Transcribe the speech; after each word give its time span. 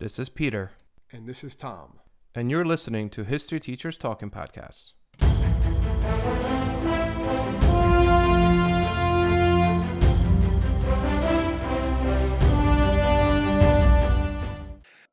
This 0.00 0.18
is 0.18 0.28
Peter, 0.30 0.72
And 1.12 1.28
this 1.28 1.44
is 1.44 1.54
Tom. 1.54 2.00
and 2.34 2.50
you're 2.50 2.64
listening 2.64 3.10
to 3.10 3.22
History 3.22 3.60
Teachers 3.60 3.98
Talking 3.98 4.30
Podcasts. 4.30 4.92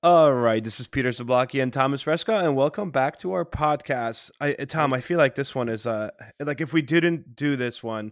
All 0.03 0.31
right, 0.31 0.63
this 0.63 0.79
is 0.79 0.87
Peter 0.87 1.09
Zablocki 1.09 1.61
and 1.61 1.73
Thomas 1.73 2.03
Reska, 2.05 2.43
and 2.45 2.55
welcome 2.55 2.91
back 2.91 3.19
to 3.19 3.33
our 3.33 3.43
podcast. 3.43 4.29
I, 4.39 4.53
uh, 4.53 4.65
Tom, 4.65 4.93
I 4.93 5.01
feel 5.01 5.17
like 5.17 5.35
this 5.35 5.53
one 5.55 5.69
is 5.69 5.85
uh 5.87 6.11
like 6.39 6.61
if 6.61 6.71
we 6.71 6.81
didn't 6.81 7.35
do 7.35 7.55
this 7.55 7.81
one, 7.83 8.11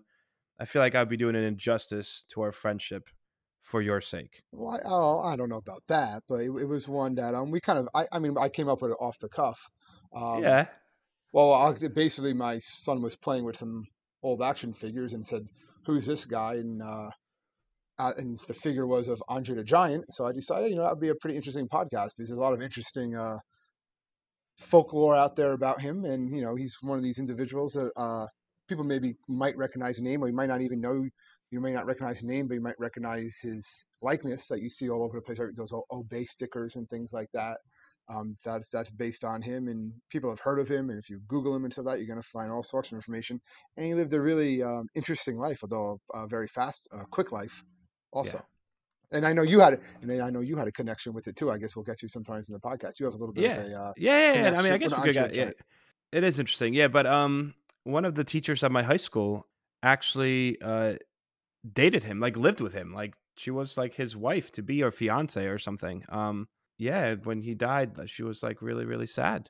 I 0.59 0.65
feel 0.65 0.81
like 0.81 0.95
I'd 0.95 1.09
be 1.09 1.15
doing 1.15 1.35
an 1.35 1.43
injustice 1.43 2.25
to 2.29 2.41
our 2.41 2.51
friendship 2.51 3.07
for 3.65 3.81
your 3.81 3.99
sake. 3.99 4.43
Well, 4.51 4.75
I, 4.75 4.79
oh, 4.85 5.19
I 5.21 5.35
don't 5.35 5.49
know 5.49 5.57
about 5.57 5.81
that, 5.87 6.21
but 6.29 6.35
it, 6.35 6.49
it 6.49 6.67
was 6.67 6.87
one 6.87 7.15
that 7.15 7.33
um 7.33 7.51
we 7.51 7.59
kind 7.59 7.79
of 7.79 7.87
I, 7.93 8.05
I 8.11 8.19
mean 8.19 8.35
I 8.39 8.49
came 8.49 8.69
up 8.69 8.81
with 8.81 8.91
it 8.91 8.97
off 9.01 9.17
the 9.19 9.29
cuff. 9.29 9.59
Um, 10.15 10.43
yeah, 10.43 10.67
Well, 11.33 11.51
I, 11.51 11.73
basically 11.93 12.33
my 12.33 12.59
son 12.59 13.01
was 13.01 13.15
playing 13.15 13.43
with 13.43 13.57
some 13.57 13.83
old 14.23 14.41
action 14.41 14.71
figures 14.71 15.13
and 15.13 15.25
said, 15.25 15.41
"Who's 15.85 16.05
this 16.05 16.25
guy?" 16.25 16.53
and 16.55 16.81
uh, 16.81 17.09
uh, 17.97 18.13
and 18.17 18.39
the 18.47 18.53
figure 18.53 18.87
was 18.87 19.07
of 19.07 19.21
Andre 19.27 19.55
the 19.55 19.63
Giant. 19.63 20.05
So 20.09 20.25
I 20.25 20.31
decided, 20.31 20.69
you 20.69 20.75
know, 20.75 20.83
that 20.83 20.91
would 20.91 21.01
be 21.01 21.09
a 21.09 21.15
pretty 21.15 21.35
interesting 21.35 21.67
podcast 21.67 22.09
because 22.15 22.29
there's 22.29 22.39
a 22.39 22.41
lot 22.41 22.53
of 22.53 22.61
interesting 22.61 23.15
uh, 23.15 23.37
folklore 24.59 25.15
out 25.15 25.35
there 25.35 25.53
about 25.53 25.81
him, 25.81 26.05
and 26.05 26.35
you 26.35 26.43
know, 26.43 26.55
he's 26.55 26.77
one 26.81 26.97
of 26.97 27.03
these 27.03 27.19
individuals 27.19 27.73
that 27.73 27.91
uh, 27.97 28.25
people 28.67 28.83
maybe 28.83 29.15
might 29.27 29.57
recognize 29.57 29.99
a 29.99 30.03
name, 30.03 30.23
or 30.23 30.27
you 30.27 30.35
might 30.35 30.49
not 30.49 30.61
even 30.61 30.81
know. 30.81 31.03
You 31.51 31.61
may 31.61 31.71
not 31.71 31.85
recognize 31.85 32.19
his 32.19 32.27
name, 32.27 32.47
but 32.47 32.55
you 32.55 32.61
might 32.61 32.79
recognize 32.79 33.39
his 33.41 33.85
likeness 34.01 34.47
that 34.47 34.61
you 34.61 34.69
see 34.69 34.89
all 34.89 35.03
over 35.03 35.17
the 35.17 35.21
place. 35.21 35.39
Those 35.55 35.73
obey 35.91 36.25
stickers 36.25 36.75
and 36.75 36.89
things 36.89 37.13
like 37.13 37.29
that. 37.33 37.57
Um, 38.07 38.35
that's 38.45 38.69
that's 38.69 38.91
based 38.91 39.23
on 39.23 39.41
him, 39.41 39.67
and 39.67 39.91
people 40.11 40.29
have 40.29 40.39
heard 40.39 40.59
of 40.59 40.67
him. 40.67 40.89
And 40.89 40.99
if 40.99 41.09
you 41.09 41.19
Google 41.27 41.55
him 41.55 41.65
into 41.65 41.81
that, 41.83 41.97
you're 41.97 42.07
going 42.07 42.21
to 42.21 42.27
find 42.27 42.51
all 42.51 42.61
sorts 42.61 42.91
of 42.91 42.97
information. 42.97 43.39
And 43.77 43.85
he 43.85 43.93
lived 43.95 44.13
a 44.13 44.21
really 44.21 44.61
um, 44.61 44.87
interesting 44.95 45.37
life, 45.37 45.59
although 45.63 45.99
a 46.13 46.27
very 46.27 46.47
fast, 46.47 46.87
uh, 46.95 47.03
quick 47.09 47.31
life, 47.31 47.63
also. 48.11 48.45
And 49.11 49.25
I 49.25 49.33
know 49.33 49.43
you 49.43 49.59
had, 49.59 49.73
it, 49.73 49.81
and 50.01 50.21
I 50.21 50.29
know 50.29 50.41
you 50.41 50.55
had 50.55 50.67
a 50.67 50.71
connection 50.71 51.13
with 51.13 51.27
it 51.27 51.35
too. 51.35 51.49
I 51.49 51.57
guess 51.57 51.75
we'll 51.75 51.85
get 51.85 51.97
to 51.99 52.09
sometimes 52.09 52.49
in 52.49 52.53
the 52.53 52.59
podcast. 52.59 52.99
You 52.99 53.05
have 53.05 53.15
a 53.15 53.17
little 53.17 53.33
bit 53.33 53.43
Yeah. 53.43 53.61
of 53.61 53.71
a 53.71 53.75
uh, 53.75 53.93
yeah, 53.97 54.33
yeah, 54.33 54.51
yeah. 54.51 54.59
I 54.59 54.63
mean, 54.63 54.71
I 54.73 54.77
guess 54.77 54.91
we 54.95 55.03
could 55.03 55.13
get, 55.13 55.35
yeah, 55.35 55.51
it 56.11 56.23
is 56.23 56.37
interesting. 56.37 56.73
Yeah, 56.73 56.89
but 56.89 57.05
um, 57.05 57.53
one 57.85 58.03
of 58.05 58.15
the 58.15 58.23
teachers 58.23 58.63
at 58.63 58.71
my 58.71 58.83
high 58.83 58.97
school 58.97 59.47
actually 59.83 60.59
uh 60.61 60.93
dated 61.73 62.03
him, 62.03 62.19
like 62.19 62.37
lived 62.37 62.61
with 62.61 62.73
him, 62.73 62.93
like 62.93 63.13
she 63.37 63.51
was 63.51 63.77
like 63.77 63.95
his 63.95 64.15
wife 64.15 64.51
to 64.53 64.63
be 64.63 64.83
or 64.83 64.91
fiance 64.91 65.45
or 65.45 65.59
something. 65.59 66.03
Um, 66.09 66.47
yeah, 66.77 67.15
when 67.23 67.41
he 67.41 67.53
died, 67.53 67.97
she 68.07 68.23
was 68.23 68.43
like 68.43 68.61
really, 68.61 68.85
really 68.85 69.07
sad. 69.07 69.49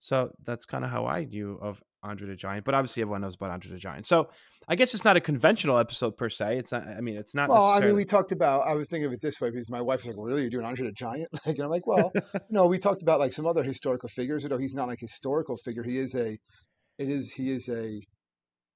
So 0.00 0.30
that's 0.44 0.66
kind 0.66 0.84
of 0.84 0.90
how 0.90 1.06
I 1.06 1.24
knew 1.24 1.58
of 1.60 1.82
Andre 2.02 2.28
the 2.28 2.36
Giant. 2.36 2.64
But 2.64 2.74
obviously, 2.74 3.02
everyone 3.02 3.22
knows 3.22 3.34
about 3.34 3.50
Andre 3.50 3.72
the 3.72 3.78
Giant. 3.78 4.06
So 4.06 4.28
I 4.68 4.76
guess 4.76 4.94
it's 4.94 5.04
not 5.04 5.16
a 5.16 5.20
conventional 5.20 5.78
episode 5.78 6.16
per 6.16 6.28
se. 6.28 6.58
It's 6.58 6.72
not. 6.72 6.86
I 6.86 7.00
mean, 7.00 7.16
it's 7.16 7.34
not. 7.34 7.48
Well, 7.48 7.64
I 7.64 7.80
mean, 7.80 7.94
we 7.94 8.04
talked 8.04 8.32
about. 8.32 8.66
I 8.66 8.74
was 8.74 8.88
thinking 8.88 9.06
of 9.06 9.12
it 9.12 9.20
this 9.20 9.40
way 9.40 9.50
because 9.50 9.68
my 9.68 9.80
wife 9.80 10.00
was 10.00 10.08
like, 10.08 10.16
well, 10.16 10.26
"Really, 10.26 10.42
you're 10.42 10.50
doing 10.50 10.64
Andre 10.64 10.86
the 10.86 10.92
Giant?" 10.92 11.28
Like, 11.46 11.56
and 11.56 11.64
I'm 11.64 11.70
like, 11.70 11.86
"Well, 11.86 12.12
no." 12.50 12.66
We 12.66 12.78
talked 12.78 13.02
about 13.02 13.20
like 13.20 13.32
some 13.32 13.46
other 13.46 13.62
historical 13.62 14.08
figures. 14.08 14.44
Although 14.44 14.58
he's 14.58 14.74
not 14.74 14.88
like 14.88 14.98
a 15.02 15.06
historical 15.06 15.56
figure, 15.56 15.82
he 15.82 15.98
is 15.98 16.14
a. 16.14 16.38
It 16.98 17.08
is. 17.08 17.32
He 17.32 17.50
is 17.50 17.68
a. 17.68 18.00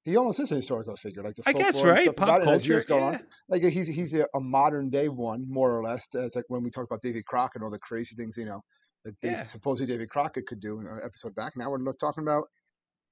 He 0.05 0.17
almost 0.17 0.41
is 0.41 0.51
a 0.51 0.55
historical 0.57 0.97
figure, 0.97 1.23
like 1.23 1.35
the 1.35 1.43
I 1.47 1.53
guess 1.53 1.83
right. 1.83 2.01
stuff 2.01 2.15
Pop 2.15 2.29
about 2.29 2.43
it 2.43 2.49
as 2.49 2.67
years 2.67 2.87
go 2.87 3.01
on. 3.01 3.21
Like 3.49 3.63
he's 3.63 3.87
he's 3.87 4.15
a, 4.15 4.27
a 4.35 4.41
modern 4.41 4.89
day 4.89 5.09
one, 5.09 5.45
more 5.49 5.77
or 5.77 5.83
less. 5.83 6.09
As 6.15 6.35
like 6.35 6.47
when 6.49 6.63
we 6.63 6.71
talk 6.71 6.85
about 6.85 7.03
David 7.03 7.27
Crockett 7.27 7.57
and 7.57 7.65
all 7.65 7.71
the 7.71 7.79
crazy 7.79 8.15
things, 8.17 8.37
you 8.39 8.47
know, 8.47 8.63
that 9.05 9.15
they 9.21 9.31
Yeah. 9.31 9.43
supposedly 9.43 9.93
David 9.93 10.09
Crockett 10.09 10.47
could 10.47 10.61
do 10.61 10.81
in 10.81 10.87
an 10.87 11.01
episode 11.05 11.35
back. 11.35 11.53
Now 11.57 11.71
we're 11.71 11.83
not 11.83 11.97
talking 12.01 12.23
about 12.25 12.45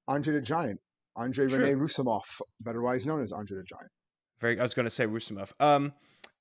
Andre 0.06 0.34
the 0.34 0.41
Giant, 0.41 0.80
Andre. 1.14 1.47
Rene 1.47 1.72
Roussimoff, 1.75 2.41
otherwise 2.67 3.05
known 3.05 3.20
as 3.20 3.33
Andre 3.33 3.58
the 3.58 3.64
Giant. 3.64 3.90
Very. 4.40 4.58
I 4.58 4.63
was 4.63 4.73
going 4.73 4.84
to 4.84 4.90
say 4.90 5.07
Rusumov. 5.07 5.51
Um, 5.61 5.92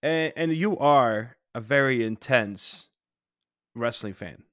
and, 0.02 0.32
and 0.38 0.54
you 0.54 0.78
are 0.78 1.36
a 1.54 1.60
very 1.60 2.06
intense 2.06 2.88
wrestling 3.76 4.14
fan. 4.14 4.44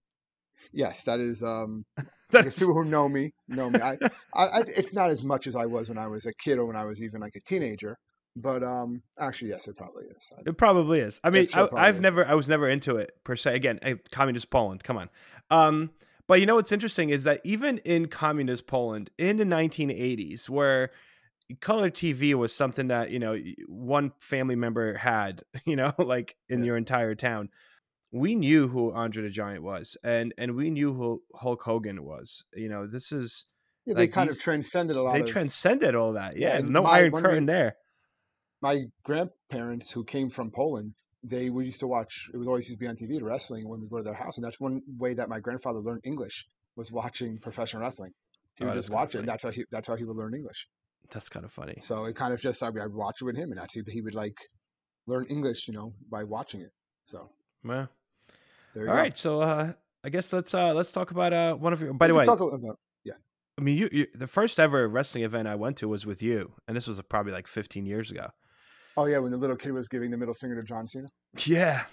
Yes, 0.73 1.05
that 1.05 1.21
is. 1.21 1.43
um 1.43 1.85
That's 2.43 2.57
people 2.59 2.75
who 2.75 2.85
know 2.85 3.09
me 3.09 3.33
know 3.49 3.71
me. 3.71 3.81
I, 3.81 3.99
I, 4.35 4.45
I, 4.45 4.61
it's 4.67 4.93
not 4.93 5.11
as 5.11 5.25
much 5.25 5.47
as 5.47 5.55
I 5.57 5.67
was 5.67 5.89
when 5.89 5.99
I 5.99 6.07
was 6.07 6.27
a 6.27 6.33
kid 6.35 6.59
or 6.59 6.67
when 6.67 6.77
I 6.77 6.85
was 6.85 7.03
even 7.03 7.21
like 7.21 7.35
a 7.37 7.41
teenager. 7.41 7.97
But 8.37 8.63
um, 8.65 9.03
actually, 9.19 9.51
yes, 9.51 9.69
it 9.69 9.77
probably 9.77 10.07
is. 10.07 10.29
I, 10.37 10.43
It 10.47 10.59
probably 10.59 11.01
is. 11.01 11.21
I 11.23 11.31
mean, 11.31 11.49
I, 11.55 11.69
I've 11.77 11.97
is, 11.97 12.03
never. 12.03 12.29
I 12.29 12.35
was 12.35 12.49
never 12.49 12.69
into 12.69 12.97
it 12.97 13.13
per 13.25 13.37
se. 13.37 13.55
Again, 13.55 13.79
eh, 13.83 13.95
communist 14.11 14.51
Poland. 14.51 14.83
Come 14.83 14.97
on. 14.97 15.09
Um, 15.51 15.91
but 16.27 16.41
you 16.41 16.47
know 16.47 16.57
what's 16.57 16.73
interesting 16.73 17.11
is 17.11 17.25
that 17.25 17.41
even 17.45 17.79
in 17.79 18.09
communist 18.09 18.67
Poland 18.67 19.11
in 19.19 19.37
the 19.37 19.45
1980s, 19.45 20.49
where 20.49 20.91
color 21.61 21.91
TV 21.91 22.35
was 22.35 22.55
something 22.55 22.89
that 22.89 23.11
you 23.11 23.19
know 23.19 23.39
one 23.69 24.13
family 24.19 24.57
member 24.57 24.97
had, 24.97 25.43
you 25.65 25.77
know, 25.77 25.93
like 25.99 26.37
in 26.49 26.61
Yeah. 26.61 26.67
your 26.67 26.77
entire 26.77 27.15
town, 27.15 27.51
we 28.15 28.35
knew 28.37 28.69
who 28.69 28.93
Andre 28.93 29.23
the 29.25 29.31
Giant 29.31 29.63
was, 29.65 29.97
and 30.05 30.33
and 30.39 30.55
we 30.55 30.71
knew 30.71 30.95
who 30.95 31.23
Hulk 31.35 31.63
Hogan 31.65 32.05
was. 32.05 32.45
You 32.55 32.69
know, 32.69 32.87
this 32.87 33.11
is 33.13 33.47
yeah, 33.87 33.95
they 33.95 34.03
like 34.05 34.13
kind 34.13 34.31
of 34.31 34.39
transcended 34.41 34.97
a 34.97 35.03
lot 35.03 35.15
they 35.15 35.21
of. 35.21 35.27
transcended 35.27 35.95
all 35.95 36.13
that. 36.15 36.37
Yeah, 36.37 36.55
Yeah, 36.59 36.61
no 36.65 36.83
my- 36.85 36.91
Iron 36.99 37.13
Curtain 37.13 37.47
re- 37.47 37.53
there. 37.55 37.77
my 38.63 38.85
grandparents 39.03 39.91
who 39.91 40.05
came 40.05 40.31
from 40.31 40.51
Poland, 40.51 40.95
they 41.23 41.51
we 41.51 41.65
used 41.65 41.81
to 41.81 41.87
watch. 41.87 42.31
It 42.33 42.37
was 42.37 42.47
always 42.49 42.69
used 42.69 42.79
to 42.79 42.85
be 42.85 42.89
on 42.89 42.97
TV, 42.97 43.21
wrestling 43.23 43.69
when 43.69 43.81
we 43.81 43.89
go 43.89 43.99
to 43.99 44.03
their 44.05 44.15
house, 44.15 44.37
and 44.39 44.45
that's 44.47 44.61
one 44.61 44.81
way 44.99 45.15
that 45.15 45.29
my 45.29 45.41
grandfather 45.41 45.81
learned 45.81 46.03
English 46.05 46.47
was 46.77 46.93
watching 46.93 47.39
professional 47.39 47.83
wrestling. 47.83 48.13
He 48.55 48.65
Oh, 48.65 48.69
would 48.69 48.75
just 48.75 48.91
watch 48.91 49.15
it, 49.15 49.19
and 49.19 49.29
that's 49.29 49.43
how 49.43 49.51
he 49.51 49.65
that's 49.71 49.89
how 49.89 49.97
he 49.97 50.05
would 50.05 50.17
learn 50.17 50.35
English. 50.35 50.69
That's 51.11 51.29
kind 51.29 51.45
of 51.45 51.53
funny. 51.53 51.79
So 51.83 52.05
it 52.05 52.15
kind 52.17 52.33
of 52.33 52.41
just 52.41 52.63
I 52.63 52.71
mean, 52.71 52.83
I'd 52.85 52.93
watch 52.93 53.17
it 53.21 53.25
with 53.25 53.37
him, 53.37 53.51
and 53.51 53.59
actually 53.61 53.85
he 53.89 54.01
would 54.03 54.15
like 54.15 54.37
learn 55.07 55.25
English, 55.27 55.67
you 55.69 55.75
know, 55.75 55.93
by 56.11 56.23
watching 56.25 56.61
it. 56.61 56.71
So 57.05 57.19
Well, 57.65 57.89
all 58.83 58.87
go. 58.87 58.93
right. 58.93 59.17
So 59.17 59.41
uh, 59.41 59.73
I 60.05 60.09
guess 60.09 60.33
let's 60.33 60.53
uh, 60.55 60.75
let's 60.75 60.93
talk 60.93 61.11
about 61.11 61.33
uh, 61.33 61.55
one 61.55 61.73
of 61.73 61.81
your. 61.81 61.93
By 61.95 62.07
We 62.07 62.13
the 62.13 62.19
way, 62.19 62.25
talk 62.25 62.41
about 62.41 62.79
I 63.57 63.61
mean, 63.63 63.79
you, 63.79 63.89
you 63.93 64.07
the 64.17 64.27
first 64.27 64.59
ever 64.59 64.89
wrestling 64.89 65.23
event 65.23 65.47
I 65.47 65.55
went 65.55 65.77
to 65.77 65.87
was 65.87 66.05
with 66.05 66.21
you, 66.23 66.55
and 66.67 66.77
this 66.77 66.89
was 66.89 67.01
probably 67.03 67.31
like 67.33 67.47
15 67.47 67.87
years 67.87 68.11
ago. 68.11 68.27
Oh 68.97 69.07
yeah, 69.07 69.19
when 69.19 69.31
the 69.31 69.37
little 69.37 69.55
kid 69.55 69.71
was 69.73 69.87
giving 69.89 70.11
the 70.11 70.17
middle 70.17 70.35
finger 70.35 70.57
to 70.61 70.67
John 70.67 70.89
Cena. 70.89 71.07
Yeah. 71.47 71.85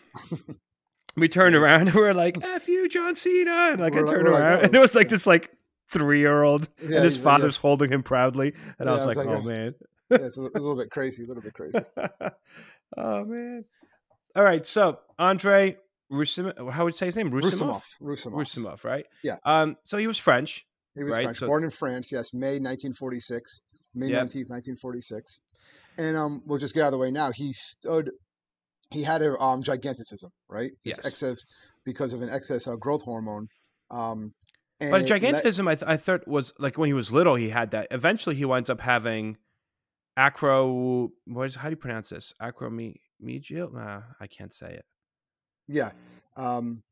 we 1.15 1.27
turned 1.29 1.55
around 1.55 1.81
and 1.89 1.93
we 1.93 2.01
are 2.01 2.15
like, 2.15 2.37
"F 2.43 2.67
you, 2.67 2.89
John 2.89 3.15
Cena!" 3.15 3.69
And 3.73 3.79
like 3.79 3.93
We're 3.93 3.99
I 3.99 4.03
like- 4.03 4.15
turned 4.15 4.27
we're 4.27 4.33
like, 4.33 4.41
around, 4.41 4.59
"Oh." 4.59 4.63
and 4.65 4.75
it 4.75 4.79
was 4.81 4.95
like 4.95 5.09
this 5.09 5.27
like 5.27 5.51
three 5.91 6.19
year 6.19 6.41
old, 6.41 6.67
Yeah, 6.81 6.95
and 6.95 7.03
his 7.05 7.17
father's 7.17 7.55
yes. 7.55 7.61
holding 7.61 7.91
him 7.91 8.01
proudly, 8.01 8.53
and 8.79 8.89
I 8.89 8.93
was 8.93 9.03
I 9.03 9.05
was 9.05 9.15
like, 9.17 9.27
like, 9.27 9.35
"Oh 9.37 9.39
"Yeah." 9.41 9.45
man, 9.55 9.75
Yeah, 10.09 10.17
it's 10.17 10.37
a 10.37 10.41
little 10.41 10.75
bit 10.77 10.89
crazy, 10.89 11.25
a 11.25 11.27
little 11.27 11.43
bit 11.43 11.53
crazy. 11.53 11.77
oh 12.97 13.25
man." 13.25 13.65
All 14.35 14.43
right, 14.43 14.65
so 14.65 14.99
Andre 15.19 15.77
Roussimoff, 16.11 16.71
how 16.71 16.83
would 16.83 16.93
you 16.93 16.97
say 16.97 17.05
his 17.07 17.15
name? 17.15 17.31
Roussimoff. 17.31 17.83
Roussimoff. 18.01 18.33
Roussimoff, 18.33 18.83
right? 18.83 19.05
Yeah. 19.23 19.37
Um. 19.45 19.77
So 19.83 19.97
he 19.97 20.07
was 20.07 20.17
French. 20.17 20.65
He 20.95 21.03
was 21.03 21.13
right, 21.13 21.23
French, 21.23 21.37
so- 21.37 21.47
born 21.47 21.63
in 21.63 21.69
France. 21.69 22.11
Yes, 22.11 22.33
May 22.33 22.59
1946, 22.59 23.61
May 23.95 24.07
Yep. 24.07 24.23
19th, 24.27 24.49
1946. 24.49 25.39
And 25.97 26.17
um, 26.17 26.41
we'll 26.45 26.59
just 26.59 26.73
get 26.73 26.81
out 26.83 26.87
of 26.87 26.91
the 26.93 26.97
way 26.97 27.11
now. 27.11 27.31
He 27.31 27.53
stood. 27.53 28.11
He 28.89 29.03
had 29.03 29.21
a 29.21 29.37
um 29.39 29.63
giganticism, 29.63 30.31
right? 30.49 30.71
This 30.83 30.97
Yes. 30.97 31.05
excess 31.05 31.37
because 31.85 32.11
of 32.13 32.21
an 32.21 32.29
excess 32.29 32.67
of 32.67 32.79
growth 32.81 33.03
hormone. 33.03 33.47
Um, 33.89 34.33
and 34.81 34.91
But 34.91 35.03
gigantism, 35.05 35.67
I, 35.69 35.75
th- 35.75 35.87
I 35.89 35.95
thought 35.95 36.27
was 36.27 36.51
like 36.59 36.77
when 36.77 36.87
he 36.87 36.93
was 36.93 37.11
little, 37.13 37.35
he 37.35 37.49
had 37.49 37.71
that. 37.71 37.87
Eventually, 37.91 38.35
he 38.35 38.43
winds 38.45 38.69
up 38.69 38.81
having 38.81 39.37
acro. 40.17 41.09
What 41.25 41.47
is 41.47 41.55
how 41.55 41.69
do 41.69 41.71
you 41.71 41.75
pronounce 41.77 42.09
this? 42.09 42.33
Acromegaly? 42.41 42.95
Uh, 43.75 44.01
I 44.19 44.27
can't 44.27 44.53
say 44.53 44.73
it. 44.73 44.85
Yeah, 45.71 45.91
um, 46.37 46.83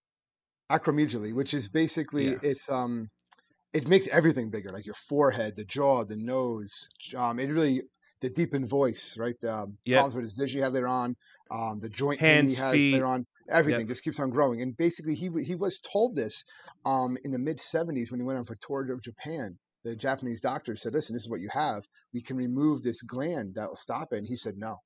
acromegaly, 0.72 1.34
which 1.34 1.54
is 1.54 1.70
basically 1.70 2.30
Yeah. 2.30 2.40
it's 2.42 2.70
um, 2.70 3.10
it 3.74 3.88
makes 3.88 4.08
everything 4.10 4.50
bigger, 4.52 4.72
like 4.72 4.86
your 4.86 4.96
forehead, 4.96 5.56
the 5.58 5.66
jaw, 5.66 6.06
the 6.06 6.18
nose. 6.18 6.90
Um, 7.18 7.40
it 7.40 7.48
really 7.52 7.84
the 8.22 8.30
deepened 8.30 8.70
voice, 8.70 9.18
right? 9.20 9.36
The 9.42 9.54
um, 9.54 9.78
Yep. 9.86 10.06
problems 10.06 10.16
with 10.16 10.26
his 10.26 10.38
vision 10.38 10.60
he 10.60 10.64
had 10.64 10.74
later 10.74 10.88
on, 10.88 11.16
um, 11.52 11.80
the 11.80 11.90
joint 11.90 12.24
pain 12.24 12.46
he 12.48 12.56
has 12.56 12.86
feet. 12.86 12.92
later 12.92 13.06
on. 13.06 13.26
Everything 13.50 13.88
Yep. 13.88 13.88
just 13.88 14.04
keeps 14.04 14.20
on 14.20 14.30
growing, 14.30 14.62
and 14.62 14.78
basically 14.78 15.16
he 15.16 15.30
he 15.44 15.56
was 15.56 15.80
told 15.80 16.16
this 16.16 16.44
um, 16.86 17.18
in 17.24 17.32
the 17.32 17.40
mid 17.40 17.60
'70s 17.60 18.12
when 18.12 18.20
he 18.20 18.26
went 18.26 18.40
on 18.40 18.46
for 18.46 18.56
tour 18.62 18.92
of 18.92 19.02
Japan. 19.04 19.58
The 19.84 19.96
Japanese 19.96 20.42
doctor 20.42 20.76
said, 20.76 20.94
"Listen, 20.94 21.16
this 21.16 21.24
is 21.24 21.30
what 21.30 21.42
you 21.42 21.50
have. 21.52 21.84
We 22.14 22.22
can 22.22 22.38
remove 22.38 22.84
this 22.84 23.02
gland 23.02 23.56
that 23.56 23.70
will 23.70 23.76
stop 23.76 24.10
it." 24.14 24.18
And 24.20 24.28
he 24.28 24.36
said, 24.36 24.56
"No." 24.58 24.78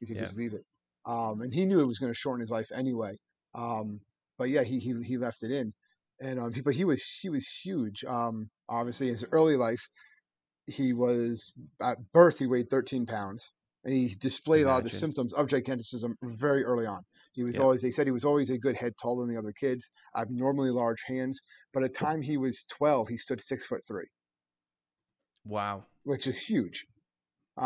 He 0.00 0.06
said. 0.06 0.18
"Just 0.18 0.36
leave 0.36 0.54
it." 0.54 0.64
Um, 1.06 1.40
and 1.40 1.54
he 1.54 1.64
knew 1.66 1.80
it 1.80 1.86
was 1.86 1.98
going 2.00 2.12
to 2.12 2.18
shorten 2.18 2.40
his 2.40 2.50
life 2.50 2.70
anyway. 2.72 3.16
Um, 3.54 4.00
but 4.38 4.50
yeah, 4.50 4.62
he 4.64 4.78
he 4.78 4.94
he 5.02 5.16
left 5.18 5.42
it 5.42 5.50
in, 5.50 5.72
and 6.20 6.38
um, 6.40 6.52
he, 6.52 6.60
but 6.62 6.74
he 6.74 6.84
was 6.84 7.02
he 7.22 7.28
was 7.28 7.48
huge. 7.64 8.04
Um, 8.04 8.50
obviously, 8.68 9.08
in 9.08 9.14
his 9.14 9.26
early 9.32 9.56
life, 9.56 9.88
he 10.66 10.92
was 10.92 11.52
at 11.80 11.98
birth 12.12 12.38
he 12.38 12.46
weighed 12.46 12.70
13 12.70 13.06
pounds. 13.06 13.52
and 13.84 13.94
he 13.94 14.14
displayed 14.16 14.64
a 14.64 14.68
lot 14.68 14.78
of 14.78 14.84
the 14.84 14.90
symptoms 14.90 15.32
of 15.34 15.46
giganticism 15.48 16.14
very 16.22 16.64
early 16.64 16.86
on. 16.86 17.02
He 17.32 17.42
was 17.44 17.56
Yep. 17.56 17.62
always, 17.62 17.82
they 17.82 17.90
said 17.92 18.06
he 18.06 18.12
was 18.12 18.24
always 18.24 18.50
a 18.50 18.58
good 18.58 18.76
head 18.76 18.94
taller 19.00 19.24
than 19.24 19.32
the 19.34 19.38
other 19.40 19.52
kids, 19.52 19.90
abnormally 20.16 20.70
large 20.70 21.02
hands. 21.06 21.40
But 21.72 21.84
at 21.84 21.92
the 21.92 21.98
time 21.98 22.22
he 22.22 22.36
was 22.36 22.64
12, 22.70 23.08
he 23.08 23.16
stood 23.16 23.40
six 23.40 23.66
foot 23.66 23.82
three, 23.88 24.06
Wow. 25.44 25.86
which 26.04 26.26
is 26.26 26.40
huge, 26.40 26.86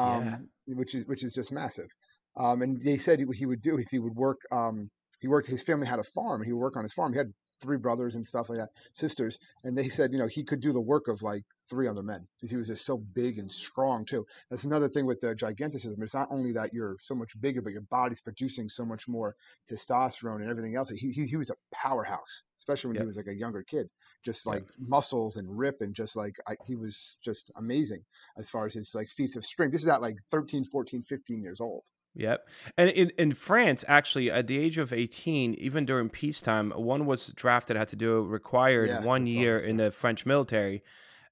Yeah. 0.02 0.38
um, 0.38 0.50
which 0.66 0.94
is 0.94 1.06
which 1.06 1.24
is 1.24 1.34
just 1.34 1.52
massive. 1.52 1.88
Um, 2.36 2.62
and 2.62 2.80
they 2.82 2.98
said 2.98 3.18
he, 3.20 3.24
what 3.26 3.36
he 3.36 3.46
would 3.46 3.60
do 3.62 3.78
is 3.78 3.90
he 3.90 3.98
would 3.98 4.14
work. 4.14 4.40
Um, 4.50 4.90
he 5.22 5.28
worked. 5.28 5.46
His 5.46 5.62
family 5.62 5.86
had 5.86 6.00
a 6.00 6.04
farm. 6.04 6.42
He 6.42 6.52
would 6.52 6.58
work 6.60 6.76
on 6.76 6.82
his 6.82 6.92
farm. 6.92 7.12
He 7.12 7.18
had 7.18 7.32
three 7.62 7.78
brothers 7.78 8.16
and 8.16 8.26
stuff 8.26 8.48
like 8.48 8.58
that, 8.58 8.70
sisters. 8.92 9.38
And 9.62 9.78
they 9.78 9.88
said, 9.88 10.12
you 10.12 10.18
know, 10.18 10.26
he 10.26 10.42
could 10.42 10.58
do 10.60 10.72
the 10.72 10.80
work 10.80 11.06
of 11.06 11.22
like 11.22 11.44
three 11.70 11.86
other 11.86 12.02
men 12.02 12.26
because 12.36 12.50
he 12.50 12.56
was 12.56 12.66
just 12.66 12.84
so 12.84 12.98
big 12.98 13.38
and 13.38 13.50
strong 13.50 14.04
too. 14.04 14.26
That's 14.50 14.64
another 14.64 14.88
thing 14.88 15.06
with 15.06 15.20
the 15.20 15.36
giganticism. 15.36 16.02
It's 16.02 16.12
not 16.14 16.26
only 16.32 16.50
that 16.54 16.74
you're 16.74 16.96
so 16.98 17.14
much 17.14 17.40
bigger, 17.40 17.62
but 17.62 17.72
your 17.72 17.82
body's 17.82 18.20
producing 18.20 18.68
so 18.68 18.84
much 18.84 19.06
more 19.06 19.36
testosterone 19.70 20.40
and 20.40 20.50
everything 20.50 20.74
else. 20.74 20.90
He 20.90 21.12
he, 21.12 21.24
he 21.26 21.36
was 21.36 21.50
a 21.50 21.54
powerhouse, 21.72 22.42
especially 22.58 22.88
when 22.88 22.96
Yep. 22.96 23.02
he 23.04 23.06
was 23.06 23.16
like 23.16 23.28
a 23.28 23.34
younger 23.38 23.62
kid. 23.62 23.86
Just 24.24 24.44
Yep. 24.44 24.54
like 24.56 24.64
muscles 24.80 25.36
and 25.36 25.46
rip 25.56 25.76
and 25.82 25.94
just 25.94 26.16
like 26.16 26.34
I, 26.48 26.56
he 26.66 26.74
was 26.74 27.16
just 27.24 27.52
amazing 27.56 28.02
as 28.36 28.50
far 28.50 28.66
as 28.66 28.74
his 28.74 28.92
like 28.92 29.08
feats 29.08 29.36
of 29.36 29.44
strength. 29.44 29.70
This 29.70 29.82
is 29.82 29.88
at 29.88 30.02
like 30.02 30.16
13, 30.32 30.64
14, 30.64 31.04
15 31.04 31.42
years 31.42 31.60
old. 31.60 31.84
Yep. 32.14 32.46
And 32.76 32.90
in, 32.90 33.10
in 33.18 33.32
France, 33.32 33.84
actually, 33.88 34.30
at 34.30 34.46
the 34.46 34.58
age 34.58 34.78
of 34.78 34.92
18, 34.92 35.54
even 35.54 35.86
during 35.86 36.10
peacetime, 36.10 36.70
one 36.70 37.06
was 37.06 37.28
drafted, 37.28 37.76
had 37.76 37.88
to 37.88 37.96
do 37.96 38.20
required 38.22 38.90
Yeah, 38.90 39.02
one 39.02 39.26
year 39.26 39.56
in 39.56 39.76
the 39.76 39.90
French 39.90 40.26
military. 40.26 40.82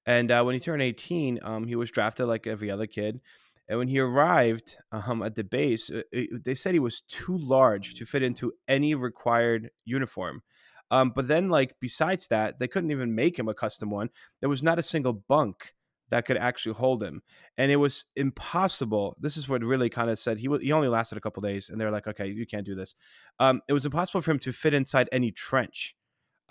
And 0.05 0.31
uh, 0.31 0.43
when 0.43 0.55
he 0.55 0.59
turned 0.59 0.81
18, 0.81 1.39
um, 1.43 1.67
he 1.67 1.75
was 1.75 1.91
drafted 1.91 2.25
like 2.27 2.47
every 2.47 2.71
other 2.71 2.87
kid. 2.87 3.21
And 3.69 3.77
when 3.77 3.87
he 3.87 3.99
arrived 3.99 4.77
um, 4.91 5.21
at 5.21 5.35
the 5.35 5.43
base, 5.43 5.91
uh, 5.91 6.01
it- 6.11 6.43
they 6.43 6.55
said 6.55 6.73
he 6.73 6.79
was 6.79 7.01
too 7.01 7.37
large 7.37 7.93
to 7.95 8.05
fit 8.05 8.23
into 8.23 8.53
any 8.67 8.95
required 8.95 9.69
uniform. 9.85 10.41
Um, 10.89 11.11
but 11.15 11.27
then, 11.27 11.49
like, 11.49 11.75
besides 11.79 12.27
that, 12.27 12.59
they 12.59 12.67
couldn't 12.67 12.91
even 12.91 13.15
make 13.15 13.39
him 13.39 13.47
a 13.47 13.53
custom 13.53 13.91
one. 13.91 14.09
There 14.41 14.49
was 14.49 14.61
not 14.61 14.77
a 14.79 14.83
single 14.83 15.13
bunk 15.13 15.73
that 16.11 16.25
could 16.25 16.37
actually 16.37 16.73
hold 16.73 17.01
him 17.01 17.21
and 17.57 17.71
it 17.71 17.77
was 17.77 18.05
impossible. 18.15 19.15
This 19.19 19.37
is 19.37 19.49
what 19.49 19.61
really 19.63 19.89
kind 19.89 20.09
of 20.09 20.17
said 20.17 20.37
he 20.37 20.47
wa- 20.47 20.59
he 20.59 20.71
only 20.71 20.87
lasted 20.87 21.17
a 21.17 21.21
couple 21.21 21.41
days, 21.41 21.69
and 21.69 21.79
they're 21.79 21.91
like, 21.91 22.07
okay, 22.07 22.27
you 22.27 22.45
can't 22.45 22.65
do 22.65 22.75
this. 22.75 22.95
Um, 23.39 23.61
it 23.67 23.73
was 23.73 23.85
impossible 23.85 24.21
for 24.21 24.31
him 24.31 24.39
to 24.39 24.51
fit 24.51 24.73
inside 24.73 25.09
any 25.11 25.31
trench, 25.31 25.95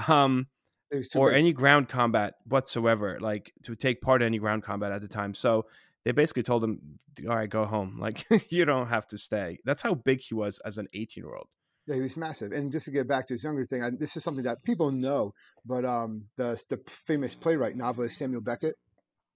um, 0.09 0.47
was 0.93 1.15
or 1.17 1.31
big. 1.31 1.39
any 1.39 1.53
ground 1.53 1.89
combat 1.89 2.35
whatsoever, 2.45 3.19
like 3.21 3.53
to 3.65 3.75
take 3.75 4.01
part 4.01 4.23
in 4.23 4.27
any 4.27 4.39
ground 4.39 4.63
combat 4.63 4.93
at 4.93 5.01
the 5.01 5.09
time. 5.09 5.35
So 5.35 5.67
they 6.05 6.13
basically 6.13 6.43
told 6.43 6.63
him, 6.63 6.99
all 7.29 7.37
right, 7.37 7.51
go 7.51 7.65
home. 7.65 7.99
Like 8.01 8.27
you 8.51 8.65
don't 8.65 8.89
have 8.89 9.07
to 9.09 9.19
stay. 9.19 9.59
That's 9.65 9.83
how 9.83 9.95
big 9.95 10.21
he 10.21 10.35
was 10.35 10.59
as 10.61 10.79
an 10.79 10.89
18 10.93 11.25
year 11.25 11.35
old. 11.35 11.49
Yeah, 11.87 11.97
he 11.97 12.03
was 12.03 12.17
massive. 12.17 12.53
And 12.53 12.71
just 12.71 12.85
to 12.85 12.91
get 12.91 13.09
back 13.09 13.27
to 13.27 13.35
his 13.35 13.43
younger 13.43 13.65
thing, 13.65 13.83
I, 13.83 13.91
this 13.91 14.17
is 14.17 14.23
something 14.23 14.45
that 14.45 14.63
people 14.63 14.93
know, 14.93 15.33
but 15.65 15.85
um, 15.85 16.27
the 16.37 16.63
the 16.69 16.79
famous 16.87 17.35
playwright 17.35 17.75
novelist 17.75 18.19
Samuel 18.19 18.43
Beckett. 18.43 18.77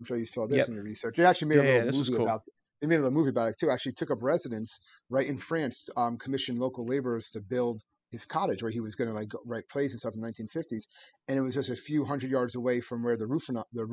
I'm 0.04 0.06
sure 0.06 0.18
you 0.18 0.26
saw 0.26 0.46
this 0.46 0.58
Yep. 0.58 0.68
in 0.68 0.74
your 0.74 0.84
research. 0.84 1.16
They 1.16 1.24
actually 1.24 1.48
made 1.48 1.60
a 1.60 1.64
Yeah, 1.64 1.68
yeah, 1.78 1.84
little 1.84 1.98
was 2.00 2.10
movie 2.10 2.18
cool. 2.18 2.26
about. 2.26 2.42
They 2.82 2.86
made 2.88 2.96
a 2.96 2.98
little 2.98 3.12
movie 3.16 3.30
about 3.30 3.48
it 3.48 3.56
too. 3.58 3.70
Actually, 3.70 3.92
took 3.92 4.10
up 4.10 4.18
residence 4.22 4.78
right 5.08 5.26
in 5.26 5.38
France. 5.38 5.88
Um, 5.96 6.18
commissioned 6.18 6.58
local 6.58 6.84
laborers 6.86 7.30
to 7.30 7.40
build 7.40 7.80
his 8.10 8.26
cottage 8.26 8.62
where 8.62 8.70
he 8.70 8.80
was 8.80 8.94
going 8.94 9.08
to 9.08 9.14
like 9.14 9.30
write 9.46 9.66
plays 9.70 9.92
and 9.92 10.00
stuff 10.00 10.12
in 10.14 10.20
the 10.20 10.28
1950s. 10.28 10.84
And 11.26 11.38
it 11.38 11.40
was 11.40 11.54
just 11.54 11.70
a 11.70 11.76
few 11.76 12.04
hundred 12.04 12.30
yards 12.30 12.54
away 12.54 12.80
from 12.80 13.02
where 13.02 13.16
the 13.16 13.26
Rufino- 13.26 13.64
the 13.72 13.86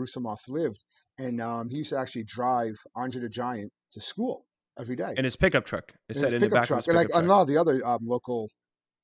lived. 0.50 0.84
And 1.18 1.40
um, 1.40 1.70
he 1.70 1.78
used 1.78 1.92
to 1.92 1.98
actually 1.98 2.26
drive 2.26 2.74
Andre 2.96 3.22
the 3.22 3.30
Giant 3.30 3.72
to 3.94 4.02
school 4.02 4.46
every 4.78 4.96
day. 4.98 5.14
In 5.16 5.24
his 5.24 5.38
pickup 5.38 5.66
truck. 5.66 5.86
It 6.10 6.16
in 6.18 6.22
said 6.22 6.24
his 6.26 6.34
in 6.34 6.40
the 6.42 6.46
pickup 6.48 6.62
back 6.64 6.68
truck, 6.68 6.88
and 6.88 6.96
like 6.98 7.08
pickup 7.08 7.24
a 7.24 7.26
lot 7.26 7.42
of 7.44 7.48
the 7.48 7.58
other 7.58 7.82
um, 7.86 8.00
local 8.02 8.50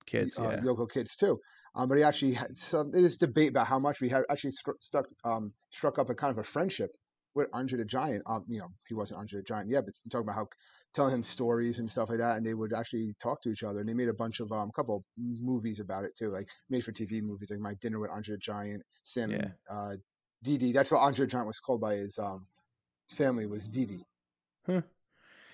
Kids, 0.05 0.37
uh, 0.39 0.57
yeah. 0.57 0.61
local 0.63 0.87
kids 0.87 1.15
too. 1.15 1.37
Um, 1.77 1.87
but 1.87 1.99
he 1.99 2.03
actually 2.03 2.33
had 2.33 2.57
some. 2.57 2.91
There's 2.91 3.17
debate 3.17 3.51
about 3.51 3.67
how 3.67 3.77
much 3.77 4.01
we 4.01 4.09
had 4.09 4.23
actually 4.31 4.51
struck 4.51 4.77
stuck 4.81 5.05
um, 5.23 5.53
struck 5.69 5.99
up 5.99 6.09
a 6.09 6.15
kind 6.15 6.31
of 6.31 6.39
a 6.39 6.43
friendship 6.43 6.89
with 7.35 7.47
Andre 7.53 7.77
the 7.77 7.85
Giant. 7.85 8.23
Um, 8.25 8.43
you 8.47 8.57
know, 8.57 8.69
he 8.87 8.95
wasn't 8.95 9.19
Andre 9.19 9.41
the 9.41 9.43
Giant 9.43 9.69
yet, 9.69 9.85
but 9.85 9.93
talking 10.11 10.25
about 10.25 10.35
how 10.35 10.47
telling 10.95 11.13
him 11.13 11.23
stories 11.23 11.77
and 11.77 11.89
stuff 11.89 12.09
like 12.09 12.17
that, 12.17 12.37
and 12.37 12.45
they 12.45 12.55
would 12.55 12.73
actually 12.73 13.13
talk 13.21 13.43
to 13.43 13.51
each 13.51 13.61
other. 13.61 13.79
And 13.81 13.87
they 13.87 13.93
made 13.93 14.09
a 14.09 14.13
bunch 14.15 14.39
of 14.39 14.51
um, 14.51 14.71
couple 14.75 15.05
movies 15.17 15.79
about 15.79 16.03
it 16.03 16.15
too, 16.17 16.29
like 16.29 16.47
made 16.71 16.83
for 16.83 16.91
TV 16.91 17.21
movies, 17.21 17.51
like 17.51 17.59
My 17.59 17.75
Dinner 17.79 17.99
with 17.99 18.09
Andre 18.09 18.35
the 18.35 18.39
Giant, 18.39 18.83
Sam 19.03 19.29
and 19.29 19.53
uh, 19.69 19.91
Dee 20.43 20.57
Dee. 20.57 20.71
That's 20.71 20.91
what 20.91 21.01
Andre 21.01 21.27
the 21.27 21.31
Giant 21.31 21.45
was 21.45 21.59
called 21.59 21.81
by 21.81 21.93
his 21.93 22.17
um, 22.17 22.47
family 23.07 23.45
was 23.45 23.67
Dee 23.67 23.85
Dee. 23.85 24.05
Huh. 24.65 24.81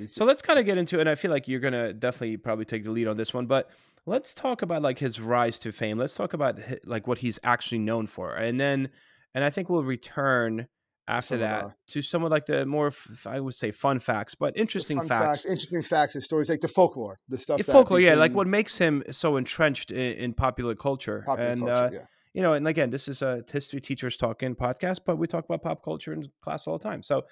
So 0.06 0.24
let's 0.24 0.42
kind 0.42 0.58
of 0.58 0.66
get 0.66 0.78
into 0.78 0.98
it. 0.98 1.02
And 1.02 1.10
I 1.10 1.16
feel 1.16 1.32
like 1.32 1.50
you're 1.50 1.60
gonna 1.60 1.92
definitely 1.92 2.38
probably 2.38 2.66
take 2.66 2.86
the 2.86 2.92
lead 2.92 3.10
on 3.10 3.18
this 3.18 3.34
one, 3.34 3.46
but 3.46 3.70
let's 4.06 4.34
talk 4.34 4.62
about 4.62 4.82
like 4.82 5.00
his 5.00 5.20
rise 5.20 5.60
to 5.60 5.72
fame. 5.72 5.98
Let's 5.98 6.16
talk 6.16 6.34
about 6.34 6.60
like 6.86 7.08
what 7.08 7.20
he's 7.20 7.40
actually 7.44 7.80
known 7.80 8.08
for, 8.08 8.34
and 8.36 8.60
then 8.60 8.90
and 9.34 9.44
I 9.44 9.50
think 9.50 9.70
we'll 9.70 9.84
return 9.84 10.68
after 11.08 11.22
some 11.36 11.40
that 11.40 11.64
the- 11.64 11.74
to 11.94 12.02
some 12.02 12.24
of 12.24 12.32
like 12.32 12.46
the 12.46 12.66
more 12.66 12.88
f- 12.88 13.26
I 13.28 13.40
would 13.40 13.56
say 13.56 13.72
fun 13.72 14.00
facts, 14.00 14.36
but 14.36 14.56
interesting 14.58 14.98
fun 15.00 15.08
facts. 15.08 15.46
interesting 15.46 15.82
facts 15.82 16.16
and 16.16 16.24
stories 16.24 16.50
like 16.50 16.62
the 16.62 16.68
folklore, 16.68 17.20
the 17.28 17.38
stuff. 17.38 17.58
That 17.58 17.72
folklore, 17.72 18.00
yeah, 18.00 18.16
like 18.16 18.34
what 18.34 18.48
makes 18.48 18.78
him 18.78 19.04
so 19.12 19.38
entrenched 19.38 19.92
in, 19.92 20.14
in 20.14 20.34
popular 20.34 20.76
culture, 20.76 21.24
popular 21.26 21.50
and 21.52 21.60
culture. 21.62 21.74
uh, 21.74 21.90
yeah. 21.92 22.00
you 22.34 22.42
know, 22.42 22.54
and 22.54 22.68
again, 22.68 22.90
this 22.90 23.08
is 23.08 23.22
a 23.22 23.44
history 23.52 23.82
teachers 23.82 24.16
talking 24.18 24.56
podcast, 24.56 25.00
but 25.06 25.18
we 25.18 25.28
talk 25.28 25.44
about 25.46 25.62
pop 25.62 25.84
culture 25.84 26.14
in 26.14 26.26
class 26.42 26.68
all 26.68 26.78
the 26.78 26.84
time. 26.84 27.04
So, 27.04 27.24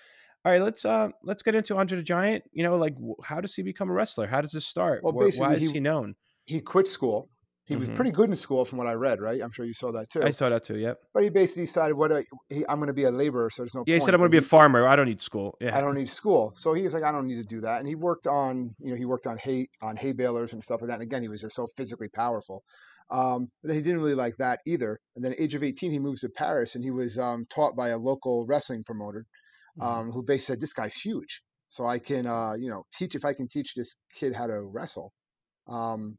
all 0.44 0.52
right, 0.52 0.62
let's 0.62 0.84
uh 0.84 1.10
let's 1.24 1.42
get 1.44 1.56
into 1.56 1.78
Andre 1.78 1.98
the 1.98 2.04
Giant. 2.04 2.44
You 2.52 2.64
know, 2.64 2.76
like 2.78 2.96
how 3.24 3.40
does 3.40 3.56
he 3.56 3.62
become 3.64 3.90
a 3.90 3.94
wrestler? 3.94 4.28
How 4.28 4.42
does 4.42 4.52
this 4.52 4.66
start? 4.66 5.02
Well, 5.04 5.14
Wh- 5.14 5.40
why 5.40 5.54
is 5.54 5.62
he- 5.62 5.72
he 5.74 5.80
known? 5.80 6.16
He 6.52 6.62
quit 6.62 6.88
school. 6.88 7.30
He 7.66 7.76
was 7.78 7.90
Mhm. 7.90 7.96
pretty 7.96 8.12
good 8.12 8.28
in 8.30 8.36
school, 8.36 8.66
from 8.66 8.80
what 8.80 8.88
I 8.88 8.94
read. 8.94 9.22
Right? 9.22 9.40
I'm 9.42 9.52
sure 9.52 9.66
you 9.66 9.74
saw 9.74 9.92
that 9.94 10.10
too. 10.12 10.24
I 10.24 10.32
saw 10.32 10.50
that 10.50 10.64
too. 10.64 10.78
Yep. 10.78 10.98
But 11.14 11.24
he 11.24 11.30
basically 11.30 11.64
decided, 11.64 11.96
"What? 11.96 12.12
I, 12.12 12.22
he, 12.50 12.66
I'm 12.68 12.80
going 12.80 12.88
to 12.88 12.94
be 12.94 13.06
a 13.06 13.12
laborer, 13.12 13.50
so 13.50 13.62
there's 13.62 13.76
no." 13.76 13.84
Yeah, 13.88 13.96
he 13.96 14.02
said 14.02 14.14
I'm 14.14 14.20
going 14.20 14.30
to 14.32 14.38
be 14.42 14.46
a 14.46 14.50
farmer. 14.58 14.86
I 14.88 14.96
don't 14.98 15.08
need 15.08 15.22
school. 15.22 15.56
Yeah. 15.62 15.78
I 15.78 15.80
don't 15.82 15.96
need 15.96 16.10
school. 16.10 16.52
So 16.56 16.74
he 16.74 16.84
was 16.84 16.94
like, 16.94 17.04
I 17.04 17.12
don't 17.12 17.28
need 17.28 17.38
to 17.38 17.46
do 17.56 17.62
that. 17.62 17.80
And 17.80 17.88
he 17.88 17.96
worked 17.96 18.28
on, 18.28 18.76
you 18.80 18.90
know, 18.92 18.96
he 18.98 19.06
worked 19.06 19.28
on 19.28 19.38
hay 19.38 19.68
on 19.82 19.96
hay 19.96 20.12
balers 20.12 20.52
and 20.54 20.62
stuff 20.64 20.82
like 20.82 20.90
that. 20.90 20.96
And 20.96 21.04
again, 21.04 21.22
he 21.22 21.30
was 21.30 21.42
just 21.42 21.56
so 21.56 21.66
physically 21.78 22.10
powerful. 22.10 22.64
Um, 23.12 23.48
but 23.62 23.68
then 23.70 23.76
he 23.78 23.82
didn't 23.84 24.02
really 24.02 24.16
like 24.16 24.36
that 24.38 24.60
either. 24.66 24.98
And 25.16 25.24
then 25.24 25.34
at 25.34 25.40
age 25.40 25.54
of 25.56 25.64
18, 25.64 25.92
he 25.92 26.00
moves 26.00 26.22
to 26.22 26.30
Paris 26.30 26.76
and 26.76 26.84
he 26.84 26.92
was 26.92 27.18
um, 27.20 27.46
taught 27.50 27.76
by 27.76 27.90
a 27.90 27.98
local 27.98 28.46
wrestling 28.48 28.84
promoter 28.86 29.26
Mhm. 29.80 29.84
um, 29.86 30.12
who 30.12 30.24
basically 30.24 30.56
said, 30.56 30.60
this 30.62 30.74
guy's 30.74 30.96
huge. 30.96 31.42
So 31.70 31.86
I 31.86 32.00
can, 32.00 32.26
uh, 32.26 32.54
you 32.58 32.70
know, 32.70 32.84
teach, 32.94 33.16
if 33.16 33.24
I 33.24 33.34
can 33.34 33.48
teach 33.48 33.74
this 33.76 33.96
kid 34.14 34.34
how 34.36 34.48
to 34.48 34.62
wrestle, 34.66 35.14
um, 35.68 36.18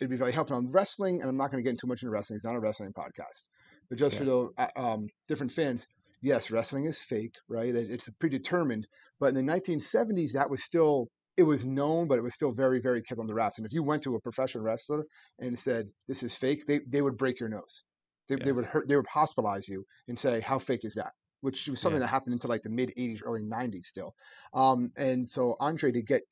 it'd 0.00 0.10
be 0.10 0.16
very 0.16 0.32
helpful 0.32 0.56
on 0.56 0.70
wrestling. 0.70 1.20
And 1.20 1.30
I'm 1.30 1.36
not 1.36 1.50
going 1.50 1.62
to 1.62 1.64
get 1.64 1.70
into 1.70 1.82
too 1.82 1.88
much 1.88 2.02
into 2.02 2.10
wrestling. 2.10 2.36
It's 2.36 2.44
not 2.44 2.56
a 2.56 2.60
wrestling 2.60 2.92
podcast. 2.92 3.46
But 3.88 3.98
just 3.98 4.18
for 4.18 4.24
the 4.24 4.50
uh, 4.58 4.68
um, 4.76 5.08
different 5.28 5.52
fans, 5.52 5.88
yes, 6.20 6.50
wrestling 6.50 6.84
is 6.84 7.00
fake, 7.02 7.34
right? 7.48 7.74
It's 7.74 8.08
predetermined. 8.10 8.86
But 9.20 9.34
in 9.34 9.46
the 9.46 9.52
1970s, 9.52 10.32
that 10.32 10.50
was 10.50 10.62
still 10.62 11.08
it 11.36 11.42
was 11.42 11.64
known, 11.64 12.08
but 12.08 12.18
it 12.18 12.22
was 12.22 12.34
still 12.34 12.52
very, 12.52 12.80
very 12.80 13.02
kept 13.02 13.20
on 13.20 13.26
the 13.26 13.34
wraps. 13.34 13.58
And 13.58 13.66
if 13.66 13.72
you 13.72 13.82
went 13.82 14.02
to 14.04 14.14
a 14.14 14.20
professional 14.20 14.64
wrestler 14.64 15.04
and 15.38 15.58
said 15.58 15.86
this 16.08 16.22
is 16.22 16.34
fake, 16.34 16.66
they 16.66 16.80
they 16.88 17.02
would 17.02 17.16
break 17.18 17.40
your 17.40 17.48
nose. 17.48 17.84
They, 18.28 18.36
Yeah. 18.36 18.44
they 18.44 18.52
would 18.52 18.64
hurt. 18.64 18.88
They 18.88 18.96
would 18.96 19.06
hospitalize 19.06 19.68
you 19.68 19.84
and 20.08 20.18
say, 20.18 20.40
"How 20.40 20.58
fake 20.58 20.84
is 20.84 20.94
that?" 20.94 21.12
Which 21.42 21.68
was 21.68 21.80
something 21.80 22.00
Yeah. 22.00 22.06
that 22.06 22.10
happened 22.10 22.32
into 22.32 22.48
like 22.48 22.62
the 22.62 22.70
mid 22.70 22.90
80s, 22.96 23.22
early 23.24 23.42
90s 23.42 23.86
still. 23.86 24.14
Um, 24.54 24.92
and 24.96 25.30
so 25.30 25.56
Andre 25.60 25.92
to 25.92 26.02
get 26.02 26.22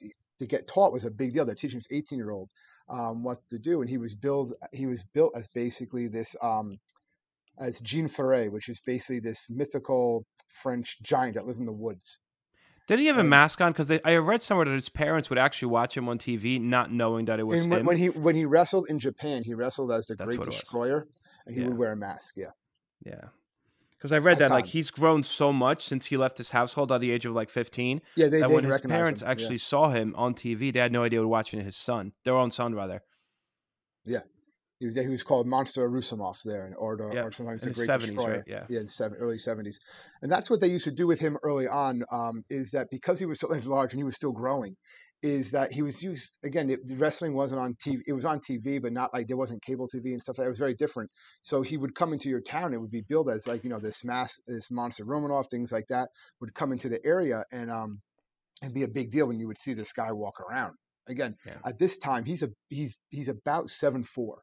to 0.41 0.47
get 0.47 0.67
taught 0.67 0.93
was 0.93 1.05
a 1.05 1.11
big 1.11 1.33
deal. 1.35 1.45
They're 1.45 1.55
teaching 1.55 1.79
this 1.79 1.89
18 1.91 2.19
year 2.19 2.31
old 2.31 2.51
um, 2.89 3.23
what 3.23 3.39
to 3.49 3.59
do, 3.59 3.81
and 3.81 3.91
he 3.91 3.99
was 3.99 4.15
built. 4.15 4.53
He 4.73 4.87
was 4.87 5.05
built 5.05 5.33
as 5.37 5.49
basically 5.49 6.09
this. 6.09 6.37
Um, 6.43 6.79
as 7.59 7.79
Jean 7.81 8.07
Ferré, 8.09 8.51
which 8.51 8.69
is 8.69 8.81
basically 8.81 9.21
this 9.21 9.49
mythical 9.49 10.27
French 10.49 11.01
giant 11.03 11.35
that 11.37 11.47
lives 11.47 11.61
in 11.61 11.67
the 11.67 11.73
woods. 11.73 12.19
Did 12.89 12.99
he 12.99 13.07
have 13.07 13.17
a 13.17 13.23
mask 13.25 13.61
on? 13.61 13.73
Because 13.73 13.91
I 14.05 14.17
read 14.17 14.43
somewhere 14.43 14.67
that 14.67 14.75
his 14.75 14.89
parents 14.89 15.31
would 15.31 15.39
actually 15.39 15.69
watch 15.69 15.97
him 15.97 16.09
on 16.09 16.19
TV, 16.19 16.61
not 16.61 16.93
knowing 16.93 17.25
that 17.27 17.39
it 17.41 17.45
was 17.45 17.63
And 17.63 17.71
when, 17.71 17.81
him. 17.81 17.87
when 17.87 17.97
he 17.97 18.11
when 18.11 18.35
he 18.37 18.45
wrestled 18.45 18.89
in 18.91 18.99
Japan, 18.99 19.43
he 19.45 19.55
wrestled 19.55 19.91
as 19.93 20.07
the 20.07 20.17
That's 20.17 20.27
Great 20.27 20.39
what 20.39 20.49
it 20.49 20.51
was. 20.51 20.61
Destroyer, 20.61 21.07
and 21.47 21.55
he 21.55 21.63
Yeah. 21.63 21.69
would 21.69 21.79
wear 21.79 21.93
a 21.93 21.97
mask. 21.97 22.35
Yeah, 22.37 22.51
yeah. 23.07 23.29
Because 24.05 24.13
I 24.13 24.19
read 24.19 24.35
At 24.35 24.51
that 24.51 24.51
like 24.51 24.67
he's 24.67 24.91
grown 24.91 25.23
so 25.23 25.51
much 25.51 25.87
since 25.87 26.05
he 26.05 26.19
left 26.19 26.37
his 26.37 26.51
household 26.51 26.93
at 26.93 27.01
the 27.01 27.11
age 27.11 27.25
of 27.25 27.33
like 27.33 27.49
15 27.49 28.03
yeah. 28.17 28.29
They, 28.29 28.41
that 28.41 28.49
they 28.51 28.55
when 28.55 28.65
his 28.65 28.83
parents 28.83 29.23
him. 29.23 29.29
Yeah. 29.29 29.33
actually 29.33 29.57
saw 29.57 29.89
him 29.89 30.15
on 30.15 30.35
TV, 30.35 30.71
they 30.71 30.79
had 30.81 30.93
no 30.93 31.05
idea 31.05 31.21
they 31.21 31.25
were 31.25 31.27
watching 31.27 31.65
his 31.65 31.75
son, 31.75 32.13
their 32.23 32.37
own 32.37 32.51
son 32.51 32.75
rather. 32.75 33.01
He 34.85 34.89
was 34.89 34.97
he 34.97 35.09
was 35.09 35.23
called 35.23 35.47
Monster 35.47 35.89
Roussimoff 35.89 36.43
there, 36.43 36.67
and- 36.67 36.75
or 36.77 36.95
the, 36.99 37.11
Yeah, 37.15 37.23
or 37.23 37.33
sometimes 37.33 37.63
in 37.63 37.73
the 37.73 37.81
the 37.81 37.87
Great 37.87 38.01
70s, 38.01 38.07
Destroyer. 38.07 38.31
right? 38.33 38.43
Yeah. 38.47 38.67
yeah, 38.69 38.81
the 38.81 38.89
seven, 38.89 39.17
early 39.19 39.39
seventies, 39.39 39.81
and 40.21 40.31
that's 40.31 40.51
what 40.51 40.61
they 40.61 40.67
used 40.67 40.85
to 40.85 40.91
do 40.91 41.07
with 41.07 41.21
him 41.21 41.39
early 41.43 41.67
on. 41.67 42.05
Um, 42.11 42.45
is 42.51 42.73
that 42.73 42.91
because 42.91 43.19
he 43.19 43.25
was 43.25 43.41
so 43.41 43.49
large 43.65 43.95
and 43.95 44.01
he 44.01 44.05
was 44.05 44.17
still 44.17 44.33
growing, 44.33 44.77
is 45.25 45.53
that 45.53 45.73
he 45.73 45.81
was 45.81 46.03
used 46.03 46.39
again. 46.45 46.69
It, 46.69 46.87
the 46.87 46.97
wrestling 46.97 47.35
wasn't 47.35 47.61
on 47.61 47.75
TV; 47.75 48.03
it 48.07 48.13
was 48.13 48.27
on 48.27 48.41
TV, 48.41 48.81
but 48.81 48.93
not 48.93 49.13
like 49.15 49.27
there 49.27 49.39
wasn't 49.39 49.63
cable 49.63 49.89
TV 49.89 50.13
and 50.13 50.21
stuff. 50.21 50.37
Like 50.37 50.45
that. 50.45 50.49
It 50.49 50.51
was 50.51 50.59
very 50.59 50.75
different. 50.75 51.11
So 51.43 51.63
he 51.63 51.79
would 51.79 51.95
come 51.95 52.13
into 52.13 52.29
your 52.29 52.43
town. 52.43 52.75
It 52.75 52.81
would 52.81 52.91
be 52.91 53.01
billed 53.09 53.31
as 53.31 53.49
like 53.49 53.65
you 53.65 53.71
know 53.71 53.81
this 53.81 54.05
mass, 54.05 54.39
this 54.47 54.71
monster 54.71 55.07
Romanov, 55.07 55.47
things 55.51 55.73
like 55.73 55.87
that 55.89 56.11
would 56.41 56.55
come 56.55 56.73
into 56.73 56.91
the 56.91 57.01
area, 57.07 57.43
and 57.51 57.71
um, 57.71 58.01
and 58.63 58.75
be 58.75 58.83
a 58.83 58.89
big 58.89 59.11
deal 59.11 59.27
when 59.27 59.39
you 59.39 59.47
would 59.47 59.59
see 59.59 59.73
this 59.73 59.93
guy 59.93 60.13
walk 60.13 60.41
around. 60.41 60.75
Again, 61.09 61.37
Yeah. 61.47 61.59
at 61.65 61.79
this 61.79 61.99
time, 61.99 62.25
he's 62.27 62.43
a 62.43 62.51
he's 62.69 62.99
he's 63.09 63.29
about 63.29 63.71
seven 63.71 64.05
four, 64.05 64.37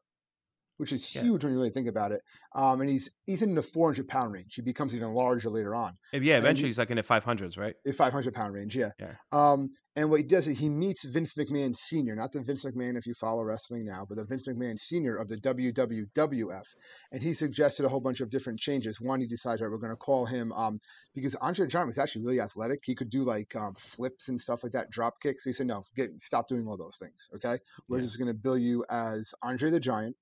which 0.82 0.92
is 0.92 1.14
Yeah. 1.14 1.22
huge 1.22 1.44
when 1.44 1.52
you 1.52 1.58
really 1.58 1.70
think 1.70 1.86
about 1.88 2.10
it. 2.12 2.20
Um, 2.56 2.80
and 2.80 2.90
he's 2.90 3.08
he's 3.26 3.40
in 3.42 3.54
the 3.54 3.62
400 3.62 4.08
pound 4.08 4.34
range. 4.34 4.54
He 4.56 4.62
becomes 4.62 4.94
even 4.94 5.12
larger 5.14 5.48
later 5.48 5.74
on. 5.74 5.96
Yeah, 6.12 6.38
eventually 6.38 6.64
he- 6.64 6.68
he's 6.70 6.78
like 6.78 6.90
in 6.90 6.96
the 6.96 7.02
500s, 7.04 7.56
right? 7.56 7.74
The 7.84 7.92
500 7.92 8.34
pound 8.34 8.52
range, 8.54 8.76
yeah. 8.76 8.90
Yeah. 8.98 9.14
Um, 9.30 9.70
and 9.94 10.10
what 10.10 10.20
he 10.20 10.26
does 10.26 10.48
is 10.48 10.58
he 10.58 10.68
meets 10.68 11.04
Vince 11.04 11.34
McMahon 11.34 11.76
Sr., 11.76 12.16
not 12.16 12.32
the 12.32 12.42
Vince 12.42 12.64
McMahon 12.64 12.96
if 12.96 13.06
you 13.06 13.14
follow 13.14 13.44
wrestling 13.44 13.84
now, 13.84 14.04
but 14.08 14.16
the 14.16 14.24
Vince 14.24 14.48
McMahon 14.48 14.78
Sr. 14.78 15.16
of 15.16 15.28
the 15.28 15.36
WWWF. 15.36 16.66
And 17.12 17.22
he 17.22 17.34
suggested 17.34 17.84
a 17.84 17.88
whole 17.88 18.00
bunch 18.00 18.20
of 18.20 18.30
different 18.30 18.58
changes. 18.58 19.00
One, 19.00 19.20
he 19.20 19.26
decides, 19.26 19.60
right, 19.60 19.70
we're 19.70 19.78
going 19.78 19.92
to 19.92 19.96
call 19.96 20.26
him, 20.26 20.52
um, 20.52 20.80
because 21.14 21.34
Andre 21.36 21.66
the 21.66 21.70
Giant 21.70 21.88
was 21.88 21.98
actually 21.98 22.24
really 22.24 22.40
athletic. 22.40 22.80
He 22.84 22.94
could 22.94 23.10
do 23.10 23.22
like 23.22 23.54
um, 23.54 23.74
flips 23.74 24.28
and 24.28 24.40
stuff 24.40 24.62
like 24.62 24.72
that, 24.72 24.90
drop 24.90 25.20
kicks. 25.20 25.44
He 25.44 25.52
said, 25.52 25.66
no, 25.66 25.84
get 25.96 26.10
stop 26.20 26.48
doing 26.48 26.66
all 26.66 26.76
those 26.76 26.96
things, 26.96 27.28
okay? 27.36 27.58
We're 27.88 27.98
Yeah. 27.98 28.04
just 28.04 28.18
going 28.18 28.28
to 28.28 28.34
bill 28.34 28.58
you 28.58 28.84
as 28.90 29.34
Andre 29.42 29.70
the 29.70 29.80
Giant, 29.80 30.16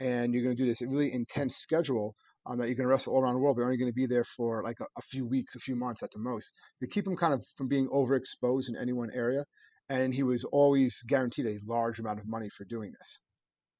and 0.00 0.32
you're 0.32 0.42
going 0.42 0.56
to 0.56 0.62
do 0.62 0.68
this 0.68 0.82
really 0.82 1.12
intense 1.12 1.56
schedule 1.56 2.14
um, 2.46 2.58
that 2.58 2.66
you're 2.66 2.74
going 2.74 2.86
to 2.86 2.90
wrestle 2.90 3.14
all 3.14 3.22
around 3.22 3.34
the 3.34 3.40
world. 3.40 3.56
But 3.56 3.60
you're 3.60 3.68
only 3.68 3.78
going 3.78 3.92
to 3.92 3.94
be 3.94 4.06
there 4.06 4.24
for 4.24 4.62
like 4.62 4.80
a, 4.80 4.84
a 4.96 5.02
few 5.02 5.26
weeks, 5.26 5.54
a 5.54 5.60
few 5.60 5.76
months 5.76 6.02
at 6.02 6.10
the 6.12 6.18
most 6.18 6.52
to 6.82 6.88
keep 6.88 7.06
him 7.06 7.16
kind 7.16 7.34
of 7.34 7.44
from 7.56 7.68
being 7.68 7.88
overexposed 7.88 8.68
in 8.68 8.76
any 8.80 8.92
one 8.92 9.10
area. 9.12 9.44
And 9.88 10.14
he 10.14 10.22
was 10.22 10.44
always 10.44 11.02
guaranteed 11.08 11.46
a 11.46 11.58
large 11.66 11.98
amount 11.98 12.20
of 12.20 12.26
money 12.26 12.48
for 12.48 12.64
doing 12.64 12.92
this. 12.96 13.22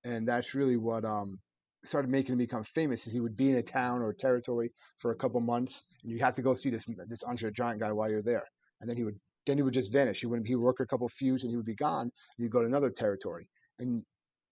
And 0.05 0.27
that's 0.27 0.55
really 0.55 0.77
what 0.77 1.05
um, 1.05 1.39
started 1.85 2.11
making 2.11 2.33
him 2.33 2.39
become 2.39 2.65
famous. 2.65 3.07
Is 3.07 3.12
he 3.12 3.21
would 3.21 3.37
be 3.37 3.50
in 3.50 3.57
a 3.57 3.62
town 3.62 4.03
or 4.03 4.12
territory 4.12 4.73
for 4.99 5.12
a 5.12 5.17
couple 5.17 5.41
months, 5.41 5.85
and 6.03 6.12
you 6.12 6.19
have 6.19 6.35
to 6.35 6.43
go 6.43 6.55
see 6.55 6.71
this 6.71 6.87
this 7.07 7.23
Andre 7.23 7.50
Giant 7.53 7.81
guy 7.81 7.93
while 7.93 8.11
you're 8.11 8.23
there. 8.23 8.45
And 8.81 8.89
then 8.89 8.97
he 8.97 9.05
would 9.05 9.19
then 9.47 9.57
he 9.57 9.62
would 9.62 9.75
just 9.75 9.93
vanish. 9.93 10.21
He 10.21 10.27
would 10.27 10.47
he 10.47 10.55
would 10.57 10.65
work 10.65 10.81
a 10.81 10.87
couple 10.87 11.09
feuds 11.09 11.45
and 11.45 11.50
he 11.50 11.57
would 11.57 11.67
be 11.67 11.75
gone. 11.75 12.03
And 12.03 12.12
you'd 12.39 12.53
go 12.53 12.61
to 12.61 12.67
another 12.67 12.91
territory. 12.91 13.49
And 13.79 14.05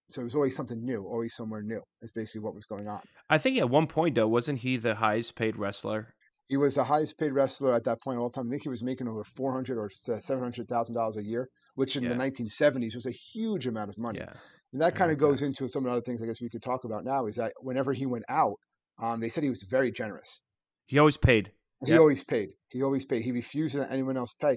so 0.09 0.21
it 0.21 0.25
was 0.25 0.35
always 0.35 0.57
something 0.57 0.83
new, 0.83 1.05
always 1.05 1.35
somewhere 1.35 1.63
new. 1.63 1.81
That's 2.01 2.13
basically 2.13 2.43
what 2.45 2.55
was 2.55 2.67
going 2.67 2.89
on. 2.89 3.01
I 3.31 3.39
think 3.39 3.59
at 3.59 3.69
one 3.71 3.87
point 3.87 4.15
though, 4.15 4.29
wasn't 4.29 4.61
he 4.61 4.77
the 4.77 4.95
highest 4.95 5.35
paid 5.35 5.57
wrestler? 5.57 6.15
He 6.49 6.57
was 6.57 6.77
the 6.77 6.85
highest 6.85 7.19
paid 7.19 7.33
wrestler 7.33 7.75
at 7.75 7.85
that 7.85 8.01
point 8.01 8.19
all 8.19 8.31
time. 8.31 8.47
I 8.47 8.51
think 8.51 8.63
he 8.63 8.71
was 8.71 8.83
making 8.83 9.07
over 9.07 9.23
four 9.23 9.53
hundred 9.53 9.77
or 9.79 9.91
seven 9.91 10.43
hundred 10.43 10.67
thousand 10.69 10.95
dollars 10.95 11.19
a 11.19 11.23
year, 11.23 11.49
which 11.75 11.97
in 11.97 12.03
Yeah. 12.05 12.11
the 12.11 12.15
nineteen 12.17 12.49
seventies 12.49 12.95
was 12.95 13.05
a 13.07 13.11
huge 13.11 13.67
amount 13.67 13.91
of 13.91 13.99
money. 13.99 14.21
Yeah. 14.21 14.33
And 14.73 14.81
that 14.83 14.95
kind 14.95 15.11
of 15.13 15.19
goes 15.19 15.43
into 15.43 15.69
some 15.69 15.85
of 15.85 15.91
the 15.91 15.97
other 15.97 16.03
things 16.03 16.23
I 16.23 16.27
guess 16.27 16.41
we 16.41 16.49
could 16.51 16.63
talk 16.63 16.85
about 16.85 17.05
now. 17.05 17.27
Is 17.27 17.37
that 17.37 17.53
whenever 17.61 17.93
he 17.93 18.07
went 18.07 18.25
out, 18.31 18.57
um, 19.03 19.21
they 19.21 19.29
said 19.29 19.43
he 19.45 19.51
was 19.51 19.67
very 19.71 19.93
generous. 19.93 20.43
He 20.87 20.99
always 20.99 21.19
paid. 21.19 21.53
He 21.85 21.93
Yep. 21.93 22.01
always 22.01 22.25
paid. 22.25 22.49
He 22.69 22.83
always 22.83 23.05
paid. 23.05 23.23
He 23.23 23.33
refused 23.33 23.75
to 23.75 23.83
let 23.83 23.93
anyone 23.93 24.17
else 24.17 24.35
pay. 24.41 24.57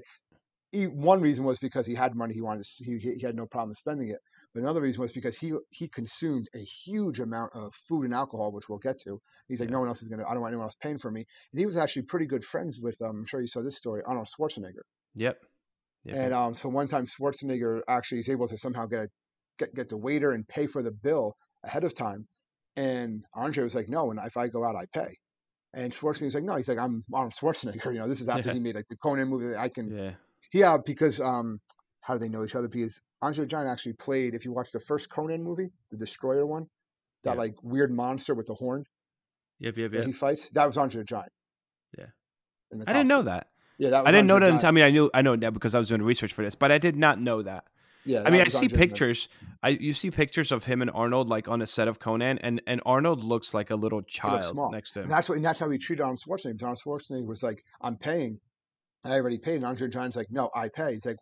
He, 0.71 0.85
one 0.85 1.19
reason 1.21 1.43
was 1.43 1.59
because 1.59 1.85
he 1.85 1.93
had 1.95 2.15
money. 2.15 2.33
He 2.33 2.41
wanted. 2.41 2.63
To, 2.63 2.83
he 2.85 2.97
he 3.19 3.21
had 3.25 3.35
no 3.35 3.45
problem 3.45 3.75
spending 3.75 4.07
it. 4.09 4.19
But 4.53 4.63
another 4.63 4.81
reason 4.81 5.01
was 5.01 5.13
because 5.13 5.37
he 5.37 5.53
he 5.69 5.87
consumed 5.87 6.47
a 6.53 6.59
huge 6.59 7.19
amount 7.19 7.51
of 7.55 7.73
food 7.73 8.03
and 8.05 8.13
alcohol, 8.13 8.51
which 8.51 8.67
we'll 8.67 8.79
get 8.79 8.97
to. 9.05 9.19
He's 9.47 9.59
like, 9.59 9.69
Yeah. 9.69 9.73
no 9.73 9.79
one 9.79 9.87
else 9.87 10.01
is 10.01 10.09
gonna. 10.09 10.25
I 10.27 10.33
don't 10.33 10.41
want 10.41 10.51
anyone 10.51 10.65
else 10.65 10.75
paying 10.75 10.97
for 10.97 11.09
me. 11.09 11.25
And 11.53 11.59
he 11.59 11.65
was 11.65 11.77
actually 11.77 12.03
pretty 12.03 12.25
good 12.25 12.43
friends 12.43 12.79
with. 12.81 13.01
Um, 13.01 13.19
I'm 13.19 13.25
sure 13.25 13.39
you 13.39 13.47
saw 13.47 13.61
this 13.61 13.77
story. 13.77 14.01
Arnold 14.05 14.27
Schwarzenegger. 14.27 14.83
Yep. 15.15 15.37
Yep, 16.03 16.15
And 16.15 16.33
um, 16.33 16.55
so 16.55 16.67
one 16.67 16.87
time 16.87 17.05
Schwarzenegger 17.05 17.81
actually 17.87 18.19
is 18.19 18.29
able 18.29 18.47
to 18.47 18.57
somehow 18.57 18.87
get 18.87 18.99
a, 19.01 19.07
get 19.59 19.73
get 19.75 19.89
the 19.89 19.97
waiter 19.97 20.31
and 20.31 20.47
pay 20.47 20.65
for 20.67 20.81
the 20.81 20.91
bill 20.91 21.35
ahead 21.63 21.83
of 21.83 21.93
time. 21.95 22.27
And 22.75 23.23
Andre 23.35 23.63
was 23.63 23.75
like, 23.75 23.87
no, 23.89 24.09
and 24.11 24.19
if 24.25 24.35
I 24.35 24.47
go 24.47 24.65
out, 24.65 24.75
I 24.75 24.85
pay. 24.93 25.15
And 25.73 25.93
Schwarzenegger's 25.93 26.35
like, 26.35 26.43
no, 26.43 26.55
he's 26.55 26.67
like, 26.67 26.79
I'm 26.79 27.03
Arnold 27.13 27.33
Schwarzenegger. 27.33 27.85
You 27.93 27.99
know, 27.99 28.07
this 28.07 28.19
is 28.19 28.27
after 28.29 28.49
Yeah. 28.49 28.53
he 28.55 28.59
made 28.59 28.75
like 28.75 28.87
the 28.89 28.97
Conan 28.97 29.29
movie. 29.29 29.47
That 29.47 29.59
I 29.59 29.69
can, 29.69 29.89
yeah. 29.95 30.11
yeah, 30.53 30.77
because 30.83 31.21
um, 31.21 31.59
how 32.01 32.13
do 32.15 32.19
they 32.19 32.29
know 32.29 32.43
each 32.43 32.55
other? 32.55 32.67
Because 32.67 33.01
Andre 33.21 33.45
Giant 33.45 33.69
actually 33.69 33.93
played. 33.93 34.33
If 34.35 34.43
you 34.45 34.51
watch 34.51 34.71
the 34.71 34.79
first 34.79 35.09
Conan 35.09 35.43
movie, 35.43 35.71
the 35.91 35.97
Destroyer 35.97 36.45
one, 36.45 36.67
that 37.23 37.31
Yeah. 37.35 37.37
like 37.39 37.55
weird 37.63 37.91
monster 37.91 38.33
with 38.35 38.47
the 38.47 38.55
horn 38.55 38.83
Yep. 39.59 39.77
Yep. 39.77 39.91
that 39.91 39.97
Yep. 39.97 40.05
he 40.07 40.11
fights, 40.11 40.49
that 40.49 40.65
was 40.65 40.77
Andre 40.77 41.01
the 41.01 41.05
Giant. 41.05 41.31
Yeah. 41.97 42.05
I 42.87 42.93
didn't 42.93 43.07
know 43.07 43.23
that. 43.23 43.47
Yeah, 43.77 43.89
that 43.91 44.03
was 44.03 44.07
I 44.07 44.11
didn't 44.11 44.27
know 44.27 44.39
that 44.39 44.49
until 44.49 44.67
I 44.69 44.71
mean 44.71 44.83
I 44.83 44.91
knew 44.91 45.09
I 45.13 45.21
know 45.21 45.35
that 45.35 45.53
because 45.53 45.75
I 45.75 45.79
was 45.79 45.87
doing 45.87 46.01
research 46.01 46.33
for 46.33 46.43
this, 46.43 46.55
but 46.55 46.71
I 46.71 46.77
did 46.77 46.95
not 46.95 47.19
know 47.19 47.41
that. 47.41 47.65
Yeah, 48.03 48.23
I 48.25 48.31
mean, 48.31 48.41
I 48.41 48.45
see 48.47 48.65
Andre 48.65 48.77
pictures. 48.77 49.29
I 49.61 49.69
you 49.69 49.93
see 49.93 50.09
pictures 50.09 50.51
of 50.51 50.65
him 50.65 50.81
and 50.81 50.89
Arnold 50.89 51.29
like 51.29 51.47
on 51.47 51.61
a 51.61 51.67
set 51.67 51.87
of 51.87 51.99
Conan, 51.99 52.39
and 52.39 52.61
and 52.65 52.81
Arnold 52.85 53.23
looks 53.23 53.53
like 53.53 53.69
a 53.69 53.75
little 53.75 54.01
child 54.01 54.71
next 54.71 54.93
to 54.93 54.99
him. 54.99 55.03
And 55.03 55.11
that's 55.11 55.29
what, 55.29 55.35
and 55.35 55.45
that's 55.45 55.59
how 55.59 55.69
he 55.69 55.77
treated 55.77 56.01
Arnold 56.01 56.19
Schwarzenegger. 56.19 56.61
Arnold 56.63 56.79
Schwarzenegger 56.83 57.27
was 57.27 57.43
like, 57.43 57.63
"I'm 57.79 57.97
paying. 57.97 58.39
I 59.03 59.13
already 59.13 59.37
paid." 59.37 59.57
And 59.57 59.65
Andre 59.65 59.87
Giant's 59.87 60.15
like, 60.17 60.31
"No, 60.31 60.49
I 60.55 60.69
pay." 60.69 60.93
He's 60.93 61.05
like, 61.05 61.17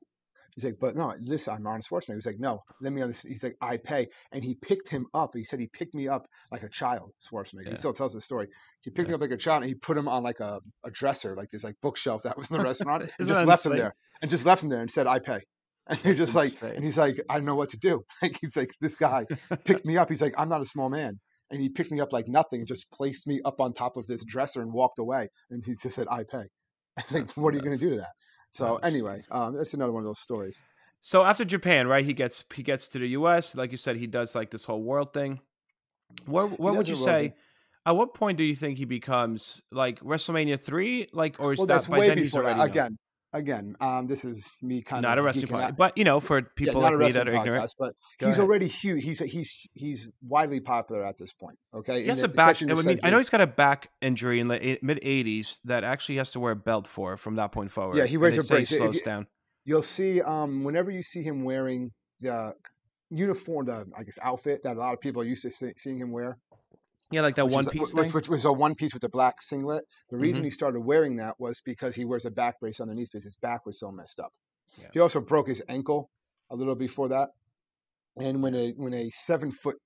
"He's 0.61 0.71
like, 0.71 0.79
but 0.79 0.95
no, 0.95 1.13
this 1.21 1.47
I'm 1.47 1.65
Arnold 1.65 1.83
Schwarzenegger." 1.83 2.15
He's 2.15 2.25
like, 2.25 2.39
"No, 2.39 2.61
let 2.81 2.93
me." 2.93 3.01
He's 3.01 3.43
like, 3.43 3.55
"I 3.61 3.77
pay," 3.77 4.07
and 4.31 4.43
he 4.43 4.55
picked 4.55 4.89
him 4.89 5.05
up. 5.13 5.31
He 5.33 5.43
said 5.43 5.59
he 5.59 5.67
picked 5.67 5.95
me 5.95 6.07
up 6.07 6.27
like 6.51 6.63
a 6.63 6.69
child. 6.69 7.11
Schwarzenegger. 7.21 7.65
Yeah. 7.65 7.69
He 7.71 7.75
still 7.75 7.93
tells 7.93 8.13
the 8.13 8.21
story. 8.21 8.47
He 8.81 8.91
picked 8.91 9.07
me 9.07 9.15
up 9.15 9.21
like 9.21 9.31
a 9.31 9.37
child, 9.37 9.63
and 9.63 9.69
he 9.69 9.75
put 9.75 9.97
him 9.97 10.07
on 10.07 10.23
like 10.23 10.39
a, 10.39 10.59
a 10.83 10.91
dresser, 10.91 11.35
like 11.35 11.49
this 11.49 11.63
like 11.63 11.75
bookshelf 11.81 12.23
that 12.23 12.37
was 12.37 12.51
in 12.51 12.57
the 12.57 12.63
restaurant, 12.71 13.09
and 13.19 13.27
just 13.27 13.45
left 13.45 13.65
him 13.65 13.75
there, 13.75 13.93
and 14.21 14.29
just 14.29 14.45
left 14.45 14.63
him 14.63 14.69
there, 14.69 14.81
and 14.81 14.91
said, 14.91 15.07
"I 15.07 15.19
pay." 15.19 15.41
And 15.89 15.97
you're 16.05 16.13
That's 16.13 16.33
just 16.33 16.35
like, 16.35 16.51
insane. 16.51 16.75
and 16.75 16.83
he's 16.85 16.97
like, 16.99 17.19
I 17.29 17.35
don't 17.35 17.45
know 17.45 17.55
what 17.55 17.69
to 17.69 17.79
do. 17.79 18.01
Like 18.21 18.37
he's 18.39 18.55
like, 18.55 18.69
this 18.79 18.95
guy 18.95 19.25
picked 19.65 19.85
me 19.85 19.97
up. 19.97 20.09
He's 20.09 20.21
like, 20.21 20.35
I'm 20.37 20.49
not 20.49 20.61
a 20.61 20.65
small 20.65 20.89
man. 20.89 21.19
And 21.51 21.59
he 21.59 21.69
picked 21.69 21.91
me 21.91 21.99
up 21.99 22.13
like 22.13 22.27
nothing 22.27 22.59
and 22.59 22.67
just 22.67 22.91
placed 22.91 23.25
me 23.25 23.41
up 23.43 23.59
on 23.59 23.73
top 23.73 23.97
of 23.97 24.05
this 24.05 24.23
dresser 24.23 24.61
and 24.61 24.71
walked 24.71 24.99
away. 24.99 25.29
And 25.49 25.63
he 25.65 25.73
just 25.73 25.95
said, 25.95 26.05
I 26.11 26.23
pay. 26.29 26.43
I 26.97 27.01
was 27.01 27.13
like, 27.13 27.31
what 27.37 27.53
are 27.53 27.57
you 27.57 27.63
going 27.63 27.77
to 27.77 27.83
do 27.83 27.91
to 27.91 27.95
that? 27.95 28.13
So 28.51 28.77
anyway, 28.77 29.22
um, 29.32 29.56
that's 29.56 29.74
another 29.74 29.91
one 29.94 30.03
of 30.03 30.08
those 30.08 30.20
stories. 30.20 30.63
So 31.01 31.24
after 31.24 31.46
Japan, 31.46 31.88
right? 31.88 32.06
He 32.06 32.13
gets 32.13 32.44
he 32.53 32.63
gets 32.63 32.88
to 32.89 33.00
the 33.00 33.08
U.S. 33.10 33.56
Like 33.56 33.72
you 33.72 33.77
said, 33.77 33.96
he 33.96 34.08
does 34.08 34.36
like 34.36 34.51
this 34.51 34.65
whole 34.65 34.82
world 34.82 35.13
thing. 35.13 35.39
What 36.25 36.60
what 36.60 36.75
would 36.75 36.88
you 36.88 36.96
say? 36.96 37.29
thing. 37.29 37.34
At 37.86 37.96
what 37.96 38.13
point 38.13 38.38
do 38.38 38.44
you 38.44 38.56
think 38.56 38.77
he 38.77 38.86
becomes 38.86 39.62
like 39.72 40.00
WrestleMania 40.01 40.62
three? 40.62 41.08
Like, 41.13 41.38
or 41.39 41.53
is 41.53 41.60
Well, 41.60 41.68
that 41.68 41.75
that's 41.75 41.88
by 41.88 42.00
way 42.00 42.08
then 42.10 42.18
he's 42.18 42.32
before 42.32 42.44
already 42.44 42.60
that. 42.60 42.70
Again, 42.70 42.98
again, 43.33 43.75
um, 43.79 44.07
this 44.07 44.25
is 44.25 44.57
me 44.62 44.81
kind 44.81 45.01
not 45.03 45.17
of 45.17 45.24
not 45.24 45.24
a 45.24 45.25
wrestling 45.25 45.48
podcast, 45.48 45.77
but 45.77 45.98
you 45.98 46.03
know, 46.03 46.19
for 46.19 46.38
Yeah, 46.39 46.45
people 46.55 46.81
not 46.81 46.93
a 46.93 46.98
like 46.98 47.07
me 47.07 47.12
that 47.13 47.27
are 47.27 47.31
ignorant, 47.31 47.63
podcast, 47.63 47.75
but 47.79 47.93
go 48.19 48.25
he's 48.27 48.38
ahead. 48.38 48.48
already 48.48 48.67
huge. 48.67 49.03
He's 49.03 49.19
he's 49.19 49.67
he's 49.74 50.12
widely 50.21 50.59
popular 50.59 51.03
at 51.03 51.17
this 51.17 51.33
point. 51.33 51.57
Okay, 51.74 52.03
He 52.03 52.07
has 52.09 52.19
In 52.19 52.25
a 52.25 52.27
back. 52.27 52.62
I 52.62 52.65
mean, 52.65 53.00
I 53.03 53.09
know 53.09 53.17
he's 53.17 53.29
got 53.29 53.41
a 53.41 53.48
back 53.48 53.89
injury 54.01 54.39
in 54.39 54.48
the 54.48 54.79
mid 54.81 55.00
'80s 55.01 55.59
that 55.65 55.83
actually 55.83 56.17
has 56.17 56.31
to 56.31 56.39
wear 56.39 56.51
a 56.53 56.55
belt 56.55 56.88
for 56.88 57.17
from 57.17 57.36
that 57.36 57.51
point 57.51 57.71
forward. 57.71 57.98
Yeah, 57.98 58.05
he 58.05 58.15
and 58.15 58.21
wears 58.21 58.38
a 58.38 58.43
brace. 58.43 58.69
Slows 58.69 58.95
you- 58.95 59.01
down. 59.03 59.27
you'll 59.65 59.81
see 59.81 60.21
um 60.21 60.63
whenever 60.63 60.89
you 60.91 61.03
see 61.03 61.21
him 61.21 61.43
wearing 61.43 61.91
the 62.21 62.53
uniform, 63.09 63.65
the 63.65 63.86
I 63.98 64.03
guess 64.03 64.19
outfit 64.21 64.63
that 64.63 64.75
a 64.75 64.79
lot 64.79 64.93
of 64.93 65.01
people 65.01 65.21
are 65.21 65.25
used 65.25 65.41
to 65.43 65.51
see, 65.51 65.71
seeing 65.77 66.00
him 66.00 66.12
wear, 66.12 66.38
Yeah, 67.11 67.21
like 67.21 67.35
that 67.35 67.47
one 67.49 67.61
is, 67.65 67.69
piece 67.71 67.93
which, 67.93 68.13
which 68.13 68.29
was 68.29 68.45
a 68.45 68.53
one 68.53 68.75
piece 68.75 68.93
with 68.93 69.03
a 69.03 69.09
black 69.09 69.41
singlet. 69.41 69.83
The 70.09 70.17
reason 70.17 70.41
Mhm. 70.43 70.45
he 70.45 70.51
started 70.51 70.81
wearing 70.81 71.15
that 71.17 71.39
was 71.39 71.59
because 71.65 71.95
he 71.95 72.05
wears 72.05 72.25
a 72.25 72.31
back 72.31 72.59
brace 72.59 72.79
underneath 72.79 73.09
because 73.11 73.23
his 73.23 73.37
back 73.37 73.65
was 73.65 73.79
so 73.79 73.91
messed 73.91 74.19
up. 74.19 74.31
Yeah. 74.77 74.89
He 74.93 74.99
also 74.99 75.19
broke 75.19 75.47
his 75.47 75.63
ankle 75.67 76.09
a 76.51 76.55
little 76.55 76.75
before 76.75 77.09
that. 77.09 77.29
And 78.17 78.43
when 78.43 78.53
a 78.53 78.71
when 78.73 78.93
a 78.93 79.09
seven 79.09 79.51
foot, 79.51 79.77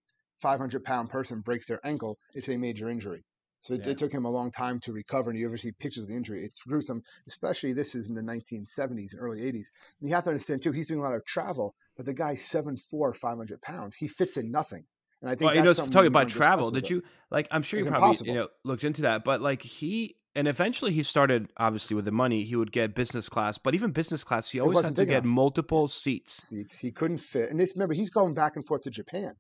five 0.41 0.59
hundred 0.59 0.83
pound 0.83 1.09
person 1.11 1.39
breaks 1.41 1.67
their 1.67 1.79
ankle, 1.85 2.17
it's 2.33 2.49
a 2.49 2.57
major 2.57 2.89
injury. 2.89 3.23
So 3.61 3.75
it, 3.75 3.85
Yeah. 3.85 3.91
it 3.93 3.97
took 3.99 4.11
him 4.11 4.25
a 4.25 4.29
long 4.31 4.51
time 4.51 4.81
to 4.81 4.91
recover. 4.91 5.29
And 5.29 5.39
you 5.39 5.45
ever 5.47 5.55
see 5.55 5.71
pictures 5.71 6.03
of 6.03 6.09
the 6.09 6.15
injury? 6.17 6.43
It's 6.43 6.61
gruesome. 6.63 7.01
Especially 7.27 7.71
this 7.71 7.95
is 7.95 8.09
in 8.09 8.15
the 8.15 8.21
1970s 8.21 9.13
and 9.13 9.21
early 9.21 9.39
80s. 9.39 9.67
And 10.01 10.09
you 10.09 10.15
have 10.15 10.25
to 10.25 10.31
understand 10.31 10.61
too. 10.61 10.73
He's 10.73 10.89
doing 10.89 10.99
a 10.99 11.03
lot 11.03 11.15
of 11.15 11.23
travel, 11.25 11.73
but 11.95 12.05
the 12.05 12.13
guy's 12.13 12.43
seven 12.43 12.75
four, 12.75 13.13
five 13.13 13.37
hundred 13.37 13.61
pounds. 13.61 13.95
He 13.95 14.09
fits 14.09 14.35
in 14.35 14.51
nothing. 14.51 14.85
And 15.23 15.31
I 15.31 15.35
think 15.35 15.47
Well, 15.47 15.55
you 15.55 15.63
know, 15.63 15.73
talking 15.73 16.07
about 16.07 16.27
travel, 16.27 16.69
did 16.69 16.89
you 16.89 17.01
like? 17.31 17.47
I'm 17.49 17.63
sure 17.63 17.79
you 17.79 17.85
probably 17.85 18.09
impossible. 18.09 18.27
you 18.27 18.33
know 18.35 18.47
looked 18.65 18.83
into 18.83 19.03
that, 19.03 19.23
but 19.23 19.39
like 19.41 19.61
he 19.61 20.17
and 20.35 20.49
eventually 20.49 20.91
he 20.91 21.01
started 21.01 21.47
obviously 21.55 21.95
with 21.95 22.03
the 22.03 22.11
money 22.11 22.43
he 22.43 22.57
would 22.57 22.73
get 22.73 22.93
business 22.93 23.29
class, 23.29 23.57
but 23.57 23.73
even 23.73 23.91
business 23.91 24.25
class 24.25 24.49
he 24.49 24.59
always 24.59 24.81
had 24.81 24.97
to 24.97 25.05
get 25.05 25.19
enough. 25.19 25.25
multiple 25.25 25.87
seats. 25.87 26.49
seats? 26.49 26.77
He 26.77 26.91
couldn't 26.91 27.19
fit. 27.19 27.49
And 27.49 27.57
this 27.57 27.73
remember, 27.73 27.93
he's 27.93 28.09
going 28.09 28.33
back 28.33 28.57
and 28.57 28.65
forth 28.65 28.81
to 28.81 28.89
Japan. 28.89 29.33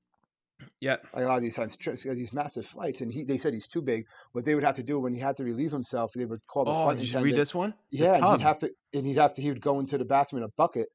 Yeah, 0.79 0.97
like 1.13 1.25
a 1.25 1.27
lot 1.27 1.35
of 1.35 1.43
these 1.43 1.57
times, 1.57 1.75
trips, 1.75 2.03
these 2.03 2.31
massive 2.31 2.65
flights, 2.65 3.01
and 3.01 3.11
he 3.11 3.25
they 3.25 3.37
said 3.37 3.53
he's 3.53 3.67
too 3.67 3.81
big. 3.81 4.05
What 4.31 4.45
they 4.45 4.55
would 4.55 4.63
have 4.63 4.77
to 4.77 4.83
do 4.83 4.97
when 5.01 5.13
he 5.13 5.19
had 5.19 5.35
to 5.37 5.43
relieve 5.43 5.71
himself, 5.71 6.13
they 6.13 6.23
would 6.23 6.39
call 6.47 6.63
the 6.63 6.71
Oh, 6.71 6.83
flight 6.83 6.97
did 6.97 7.11
you 7.11 7.19
read 7.19 7.35
this 7.35 7.53
one? 7.53 7.73
Yeah, 7.91 8.15
and 8.15 8.25
he'd 8.25 8.41
have 8.45 8.59
to, 8.59 8.71
and 8.93 9.05
he'd 9.05 9.17
have 9.17 9.33
to, 9.33 9.41
he 9.41 9.49
would 9.49 9.59
go 9.59 9.79
into 9.79 9.97
the 9.97 10.05
bathroom 10.05 10.43
in 10.43 10.47
a 10.47 10.51
bucket. 10.55 10.87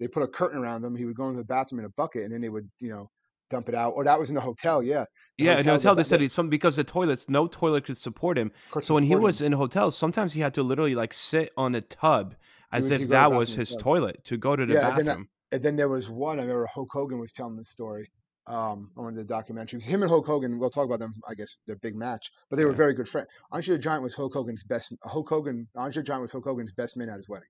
They 0.00 0.08
put 0.08 0.22
a 0.22 0.28
curtain 0.28 0.60
around 0.60 0.84
him. 0.84 0.94
He 0.96 1.06
would 1.06 1.16
go 1.16 1.28
into 1.28 1.38
the 1.38 1.44
bathroom 1.46 1.78
in 1.78 1.86
a 1.86 1.90
bucket, 1.90 2.24
and 2.24 2.32
then 2.32 2.42
they 2.42 2.50
would, 2.50 2.68
you 2.80 2.90
know, 2.90 3.08
dump 3.50 3.68
it 3.68 3.74
out. 3.74 3.92
Or 3.96 4.04
that 4.04 4.18
was 4.18 4.28
in 4.30 4.34
the 4.34 4.40
hotel. 4.40 4.82
Yeah, 4.82 5.04
the 5.38 5.44
yeah, 5.44 5.58
in 5.58 5.64
the 5.66 5.72
hotel, 5.72 5.74
hotel 5.74 5.94
the- 5.94 6.02
they 6.02 6.08
said 6.08 6.22
it's 6.22 6.34
something 6.34 6.50
because 6.50 6.76
the 6.76 6.84
toilets, 6.84 7.28
no 7.28 7.46
toilet 7.46 7.84
could 7.84 7.96
support 7.98 8.38
him. 8.38 8.52
So 8.82 8.94
when 8.94 9.04
he 9.04 9.16
was 9.16 9.40
him. 9.40 9.46
in 9.46 9.52
hotels, 9.52 9.96
sometimes 9.96 10.32
he 10.32 10.40
had 10.40 10.54
to 10.54 10.62
literally 10.62 10.94
like 10.94 11.12
sit 11.14 11.52
on 11.56 11.74
a 11.74 11.80
tub 11.80 12.34
as 12.72 12.90
if 12.90 13.00
he'd 13.00 13.06
go 13.06 13.06
to 13.06 13.08
the 13.08 13.30
that 13.30 13.32
was 13.32 13.54
his 13.54 13.76
toilet 13.76 14.24
to 14.24 14.36
go 14.36 14.56
to 14.56 14.66
the 14.66 14.74
Yeah, 14.74 14.88
and 14.88 14.98
then 14.98 15.06
bathroom. 15.06 15.28
and 15.52 15.62
then 15.62 15.76
there 15.76 15.88
was 15.88 16.10
one. 16.10 16.38
I 16.38 16.42
remember 16.42 16.66
Hulk 16.72 16.88
Hogan 16.92 17.18
was 17.20 17.32
telling 17.32 17.56
this 17.56 17.70
story. 17.70 18.10
Um, 18.46 18.90
on 18.98 19.04
one 19.06 19.16
of 19.16 19.26
the 19.26 19.34
documentaries, 19.34 19.86
him 19.86 20.02
and 20.02 20.10
Hulk 20.10 20.26
Hogan. 20.26 20.58
We'll 20.58 20.68
talk 20.68 20.84
about 20.84 20.98
them. 20.98 21.14
I 21.26 21.32
guess 21.32 21.56
their 21.66 21.76
big 21.76 21.96
match, 21.96 22.30
but 22.50 22.56
they 22.56 22.66
were 22.66 22.72
Yeah. 22.72 22.76
very 22.76 22.92
good 22.92 23.08
friends. 23.08 23.28
Andre 23.50 23.76
the 23.76 23.82
Giant 23.82 24.02
was 24.02 24.14
Hulk 24.14 24.34
Hogan's 24.34 24.64
best. 24.64 24.92
Hulk 25.02 25.30
Hogan. 25.30 25.66
Andre 25.74 26.02
the 26.02 26.06
Giant 26.06 26.20
was 26.20 26.30
Hulk 26.32 26.44
Hogan's 26.44 26.74
best 26.74 26.94
man 26.98 27.08
at 27.08 27.16
his 27.16 27.26
wedding. 27.26 27.48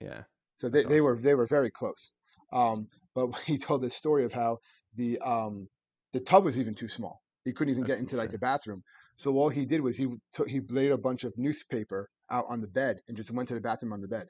Yeah, 0.00 0.22
So 0.54 0.70
they, 0.70 0.78
That's 0.84 0.88
they 0.90 1.00
were 1.02 1.18
they 1.20 1.34
were 1.34 1.44
very 1.44 1.70
close. 1.70 2.12
Um, 2.50 2.88
but 3.14 3.26
he 3.44 3.58
told 3.58 3.82
this 3.82 3.94
story 3.94 4.24
of 4.24 4.32
how 4.32 4.56
the 4.94 5.18
um, 5.20 5.68
the 6.12 6.20
tub 6.20 6.44
was 6.44 6.58
even 6.58 6.74
too 6.74 6.88
small. 6.88 7.20
He 7.44 7.52
couldn't 7.52 7.72
even 7.72 7.82
That's 7.82 7.96
get 7.96 8.00
into 8.00 8.16
like 8.16 8.30
the 8.30 8.38
bathroom. 8.38 8.82
So 9.16 9.36
all 9.36 9.48
he 9.48 9.64
did 9.64 9.80
was 9.80 9.96
he 9.96 10.06
took 10.32 10.48
he 10.48 10.60
laid 10.68 10.92
a 10.92 10.98
bunch 10.98 11.24
of 11.24 11.32
newspaper 11.36 12.08
out 12.30 12.46
on 12.48 12.60
the 12.60 12.68
bed 12.68 13.00
and 13.08 13.16
just 13.16 13.30
went 13.30 13.48
to 13.48 13.54
the 13.54 13.60
bathroom 13.60 13.92
on 13.92 14.00
the 14.00 14.08
bed. 14.08 14.26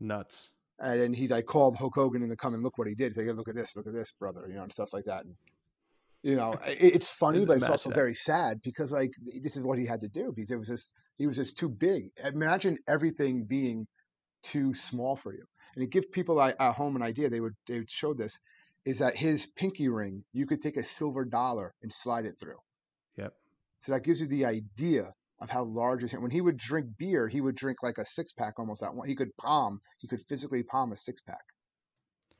Nuts. 0.00 0.50
And 0.80 1.00
then 1.00 1.12
he 1.12 1.28
like 1.28 1.46
called 1.46 1.76
Hulk 1.76 1.94
Hogan 1.94 2.22
in 2.22 2.28
to 2.28 2.36
come 2.36 2.54
and 2.54 2.62
look 2.62 2.78
what 2.78 2.88
he 2.88 2.94
did. 2.94 3.06
He's 3.06 3.16
like, 3.16 3.26
"Hey, 3.26 3.32
look 3.32 3.48
at 3.48 3.54
this, 3.54 3.76
look 3.76 3.86
at 3.86 3.92
this, 3.92 4.12
brother, 4.12 4.44
you 4.48 4.54
know, 4.54 4.62
and 4.62 4.72
stuff 4.72 4.92
like 4.92 5.04
that. 5.04 5.24
And 5.24 5.36
you 6.22 6.36
know, 6.36 6.54
it, 6.66 6.94
it's 6.94 7.12
funny, 7.12 7.44
but 7.44 7.58
it's 7.58 7.68
also 7.68 7.90
that. 7.90 7.94
very 7.94 8.14
sad 8.14 8.60
because 8.62 8.92
like 8.92 9.12
this 9.42 9.56
is 9.56 9.62
what 9.62 9.78
he 9.78 9.86
had 9.86 10.00
to 10.00 10.08
do 10.08 10.32
because 10.34 10.50
it 10.50 10.58
was 10.58 10.68
just 10.68 10.92
he 11.16 11.26
was 11.26 11.36
just 11.36 11.58
too 11.58 11.68
big. 11.68 12.10
Imagine 12.24 12.78
everything 12.88 13.44
being 13.44 13.86
too 14.42 14.74
small 14.74 15.16
for 15.16 15.32
you. 15.32 15.44
And 15.74 15.84
it 15.84 15.90
gives 15.90 16.06
people 16.06 16.40
at 16.40 16.58
home 16.60 16.96
an 16.96 17.02
idea, 17.02 17.28
they 17.28 17.40
would 17.40 17.54
they 17.66 17.78
would 17.78 17.90
show 17.90 18.14
this 18.14 18.38
is 18.86 18.98
that 18.98 19.16
his 19.16 19.46
pinky 19.46 19.88
ring 19.88 20.24
you 20.32 20.46
could 20.46 20.62
take 20.62 20.76
a 20.76 20.84
silver 20.84 21.24
dollar 21.24 21.74
and 21.82 21.92
slide 21.92 22.24
it 22.26 22.34
through. 22.40 22.58
Yep. 23.16 23.32
So 23.78 23.92
that 23.92 24.04
gives 24.04 24.20
you 24.20 24.26
the 24.26 24.44
idea 24.44 25.12
of 25.40 25.50
how 25.50 25.64
large 25.64 26.02
his 26.02 26.10
hand. 26.12 26.22
When 26.22 26.30
he 26.30 26.40
would 26.40 26.56
drink 26.56 26.86
beer, 26.98 27.28
he 27.28 27.40
would 27.40 27.54
drink 27.56 27.78
like 27.82 27.98
a 27.98 28.06
six 28.06 28.32
pack 28.32 28.58
almost 28.58 28.82
at 28.82 28.94
one. 28.94 29.08
He 29.08 29.14
could 29.14 29.36
palm. 29.36 29.80
He 29.98 30.06
could 30.08 30.20
physically 30.28 30.62
palm 30.62 30.92
a 30.92 30.96
six 30.96 31.20
pack. 31.22 31.40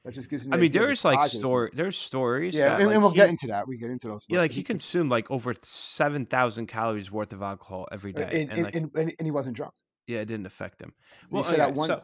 That 0.04 0.12
just 0.12 0.28
gives 0.28 0.44
you. 0.46 0.52
I 0.52 0.56
mean, 0.56 0.66
idea 0.66 0.80
of 0.80 0.82
the 0.82 0.86
there's 0.88 1.04
like 1.04 1.18
size 1.18 1.26
of 1.26 1.32
this 1.32 1.34
man. 1.42 1.46
story. 1.48 1.70
There's 1.74 1.96
stories. 1.96 2.54
Yeah, 2.54 2.68
that, 2.68 2.78
and, 2.78 2.86
like, 2.88 2.94
and 2.94 3.02
we'll 3.02 3.10
he- 3.12 3.16
get 3.16 3.30
into 3.30 3.46
that. 3.48 3.66
We 3.66 3.78
get 3.78 3.90
into 3.90 4.08
those. 4.08 4.26
Yeah, 4.28 4.38
like 4.38 4.50
he, 4.50 4.62
consumed 4.62 5.10
like 5.10 5.30
over 5.30 5.54
seven 5.62 6.26
thousand 6.26 6.66
calories 6.66 7.10
worth 7.10 7.32
of 7.32 7.40
alcohol 7.40 7.88
every 7.90 8.12
day, 8.12 8.28
and, 8.42 8.52
and, 8.52 8.62
like 8.64 8.74
and, 8.76 8.90
and, 8.96 9.12
he 9.22 9.30
wasn't 9.30 9.56
drunk. 9.56 9.72
yeah, 10.06 10.18
it 10.18 10.26
didn't 10.26 10.44
affect 10.46 10.82
him. 10.82 10.92
He 11.30 11.34
Well, 11.34 11.42
said 11.42 11.54
okay, 11.54 11.62
at 11.70 11.74
one. 11.74 11.88
so- 11.88 12.02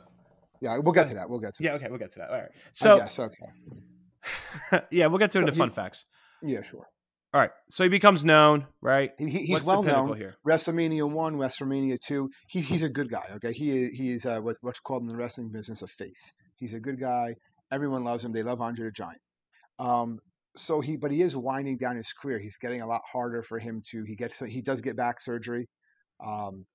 yeah, 0.63 0.79
we'll 0.79 0.93
get 0.93 1.07
Uh, 1.07 1.09
to 1.11 1.15
that. 1.17 1.29
We'll 1.31 1.41
get 1.41 1.55
to. 1.57 1.63
yeah, 1.65 1.73
this. 1.73 1.83
okay, 1.83 1.91
we'll 1.91 1.99
get 1.99 2.13
to 2.13 2.19
that. 2.21 2.31
All 2.31 2.37
right. 2.39 2.49
I 2.55 2.59
So 2.73 2.97
guess 2.99 3.19
okay. 3.19 3.35
yeah, 4.91 5.07
we'll 5.07 5.19
get 5.19 5.31
to 5.33 5.39
So 5.39 5.45
the 5.47 5.53
fun 5.53 5.71
facts. 5.71 6.07
Yeah, 6.43 6.63
sure. 6.63 6.87
All 7.33 7.41
right. 7.41 7.51
So 7.69 7.85
he 7.85 7.89
becomes 7.89 8.25
known, 8.25 8.67
right? 8.81 9.13
He, 9.19 9.29
he- 9.31 9.39
he's 9.41 9.51
What's 9.51 9.67
well 9.67 9.83
known. 9.83 10.17
here. 10.17 10.35
WrestleMania 10.47 11.09
one, 11.11 11.37
WrestleMania 11.37 11.99
two. 12.01 12.31
He's 12.49 12.67
he's 12.67 12.83
a 12.83 12.89
good 12.89 13.11
guy. 13.11 13.25
Okay, 13.37 13.53
he 13.53 13.89
he 13.89 14.11
is 14.13 14.27
uh, 14.27 14.41
what, 14.41 14.57
what's 14.63 14.81
called 14.81 15.03
in 15.03 15.09
the 15.09 15.17
wrestling 15.17 15.51
business 15.53 15.83
a 15.83 15.87
face. 15.87 16.33
He's 16.57 16.75
a 16.75 16.81
good 16.81 16.99
guy. 17.01 17.35
Everyone 17.71 18.03
loves 18.05 18.25
him. 18.25 18.33
They 18.33 18.43
love 18.43 18.61
Andre 18.61 18.87
the 18.87 18.91
Giant. 18.93 19.21
Um, 19.79 20.19
so 20.57 20.81
he, 20.81 20.97
but 20.97 21.13
he 21.13 21.23
is 21.23 21.37
winding 21.37 21.77
down 21.77 21.95
his 21.97 22.13
career. 22.13 22.41
He's 22.41 22.59
getting 22.59 22.81
a 22.83 22.87
lot 22.87 23.03
harder 23.11 23.43
for 23.45 23.61
him 23.61 23.81
to. 23.91 24.03
He 24.03 24.17
gets 24.17 24.41
he 24.41 24.61
does 24.61 24.81
get 24.81 24.97
back 24.97 25.21
surgery, 25.21 25.69
um, 26.25 26.67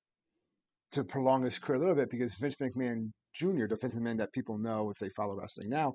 to 0.93 1.03
prolong 1.03 1.43
his 1.43 1.59
career 1.59 1.75
a 1.75 1.79
little 1.79 1.95
bit 1.95 2.09
because 2.09 2.35
Vince 2.35 2.55
McMahon 2.55 3.11
Jr., 3.33 3.67
the 3.67 3.75
Vince 3.75 3.95
McMahon 3.95 4.17
that 4.19 4.31
people 4.31 4.57
know 4.57 4.89
if 4.89 4.97
they 4.99 5.09
follow 5.09 5.35
wrestling 5.37 5.69
now, 5.69 5.93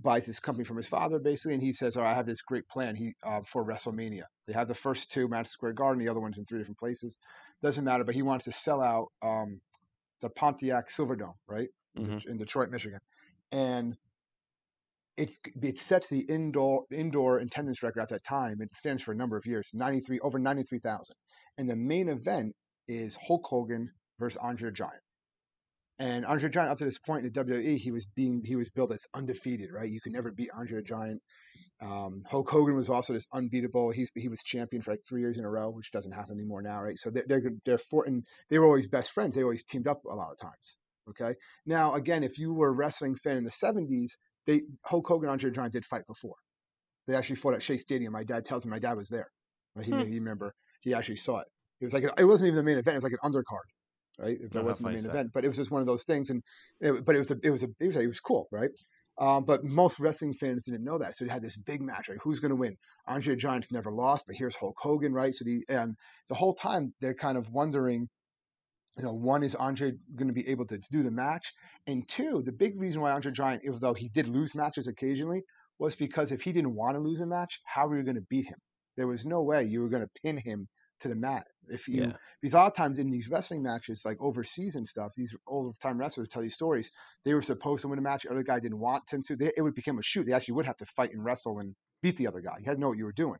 buys 0.00 0.26
this 0.26 0.40
company 0.40 0.64
from 0.64 0.76
his 0.76 0.88
father 0.88 1.18
basically, 1.18 1.54
and 1.54 1.62
he 1.62 1.72
says, 1.72 1.96
"All 1.96 2.02
right, 2.02 2.10
I 2.12 2.14
have 2.14 2.26
this 2.26 2.42
great 2.42 2.68
plan 2.68 2.96
he 2.96 3.14
uh, 3.22 3.42
for 3.46 3.64
WrestleMania. 3.66 4.24
They 4.46 4.52
have 4.52 4.68
the 4.68 4.74
first 4.74 5.10
two 5.12 5.28
Madison 5.28 5.52
Square 5.52 5.74
Garden, 5.74 6.02
the 6.04 6.10
other 6.10 6.20
one's 6.20 6.38
in 6.38 6.44
three 6.44 6.58
different 6.58 6.78
places. 6.78 7.18
Doesn't 7.62 7.84
matter, 7.84 8.04
but 8.04 8.14
he 8.14 8.22
wants 8.22 8.44
to 8.46 8.52
sell 8.52 8.80
out 8.80 9.08
um, 9.22 9.60
the 10.20 10.30
Pontiac 10.30 10.88
Silverdome, 10.88 11.34
right 11.48 11.68
in, 11.96 12.04
Mhm. 12.04 12.26
In 12.26 12.36
Detroit, 12.38 12.70
Michigan, 12.70 13.00
and 13.52 13.96
it's 15.16 15.38
it 15.62 15.78
sets 15.78 16.08
the 16.10 16.20
indoor 16.20 16.86
indoor 16.90 17.38
attendance 17.38 17.82
record 17.82 18.00
at 18.00 18.08
that 18.08 18.24
time. 18.24 18.60
It 18.60 18.76
stands 18.76 19.02
for 19.02 19.12
a 19.12 19.16
number 19.16 19.36
of 19.36 19.46
years, 19.46 19.70
ninety 19.74 20.00
three 20.00 20.18
over 20.20 20.38
ninety 20.38 20.64
three 20.64 20.80
thousand, 20.80 21.14
and 21.58 21.70
the 21.70 21.76
main 21.76 22.08
event 22.08 22.54
is 22.88 23.16
Hulk 23.16 23.46
Hogan 23.46 23.92
versus 24.18 24.38
Andre 24.38 24.70
the 24.70 24.72
Giant. 24.72 25.03
And 25.98 26.26
Andre 26.26 26.50
Giant, 26.50 26.70
up 26.70 26.78
to 26.78 26.84
this 26.84 26.98
point 26.98 27.24
in 27.24 27.32
the 27.32 27.44
WWE, 27.44 27.76
he 27.78 27.92
was 27.92 28.06
being 28.06 28.42
he 28.44 28.56
was 28.56 28.70
billed 28.70 28.90
as 28.92 29.06
undefeated, 29.14 29.70
right? 29.72 29.88
You 29.88 30.00
could 30.00 30.12
never 30.12 30.32
beat 30.32 30.50
Andre 30.52 30.82
Giant. 30.82 31.22
Um, 31.80 32.22
Hulk 32.28 32.50
Hogan 32.50 32.74
was 32.74 32.88
also 32.88 33.12
this 33.12 33.26
unbeatable. 33.32 33.90
He's 33.90 34.10
he 34.14 34.28
was 34.28 34.42
champion 34.42 34.82
for 34.82 34.90
like 34.90 35.02
three 35.08 35.20
years 35.20 35.38
in 35.38 35.44
a 35.44 35.50
row, 35.50 35.70
which 35.70 35.92
doesn't 35.92 36.12
happen 36.12 36.36
anymore 36.36 36.62
now, 36.62 36.82
right? 36.82 36.96
So 36.96 37.10
they're 37.10 37.24
they're 37.28 37.42
they're 37.64 37.78
for 37.78 38.04
and 38.06 38.24
they 38.50 38.58
were 38.58 38.64
always 38.64 38.88
best 38.88 39.12
friends. 39.12 39.36
They 39.36 39.42
always 39.42 39.64
teamed 39.64 39.86
up 39.86 40.04
a 40.04 40.14
lot 40.14 40.32
of 40.32 40.38
times. 40.38 40.78
Okay. 41.10 41.34
Now 41.66 41.94
again, 41.94 42.24
if 42.24 42.38
you 42.38 42.52
were 42.54 42.68
a 42.70 42.72
wrestling 42.76 43.14
fan 43.14 43.36
in 43.36 43.44
the 43.44 43.50
'70s, 43.50 44.12
they 44.46 44.62
Hulk 44.84 45.06
Hogan 45.06 45.28
and 45.28 45.32
Andre 45.32 45.50
Giant 45.52 45.72
did 45.72 45.84
fight 45.84 46.06
before. 46.08 46.36
They 47.06 47.14
actually 47.14 47.36
fought 47.36 47.54
at 47.54 47.62
Shea 47.62 47.76
Stadium. 47.76 48.12
My 48.12 48.24
dad 48.24 48.44
tells 48.44 48.64
me 48.64 48.70
my 48.70 48.78
dad 48.78 48.96
was 48.96 49.08
there. 49.10 49.28
He, 49.82 49.90
Hmm. 49.92 50.00
he 50.00 50.18
remember 50.18 50.54
he 50.80 50.94
actually 50.94 51.16
saw 51.16 51.38
it. 51.40 51.48
It 51.80 51.84
was 51.84 51.94
like 51.94 52.04
it 52.04 52.24
wasn't 52.24 52.48
even 52.48 52.56
the 52.56 52.62
main 52.62 52.78
event. 52.78 52.94
It 52.94 53.02
was 53.02 53.04
like 53.04 53.16
an 53.20 53.30
undercard, 53.32 53.68
right? 54.18 54.36
If 54.40 54.50
there 54.50 54.62
how 54.62 54.68
wasn't 54.68 54.88
the 54.88 54.94
main 54.96 55.04
event, 55.04 55.30
but 55.32 55.44
it 55.44 55.48
was 55.48 55.56
just 55.56 55.70
one 55.70 55.80
of 55.80 55.86
those 55.86 56.04
things. 56.04 56.30
And 56.30 56.42
it, 56.80 57.04
but 57.04 57.14
it 57.14 57.18
was 57.18 57.30
a, 57.30 57.36
it 57.42 57.50
was 57.50 57.62
a, 57.62 57.68
it 57.80 57.86
was, 57.86 57.96
it 57.96 58.06
was 58.06 58.20
cool, 58.20 58.48
right? 58.50 58.70
Um, 59.18 59.44
but 59.44 59.62
most 59.64 60.00
wrestling 60.00 60.34
fans 60.34 60.64
didn't 60.64 60.84
know 60.84 60.98
that, 60.98 61.14
so 61.14 61.24
they 61.24 61.30
had 61.30 61.42
this 61.42 61.56
big 61.56 61.80
match. 61.80 62.08
Right? 62.08 62.18
Who's 62.22 62.40
going 62.40 62.50
to 62.50 62.56
win? 62.56 62.76
Andre 63.06 63.34
the 63.34 63.40
Giant's 63.40 63.70
never 63.70 63.92
lost, 63.92 64.26
but 64.26 64.36
here's 64.36 64.56
Hulk 64.56 64.76
Hogan, 64.78 65.12
right? 65.12 65.32
So 65.32 65.44
the 65.44 65.64
and 65.68 65.94
the 66.28 66.34
whole 66.34 66.54
time 66.54 66.92
they're 67.00 67.14
kind 67.14 67.38
of 67.38 67.48
wondering, 67.50 68.08
you 68.98 69.04
know, 69.04 69.14
one 69.14 69.44
is 69.44 69.54
Andre 69.54 69.92
going 70.16 70.28
to 70.28 70.34
be 70.34 70.48
able 70.48 70.66
to 70.66 70.80
do 70.90 71.02
the 71.02 71.12
match, 71.12 71.52
and 71.86 72.08
two, 72.08 72.42
the 72.44 72.52
big 72.52 72.80
reason 72.80 73.02
why 73.02 73.12
Andre 73.12 73.30
Giant, 73.30 73.62
even 73.64 73.78
though 73.80 73.94
he 73.94 74.08
did 74.08 74.26
lose 74.26 74.54
matches 74.54 74.88
occasionally, 74.88 75.42
was 75.78 75.94
because 75.96 76.32
if 76.32 76.42
he 76.42 76.52
didn't 76.52 76.74
want 76.74 76.96
to 76.96 77.00
lose 77.00 77.20
a 77.20 77.26
match, 77.26 77.60
how 77.64 77.86
were 77.86 77.96
you 77.96 78.04
going 78.04 78.16
to 78.16 78.26
beat 78.28 78.46
him? 78.46 78.58
There 78.96 79.06
was 79.06 79.24
no 79.24 79.42
way 79.42 79.64
you 79.64 79.80
were 79.80 79.88
going 79.88 80.04
to 80.04 80.20
pin 80.22 80.40
him 80.44 80.66
to 81.00 81.08
the 81.08 81.16
mat. 81.16 81.44
If 81.68 81.88
you, 81.88 82.02
Yeah. 82.02 82.12
because 82.40 82.54
a 82.54 82.56
lot 82.56 82.66
of 82.68 82.74
times 82.74 82.98
in 82.98 83.10
these 83.10 83.28
wrestling 83.30 83.62
matches, 83.62 84.02
like 84.04 84.16
overseas 84.20 84.74
and 84.76 84.86
stuff, 84.86 85.12
these 85.16 85.36
old 85.46 85.78
time 85.80 85.98
wrestlers 85.98 86.28
tell 86.28 86.42
you 86.42 86.50
stories. 86.50 86.90
They 87.24 87.34
were 87.34 87.42
supposed 87.42 87.82
to 87.82 87.88
win 87.88 87.98
a 87.98 88.02
match, 88.02 88.22
the 88.24 88.30
other 88.30 88.42
guy 88.42 88.60
didn't 88.60 88.80
want 88.80 89.06
them 89.10 89.22
to. 89.24 89.36
They, 89.36 89.52
it 89.56 89.62
would 89.62 89.74
become 89.74 89.98
a 89.98 90.02
shoot. 90.02 90.24
They 90.26 90.32
actually 90.32 90.54
would 90.54 90.66
have 90.66 90.76
to 90.78 90.86
fight 90.86 91.12
and 91.12 91.24
wrestle 91.24 91.58
and 91.58 91.74
beat 92.02 92.16
the 92.16 92.26
other 92.26 92.40
guy. 92.40 92.56
You 92.58 92.66
had 92.66 92.74
to 92.74 92.80
know 92.80 92.88
what 92.88 92.98
you 92.98 93.04
were 93.04 93.12
doing, 93.12 93.38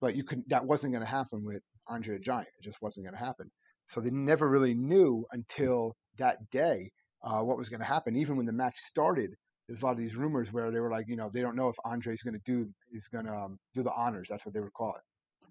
but 0.00 0.16
you 0.16 0.24
could. 0.24 0.42
That 0.48 0.64
wasn't 0.66 0.92
going 0.92 1.04
to 1.04 1.10
happen 1.10 1.44
with 1.44 1.62
Andre 1.88 2.16
the 2.16 2.22
Giant. 2.22 2.48
It 2.58 2.64
just 2.64 2.82
wasn't 2.82 3.06
going 3.06 3.16
to 3.16 3.24
happen. 3.24 3.50
So 3.88 4.00
they 4.00 4.10
never 4.10 4.48
really 4.48 4.74
knew 4.74 5.26
until 5.32 5.94
that 6.18 6.38
day 6.50 6.90
uh, 7.22 7.42
what 7.42 7.58
was 7.58 7.68
going 7.68 7.80
to 7.80 7.86
happen. 7.86 8.16
Even 8.16 8.36
when 8.36 8.46
the 8.46 8.52
match 8.52 8.76
started, 8.76 9.34
there's 9.68 9.82
a 9.82 9.84
lot 9.84 9.92
of 9.92 9.98
these 9.98 10.16
rumors 10.16 10.52
where 10.52 10.70
they 10.70 10.80
were 10.80 10.90
like, 10.90 11.06
you 11.08 11.16
know, 11.16 11.30
they 11.32 11.40
don't 11.40 11.56
know 11.56 11.68
if 11.68 11.76
Andre's 11.84 12.22
going 12.22 12.34
to 12.34 12.40
do 12.44 12.66
is 12.92 13.08
going 13.08 13.26
to 13.26 13.32
um, 13.32 13.58
do 13.74 13.82
the 13.82 13.92
honors. 13.92 14.28
That's 14.28 14.44
what 14.44 14.54
they 14.54 14.60
would 14.60 14.72
call 14.72 14.94
it. 14.94 15.02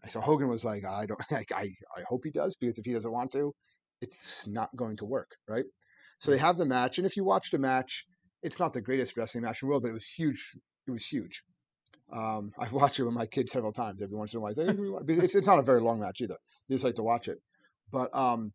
So 0.10 0.20
Hogan 0.20 0.50
was 0.50 0.66
like, 0.66 0.84
I 0.86 1.06
don't, 1.06 1.20
like, 1.32 1.52
I, 1.52 1.74
I 1.96 2.04
hope 2.08 2.22
he 2.24 2.32
does 2.32 2.56
because 2.56 2.78
if 2.78 2.86
he 2.86 2.94
doesn't 2.94 3.12
want 3.12 3.32
to, 3.32 3.54
it's 4.02 4.48
not 4.48 4.70
going 4.76 4.98
to 4.98 5.06
work, 5.06 5.32
right? 5.48 5.66
So 6.20 6.32
they 6.32 6.38
have 6.38 6.58
the 6.58 6.66
match, 6.66 6.98
and 6.98 7.06
if 7.06 7.18
you 7.18 7.24
watch 7.24 7.52
the 7.52 7.58
match, 7.58 8.06
it's 8.42 8.60
not 8.60 8.74
the 8.74 8.82
greatest 8.82 9.18
wrestling 9.18 9.44
match 9.44 9.62
in 9.62 9.68
the 9.68 9.70
world, 9.72 9.84
but 9.84 9.90
it 9.90 9.94
was 9.94 10.06
huge. 10.06 10.56
It 10.88 10.92
was 10.92 11.06
huge. 11.06 11.44
Um, 12.12 12.52
I've 12.60 12.74
watched 12.74 13.00
it 13.00 13.04
with 13.04 13.14
my 13.14 13.26
kids 13.26 13.52
several 13.52 13.74
times. 13.74 14.02
Every 14.02 14.18
once 14.18 14.34
in 14.34 14.38
a 14.38 14.42
while, 14.42 14.52
I 14.52 14.54
say, 14.54 14.66
"Hey, 14.66 14.74
we 14.74 14.90
want-" 14.90 15.10
it's 15.10 15.36
it's 15.36 15.48
not 15.48 15.60
a 15.60 15.64
very 15.64 15.82
long 15.82 16.00
match 16.00 16.22
either. 16.22 16.38
They 16.68 16.76
just 16.76 16.86
like 16.86 16.96
to 16.96 17.04
watch 17.04 17.28
it. 17.28 17.40
But 17.92 18.14
um, 18.16 18.52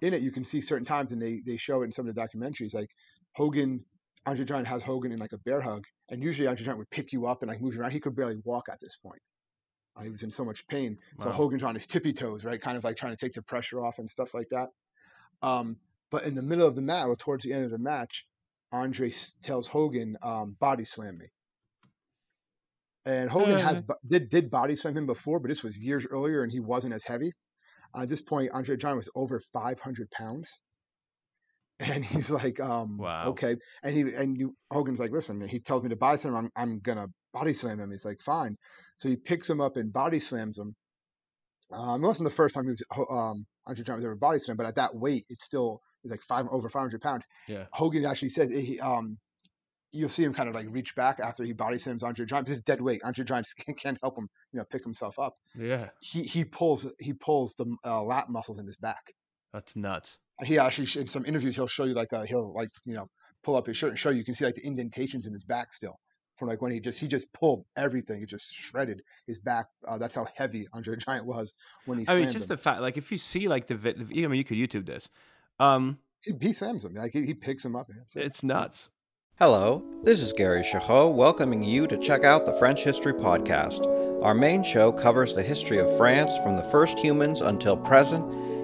in 0.00 0.14
it, 0.14 0.22
you 0.22 0.32
can 0.32 0.44
see 0.44 0.60
certain 0.60 0.86
times, 0.86 1.12
and 1.12 1.20
they 1.20 1.40
they 1.44 1.56
show 1.56 1.82
it 1.82 1.86
in 1.86 1.92
some 1.92 2.08
of 2.08 2.14
the 2.14 2.20
documentaries, 2.20 2.74
like 2.74 2.88
Hogan, 3.34 3.84
Andre 4.26 4.44
Giant 4.44 4.66
has 4.68 4.82
Hogan 4.82 5.12
in 5.12 5.18
like 5.18 5.32
a 5.32 5.38
bear 5.38 5.60
hug, 5.60 5.84
and 6.10 6.22
usually 6.22 6.48
Andre 6.48 6.64
Giant 6.64 6.78
would 6.78 6.90
pick 6.90 7.12
you 7.12 7.26
up 7.26 7.42
and 7.42 7.48
like 7.48 7.60
move 7.60 7.74
you 7.74 7.80
around. 7.80 7.92
He 7.92 8.00
could 8.00 8.16
barely 8.16 8.40
walk 8.44 8.68
at 8.70 8.80
this 8.80 8.96
point. 8.96 9.20
Uh, 9.96 10.02
he 10.02 10.10
was 10.10 10.22
in 10.22 10.30
so 10.30 10.44
much 10.44 10.66
pain. 10.66 10.98
So 11.16 11.28
Wow. 11.28 11.36
Hogan's 11.36 11.62
on 11.62 11.74
his 11.74 11.86
tippy 11.86 12.12
toes, 12.12 12.44
right? 12.44 12.60
Kind 12.60 12.76
of 12.76 12.84
like 12.84 12.96
trying 12.96 13.12
to 13.12 13.18
take 13.18 13.32
the 13.32 13.42
pressure 13.42 13.80
off 13.80 13.98
and 13.98 14.10
stuff 14.10 14.34
like 14.34 14.48
that. 14.50 14.70
Um, 15.42 15.78
but 16.10 16.24
in 16.24 16.34
the 16.34 16.42
middle 16.42 16.66
of 16.66 16.74
the 16.74 16.82
match, 16.82 17.06
or 17.06 17.16
towards 17.16 17.44
the 17.44 17.52
end 17.52 17.64
of 17.64 17.70
the 17.70 17.78
match, 17.78 18.26
Andre 18.72 19.10
tells 19.42 19.68
Hogan, 19.68 20.16
um, 20.22 20.56
"Body 20.58 20.84
slam 20.84 21.18
me." 21.18 21.26
And 23.06 23.30
Hogan 23.30 23.58
has 23.58 23.82
did 24.06 24.30
did 24.30 24.50
body 24.50 24.76
slam 24.76 24.96
him 24.96 25.06
before, 25.06 25.38
but 25.38 25.48
this 25.48 25.62
was 25.62 25.80
years 25.80 26.06
earlier, 26.06 26.42
and 26.42 26.50
he 26.50 26.60
wasn't 26.60 26.94
as 26.94 27.04
heavy. 27.04 27.32
At 27.94 28.08
this 28.08 28.22
point, 28.22 28.50
Andre 28.52 28.76
Giant 28.76 28.96
was 28.96 29.10
over 29.14 29.38
500 29.38 30.10
pounds, 30.10 30.60
and 31.80 32.04
he's 32.04 32.30
like, 32.30 32.60
um, 32.60 32.98
Wow. 32.98 33.28
"Okay." 33.30 33.56
And 33.82 33.94
he 33.94 34.02
and 34.14 34.38
you, 34.38 34.54
Hogan's 34.70 35.00
like, 35.00 35.10
"Listen," 35.10 35.46
he 35.46 35.58
tells 35.60 35.82
me 35.82 35.88
to 35.90 35.96
body 35.96 36.18
slam. 36.18 36.34
him, 36.34 36.50
I'm 36.56 36.70
I'm 36.70 36.78
gonna 36.80 37.08
body 37.32 37.52
slam 37.52 37.80
him. 37.80 37.90
He's 37.90 38.04
like, 38.04 38.20
"Fine." 38.20 38.56
So 38.96 39.08
he 39.08 39.16
picks 39.16 39.48
him 39.50 39.60
up 39.60 39.76
and 39.76 39.92
body 39.92 40.20
slams 40.20 40.58
him. 40.58 40.74
Um, 41.72 42.04
it 42.04 42.06
wasn't 42.06 42.28
the 42.28 42.34
first 42.34 42.54
time 42.54 42.64
he 42.64 42.70
was 42.70 42.82
um, 43.10 43.44
Andre 43.66 43.84
Giant 43.84 43.98
was 43.98 44.04
ever 44.04 44.14
body 44.14 44.38
slammed, 44.38 44.58
but 44.58 44.66
at 44.66 44.76
that 44.76 44.94
weight, 44.94 45.24
it's 45.28 45.44
still 45.44 45.80
it's 46.02 46.10
like 46.10 46.22
five 46.22 46.46
over 46.50 46.68
500 46.68 47.00
pounds. 47.00 47.26
Yeah. 47.48 47.64
Hogan 47.72 48.04
actually 48.04 48.28
says 48.28 48.50
he, 48.50 48.78
um, 48.80 49.18
you'll 49.92 50.08
see 50.10 50.22
him 50.22 50.34
kind 50.34 50.48
of 50.48 50.54
like 50.54 50.66
reach 50.70 50.94
back 50.94 51.18
after 51.20 51.44
he 51.44 51.52
body 51.52 51.78
slams 51.78 52.02
Andre 52.02 52.26
Giant. 52.26 52.46
This 52.46 52.58
is 52.58 52.62
dead 52.62 52.80
weight. 52.80 53.00
Andre 53.04 53.24
Giant 53.30 53.46
can't 53.78 53.98
help 54.02 54.18
him, 54.18 54.28
you 54.52 54.58
know, 54.58 54.64
pick 54.70 54.84
himself 54.84 55.18
up. 55.18 55.34
Yeah. 55.58 55.88
He 56.00 56.22
he 56.22 56.44
pulls 56.44 56.92
he 56.98 57.14
pulls 57.14 57.54
the 57.54 57.74
uh, 57.84 58.02
lat 58.02 58.28
muscles 58.28 58.58
in 58.58 58.66
his 58.66 58.76
back. 58.76 59.14
That's 59.52 59.74
nuts. 59.76 60.18
And 60.38 60.48
he 60.48 60.58
actually 60.58 61.00
in 61.00 61.08
some 61.08 61.24
interviews 61.26 61.54
he'll 61.56 61.68
show 61.68 61.84
you 61.84 61.94
like 61.94 62.12
uh, 62.12 62.22
he'll 62.22 62.52
like 62.52 62.70
you 62.84 62.94
know 62.94 63.08
pull 63.42 63.56
up 63.56 63.66
his 63.66 63.76
shirt 63.76 63.90
and 63.90 63.98
show 63.98 64.10
you. 64.10 64.18
You 64.18 64.24
can 64.24 64.34
see 64.34 64.44
like 64.44 64.54
the 64.54 64.66
indentations 64.66 65.26
in 65.26 65.32
his 65.32 65.44
back 65.44 65.72
still 65.72 65.98
from 66.36 66.48
like 66.48 66.60
when 66.60 66.72
he 66.72 66.80
just 66.80 67.00
he 67.00 67.06
just 67.08 67.32
pulled 67.32 67.64
everything. 67.76 68.22
It 68.22 68.28
just 68.28 68.52
shredded 68.52 69.02
his 69.26 69.38
back. 69.38 69.66
Uh, 69.86 69.98
that's 69.98 70.14
how 70.14 70.26
heavy 70.34 70.66
Andre 70.72 70.96
Giant 70.98 71.26
was 71.26 71.54
when 71.86 71.98
he 71.98 72.06
I 72.08 72.14
mean, 72.16 72.24
it's 72.24 72.32
just 72.32 72.44
him. 72.44 72.56
the 72.56 72.62
fact, 72.62 72.80
like, 72.80 72.96
if 72.96 73.12
you 73.12 73.18
see 73.18 73.48
like 73.48 73.66
the, 73.66 73.76
vi- 73.76 73.92
the 73.92 74.24
I 74.24 74.28
mean, 74.28 74.38
you 74.38 74.44
could 74.44 74.56
YouTube 74.58 74.86
this. 74.86 75.08
Um, 75.60 75.98
he, 76.22 76.32
he 76.40 76.52
slams 76.52 76.84
him. 76.84 76.94
Like 76.94 77.12
he, 77.12 77.24
he 77.24 77.34
picks 77.34 77.64
him 77.64 77.76
up. 77.76 77.88
and 77.88 77.98
that's 78.00 78.16
it. 78.16 78.24
It's 78.24 78.42
nuts. 78.42 78.90
Hello, 79.36 79.82
this 80.04 80.20
is 80.20 80.32
Gary 80.32 80.62
Chahot 80.62 81.12
welcoming 81.12 81.62
you 81.64 81.88
to 81.88 81.96
check 81.96 82.22
out 82.22 82.46
the 82.46 82.52
French 82.52 82.84
History 82.84 83.12
Podcast. 83.12 83.84
Our 84.22 84.32
main 84.32 84.62
show 84.62 84.92
covers 84.92 85.34
the 85.34 85.42
history 85.42 85.78
of 85.78 85.96
France 85.96 86.36
from 86.38 86.54
the 86.56 86.62
first 86.62 86.98
humans 87.00 87.40
until 87.40 87.76
present. 87.76 88.24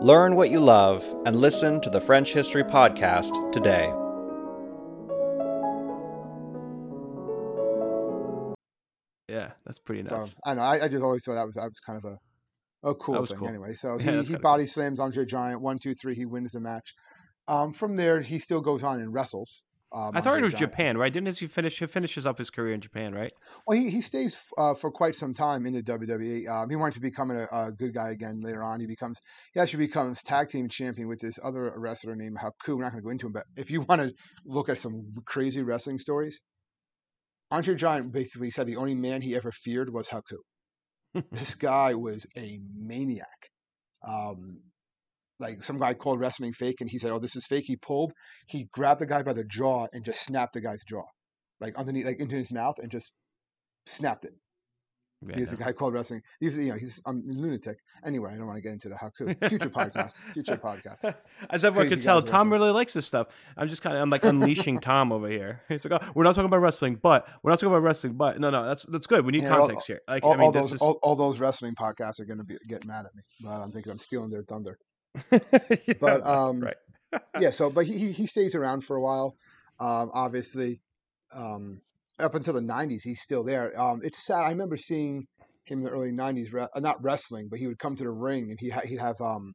Learn 0.00 0.36
what 0.36 0.50
you 0.50 0.60
love 0.60 1.04
and 1.26 1.34
listen 1.34 1.80
to 1.80 1.90
the 1.90 2.00
French 2.00 2.32
History 2.32 2.62
Podcast 2.62 3.32
today. 3.50 3.92
Yeah, 9.28 9.50
that's 9.66 9.80
pretty 9.80 10.04
So. 10.04 10.28
I 10.46 10.54
know. 10.54 10.62
I, 10.62 10.84
I 10.84 10.88
just 10.88 11.02
always 11.02 11.24
thought 11.24 11.34
that 11.34 11.46
was 11.46 11.56
that 11.56 11.64
was 11.64 11.80
kind 11.80 11.98
of 11.98 12.04
a 12.04 12.90
a 12.90 12.94
cool 12.94 13.26
thing. 13.26 13.38
cool. 13.38 13.48
Anyway, 13.48 13.74
so 13.74 13.96
Yeah, 13.98 14.04
he, 14.04 14.10
that's 14.12 14.28
he 14.28 14.34
kinda 14.34 14.42
body 14.42 14.66
slams 14.66 15.00
Andre 15.00 15.24
Giant 15.24 15.62
one 15.62 15.80
two 15.80 15.96
three. 15.96 16.14
He 16.14 16.26
wins 16.26 16.52
the 16.52 16.60
match. 16.60 16.94
Um, 17.48 17.72
from 17.72 17.96
there, 17.96 18.20
he 18.20 18.38
still 18.38 18.60
goes 18.60 18.84
on 18.84 19.00
and 19.00 19.12
wrestles. 19.12 19.64
Um, 19.90 20.12
I 20.14 20.20
thought 20.20 20.38
it 20.38 20.42
was 20.42 20.52
Giant. 20.52 20.72
Japan, 20.72 20.98
right? 20.98 21.10
Didn't 21.10 21.38
he 21.38 21.46
finish? 21.46 21.78
He 21.78 21.86
finishes 21.86 22.26
up 22.26 22.36
his 22.36 22.50
career 22.50 22.74
in 22.74 22.80
Japan, 22.80 23.14
right? 23.14 23.32
Well, 23.66 23.78
he, 23.78 23.88
he 23.88 24.02
stays 24.02 24.50
uh, 24.58 24.74
for 24.74 24.90
quite 24.90 25.16
some 25.16 25.32
time 25.32 25.64
in 25.64 25.72
the 25.72 25.82
WWE. 25.82 26.46
Um, 26.46 26.68
he 26.68 26.76
wants 26.76 26.96
to 26.96 27.00
become 27.00 27.30
a, 27.30 27.46
a 27.50 27.72
good 27.72 27.94
guy 27.94 28.10
again 28.10 28.42
later 28.42 28.62
on. 28.62 28.80
He 28.80 28.86
becomes 28.86 29.18
he 29.54 29.60
actually 29.60 29.86
becomes 29.86 30.22
tag 30.22 30.50
team 30.50 30.68
champion 30.68 31.08
with 31.08 31.20
this 31.20 31.38
other 31.42 31.72
wrestler 31.74 32.16
named 32.16 32.36
Haku. 32.36 32.76
We're 32.76 32.82
not 32.82 32.92
going 32.92 33.02
to 33.02 33.06
go 33.06 33.10
into 33.10 33.26
him, 33.26 33.32
but 33.32 33.44
if 33.56 33.70
you 33.70 33.80
want 33.88 34.02
to 34.02 34.12
look 34.44 34.68
at 34.68 34.78
some 34.78 35.14
crazy 35.24 35.62
wrestling 35.62 35.98
stories, 35.98 36.42
Andre 37.50 37.74
Giant 37.74 38.12
basically 38.12 38.50
said 38.50 38.66
the 38.66 38.76
only 38.76 38.94
man 38.94 39.22
he 39.22 39.36
ever 39.36 39.52
feared 39.52 39.90
was 39.90 40.08
Haku. 40.08 40.36
this 41.32 41.54
guy 41.54 41.94
was 41.94 42.26
a 42.36 42.60
maniac. 42.76 43.26
Um, 44.06 44.60
like 45.40 45.62
some 45.64 45.78
guy 45.78 45.94
called 45.94 46.20
wrestling 46.20 46.52
fake, 46.52 46.80
and 46.80 46.90
he 46.90 46.98
said, 46.98 47.10
"Oh, 47.10 47.18
this 47.18 47.36
is 47.36 47.46
fake." 47.46 47.64
He 47.66 47.76
pulled, 47.76 48.12
he 48.46 48.68
grabbed 48.72 49.00
the 49.00 49.06
guy 49.06 49.22
by 49.22 49.32
the 49.32 49.44
jaw 49.44 49.86
and 49.92 50.04
just 50.04 50.22
snapped 50.24 50.54
the 50.54 50.60
guy's 50.60 50.82
jaw, 50.84 51.04
like 51.60 51.76
underneath, 51.76 52.06
like 52.06 52.20
into 52.20 52.36
his 52.36 52.50
mouth, 52.50 52.74
and 52.78 52.90
just 52.90 53.12
snapped 53.86 54.24
it. 54.24 54.32
Yeah, 55.26 55.34
He's 55.34 55.50
no. 55.50 55.56
a 55.58 55.60
guy 55.64 55.72
called 55.72 55.94
wrestling. 55.94 56.22
He's 56.38 56.56
you 56.56 56.68
know 56.68 56.76
he's 56.76 57.02
um, 57.04 57.24
a 57.28 57.34
lunatic. 57.34 57.78
Anyway, 58.06 58.30
I 58.32 58.36
don't 58.36 58.46
want 58.46 58.56
to 58.58 58.62
get 58.62 58.70
into 58.72 58.88
the 58.88 58.94
Haku. 58.94 59.48
Future 59.48 59.68
podcast. 59.68 60.14
Future 60.32 60.56
podcast. 60.56 61.12
As 61.50 61.64
everyone 61.64 61.90
can 61.90 61.98
tell, 61.98 62.22
Tom 62.22 62.32
wrestling. 62.32 62.50
really 62.50 62.70
likes 62.70 62.92
this 62.92 63.04
stuff. 63.06 63.26
I'm 63.56 63.66
just 63.66 63.82
kind 63.82 63.96
of 63.96 64.02
I'm 64.02 64.10
like 64.10 64.22
unleashing 64.24 64.78
Tom 64.80 65.10
over 65.10 65.28
here. 65.28 65.62
He's 65.68 65.84
like, 65.84 66.00
oh, 66.00 66.12
we're 66.14 66.22
not 66.22 66.36
talking 66.36 66.46
about 66.46 66.60
wrestling, 66.60 67.00
but 67.02 67.26
we're 67.42 67.50
not 67.50 67.58
talking 67.58 67.72
about 67.72 67.82
wrestling, 67.82 68.12
but 68.12 68.38
no, 68.38 68.50
no, 68.50 68.64
that's 68.64 68.84
that's 68.86 69.08
good. 69.08 69.26
We 69.26 69.32
need 69.32 69.42
Yeah, 69.42 69.56
all- 69.56 69.66
context 69.66 69.88
here. 69.88 70.00
Like, 70.06 70.22
All, 70.22 70.34
I 70.34 70.36
mean, 70.36 70.44
all 70.46 70.52
those 70.52 70.72
is 70.72 70.80
all, 70.80 71.00
all 71.02 71.16
those 71.16 71.40
wrestling 71.40 71.74
podcasts 71.74 72.20
are 72.20 72.24
going 72.24 72.38
to 72.38 72.44
be 72.44 72.56
get 72.68 72.84
mad 72.84 73.04
at 73.04 73.12
me. 73.16 73.22
But 73.40 73.60
I'm 73.60 73.72
thinking 73.72 73.90
I'm 73.90 73.98
stealing 73.98 74.30
their 74.30 74.44
thunder. 74.44 74.78
Yeah, 75.86 75.94
But 76.00 76.26
um, 76.26 76.60
right. 76.60 76.76
yeah. 77.40 77.50
So, 77.50 77.70
but 77.70 77.86
he 77.86 78.12
he- 78.12 78.26
stays 78.26 78.54
around 78.54 78.82
for 78.84 78.96
a 78.96 79.00
while. 79.00 79.36
Um, 79.80 80.10
obviously, 80.12 80.80
um, 81.32 81.80
up 82.18 82.34
until 82.34 82.54
the 82.54 82.60
'90s, 82.60 83.02
he's 83.02 83.20
still 83.20 83.44
there. 83.44 83.78
Um, 83.80 84.00
it's 84.02 84.24
sad. 84.24 84.42
I 84.44 84.50
remember 84.50 84.76
seeing 84.76 85.26
him 85.64 85.78
in 85.78 85.84
the 85.84 85.90
early 85.90 86.10
'90s, 86.12 86.52
re- 86.52 86.68
uh, 86.74 86.80
not 86.80 87.02
wrestling, 87.02 87.48
but 87.48 87.58
he 87.58 87.66
would 87.66 87.78
come 87.78 87.96
to 87.96 88.04
the 88.04 88.10
ring 88.10 88.50
and 88.50 88.58
he 88.60 88.70
ha- 88.70 88.82
he'd 88.84 89.00
have 89.00 89.20
um 89.20 89.54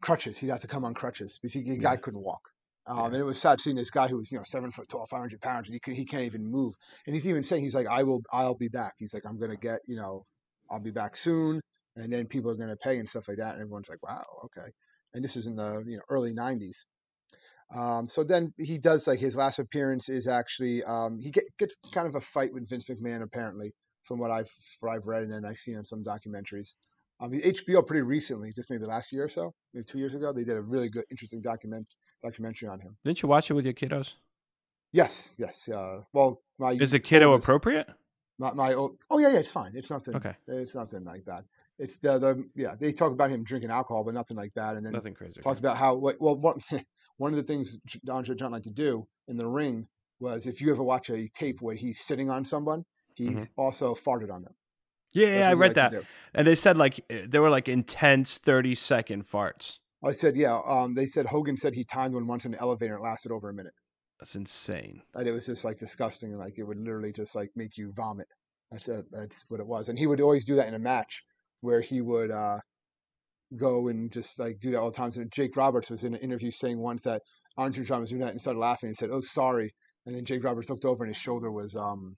crutches. 0.00 0.38
He'd 0.38 0.50
have 0.50 0.60
to 0.60 0.66
come 0.66 0.84
on 0.84 0.94
crutches 0.94 1.38
because 1.40 1.52
he, 1.52 1.62
the 1.62 1.78
guy 1.78 1.96
couldn't 1.96 2.22
walk. 2.22 2.40
Um, 2.86 2.98
Yeah. 2.98 3.04
And 3.06 3.16
it 3.16 3.22
was 3.24 3.40
sad 3.40 3.60
seeing 3.60 3.76
this 3.76 3.90
guy 3.90 4.08
who 4.08 4.16
was, 4.16 4.30
you 4.30 4.38
know, 4.38 4.44
seven 4.44 4.70
foot 4.70 4.88
tall, 4.88 5.06
500 5.10 5.40
pounds, 5.40 5.66
and 5.68 5.74
he, 5.74 5.80
can, 5.80 5.94
he 5.94 6.04
can't 6.04 6.24
even 6.24 6.46
move. 6.50 6.74
And 7.06 7.14
he's 7.14 7.26
even 7.28 7.44
saying, 7.44 7.62
he's 7.62 7.74
like, 7.74 7.86
I 7.88 8.02
will, 8.04 8.22
I'll 8.32 8.54
be 8.54 8.68
back. 8.68 8.94
He's 8.98 9.12
like, 9.12 9.24
I'm 9.26 9.38
going 9.38 9.50
to 9.50 9.56
get, 9.56 9.80
you 9.86 9.96
know, 9.96 10.24
I'll 10.70 10.80
be 10.80 10.92
back 10.92 11.16
soon. 11.16 11.60
And 11.96 12.12
then 12.12 12.26
people 12.26 12.50
are 12.50 12.54
going 12.56 12.68
to 12.70 12.76
pay 12.76 12.98
and 12.98 13.08
stuff 13.08 13.28
like 13.28 13.38
that. 13.38 13.54
And 13.54 13.62
everyone's 13.62 13.88
like, 13.88 14.02
wow, 14.02 14.24
okay. 14.44 14.68
And 15.14 15.24
this 15.24 15.36
is 15.36 15.46
in 15.46 15.56
the, 15.56 15.82
you 15.86 15.96
know, 15.96 16.02
early 16.10 16.32
90s. 16.32 16.84
Um, 17.74 18.08
so 18.08 18.22
then 18.22 18.52
he 18.58 18.78
does 18.78 19.06
like 19.08 19.18
his 19.18 19.36
last 19.36 19.58
appearance 19.58 20.08
is 20.08 20.28
actually, 20.28 20.84
um, 20.84 21.18
he 21.20 21.30
get, 21.30 21.44
gets 21.58 21.76
kind 21.92 22.06
of 22.06 22.14
a 22.14 22.20
fight 22.20 22.52
with 22.52 22.68
Vince 22.68 22.84
McMahon, 22.88 23.22
apparently, 23.22 23.72
from 24.04 24.18
what 24.18 24.30
I've, 24.30 24.50
what 24.80 24.90
I've 24.92 25.06
read. 25.06 25.22
And 25.24 25.32
then 25.32 25.44
I've 25.44 25.56
seen 25.56 25.76
in 25.76 25.84
some 25.84 26.04
documentaries. 26.04 26.74
Um, 27.18 27.30
the 27.30 27.40
HBO 27.40 27.84
pretty 27.86 28.02
recently, 28.02 28.52
just 28.54 28.70
maybe 28.70 28.84
last 28.84 29.10
year 29.10 29.24
or 29.24 29.28
so, 29.28 29.54
maybe 29.72 29.84
two 29.84 29.98
years 29.98 30.14
ago, 30.14 30.32
they 30.34 30.44
did 30.44 30.58
a 30.58 30.62
really 30.62 30.90
good, 30.90 31.04
interesting 31.10 31.40
document 31.40 31.86
documentary 32.22 32.68
on 32.68 32.78
him. 32.78 32.96
Didn't 33.04 33.22
you 33.22 33.28
watch 33.28 33.50
it 33.50 33.54
with 33.54 33.64
your 33.64 33.72
kiddos? 33.74 34.12
Yes, 34.92 35.32
yes. 35.38 35.68
Uh, 35.68 36.02
well, 36.12 36.42
my 36.58 36.72
Is 36.72 36.92
it 36.92 37.00
kiddo 37.00 37.30
oldest- 37.30 37.48
appropriate? 37.48 37.88
My, 38.38 38.52
my 38.52 38.74
old, 38.74 38.98
oh 39.10 39.18
yeah, 39.18 39.32
yeah, 39.32 39.38
it's 39.38 39.50
fine. 39.50 39.72
It's 39.74 39.90
nothing. 39.90 40.14
Okay. 40.16 40.34
It's 40.46 40.74
nothing 40.74 41.04
like 41.04 41.24
that. 41.24 41.44
It's 41.78 41.98
the 41.98 42.18
the 42.18 42.44
yeah. 42.54 42.74
They 42.78 42.92
talk 42.92 43.12
about 43.12 43.30
him 43.30 43.44
drinking 43.44 43.70
alcohol, 43.70 44.04
but 44.04 44.14
nothing 44.14 44.36
like 44.36 44.52
that. 44.54 44.76
And 44.76 44.84
then 44.84 44.92
Nothing 44.92 45.14
crazy. 45.14 45.40
talked 45.40 45.60
about 45.60 45.76
how 45.76 45.94
what 45.94 46.16
well 46.20 46.36
what 46.36 46.56
one 47.18 47.32
of 47.32 47.36
the 47.36 47.42
things 47.42 47.78
Andre 48.08 48.34
Giant 48.34 48.52
liked 48.52 48.64
to 48.64 48.70
do 48.72 49.06
in 49.28 49.36
the 49.36 49.46
ring 49.46 49.86
was 50.20 50.46
if 50.46 50.60
you 50.60 50.70
ever 50.70 50.82
watch 50.82 51.10
a 51.10 51.28
tape 51.34 51.60
where 51.60 51.74
he's 51.74 52.00
sitting 52.00 52.30
on 52.30 52.44
someone, 52.44 52.82
he's 53.14 53.52
also 53.56 53.94
farted 53.94 54.32
on 54.32 54.40
them. 54.42 54.54
Yeah, 55.12 55.38
yeah, 55.40 55.50
I 55.50 55.52
read 55.54 55.74
that. 55.74 55.92
And 56.34 56.46
they 56.46 56.54
said 56.54 56.76
like 56.76 57.00
eh, 57.10 57.26
they 57.28 57.38
were 57.38 57.50
like 57.50 57.68
intense 57.68 58.38
30 58.38 58.74
second 58.74 59.28
farts. 59.28 59.78
I 60.04 60.12
said 60.12 60.36
yeah. 60.36 60.58
Um, 60.66 60.94
they 60.94 61.06
said 61.06 61.26
Hogan 61.26 61.56
said 61.56 61.74
he 61.74 61.84
timed 61.84 62.14
one 62.14 62.26
once 62.26 62.44
in 62.46 62.54
an 62.54 62.60
elevator. 62.60 62.94
and 62.94 63.02
It 63.02 63.04
lasted 63.04 63.32
over 63.32 63.48
a 63.50 63.54
minute. 63.54 63.74
That's 64.20 64.34
insane. 64.34 65.02
and 65.14 65.28
it 65.28 65.32
was 65.32 65.44
just 65.44 65.62
like 65.64 65.76
disgusting 65.76 66.32
like 66.36 66.58
it 66.58 66.62
would 66.64 66.78
literally 66.78 67.12
just 67.12 67.34
like 67.34 67.50
make 67.54 67.76
you 67.76 67.92
vomit 67.92 68.26
that's 68.70 68.88
it 68.88 69.04
that's 69.12 69.44
what 69.50 69.60
it 69.60 69.66
was 69.66 69.90
and 69.90 69.98
he 69.98 70.06
would 70.06 70.22
always 70.22 70.46
do 70.46 70.54
that 70.56 70.68
in 70.68 70.72
a 70.74 70.78
match 70.78 71.22
where 71.66 71.80
he 71.80 72.00
would 72.00 72.30
uh 72.30 72.58
go 73.56 73.88
and 73.88 74.10
just 74.12 74.38
like 74.38 74.58
do 74.60 74.70
that 74.70 74.80
all 74.80 74.90
the 74.90 74.96
time. 74.96 75.10
And 75.16 75.30
jake 75.32 75.56
roberts 75.56 75.90
was 75.90 76.04
in 76.04 76.14
an 76.14 76.20
interview 76.20 76.50
saying 76.50 76.78
once 76.78 77.02
that 77.04 77.22
andre 77.56 77.84
giant 77.84 78.02
was 78.02 78.10
doing 78.10 78.22
that 78.22 78.30
and 78.32 78.40
started 78.40 78.58
laughing 78.60 78.88
and 78.88 78.96
said 78.96 79.10
oh 79.12 79.20
sorry. 79.20 79.74
And 80.06 80.14
then 80.14 80.24
jake 80.24 80.44
roberts 80.44 80.70
looked 80.70 80.84
over 80.84 81.04
and 81.04 81.12
his 81.14 81.20
shoulder 81.22 81.50
was 81.50 81.76
um 81.76 82.16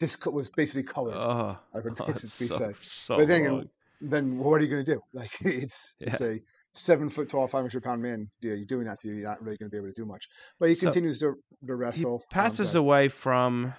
this 0.00 0.16
co- 0.16 0.32
was 0.32 0.50
basically 0.50 0.82
colored. 0.82 1.14
Oh, 1.16 1.56
i 1.74 1.78
would 1.84 1.92
oh, 2.00 2.04
that's 2.06 2.24
basically 2.24 2.48
so, 2.48 2.56
say 2.56 2.72
so 2.82 3.16
But 3.18 3.28
then 3.28 3.44
wrong. 3.44 3.68
then 4.00 4.38
what 4.38 4.60
are 4.60 4.64
you 4.64 4.70
going 4.70 4.84
to 4.84 4.94
do? 4.94 5.00
Like 5.20 5.30
it's 5.42 5.94
it's 6.00 6.20
a 6.20 6.38
seven 6.74 7.08
foot 7.10 7.28
tall 7.28 7.46
500 7.46 7.82
pound 7.82 8.02
man. 8.02 8.26
Yeah 8.40 8.54
you're 8.54 8.66
doing 8.74 8.86
that 8.86 8.98
to 9.00 9.08
you 9.08 9.14
you're 9.14 9.28
not 9.28 9.42
really 9.42 9.56
going 9.58 9.70
to 9.70 9.74
be 9.74 9.78
able 9.82 9.92
to 9.94 10.00
do 10.02 10.06
much. 10.06 10.24
But 10.58 10.68
he 10.70 10.74
So, 10.74 10.86
continues 10.86 11.18
to, 11.20 11.34
to 11.66 11.74
wrestle. 11.76 12.14
Um, 12.16 12.20
passes 12.30 12.72
but- 12.72 12.78
away 12.80 13.08
from 13.08 13.74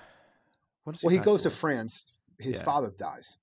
Well, 0.85 0.95
he 1.09 1.17
pass 1.17 1.25
goes 1.25 1.41
to? 1.43 1.49
France. 1.49 1.95
His 2.39 2.57
Yeah. 2.57 2.63
father 2.63 2.91
dies 2.97 3.37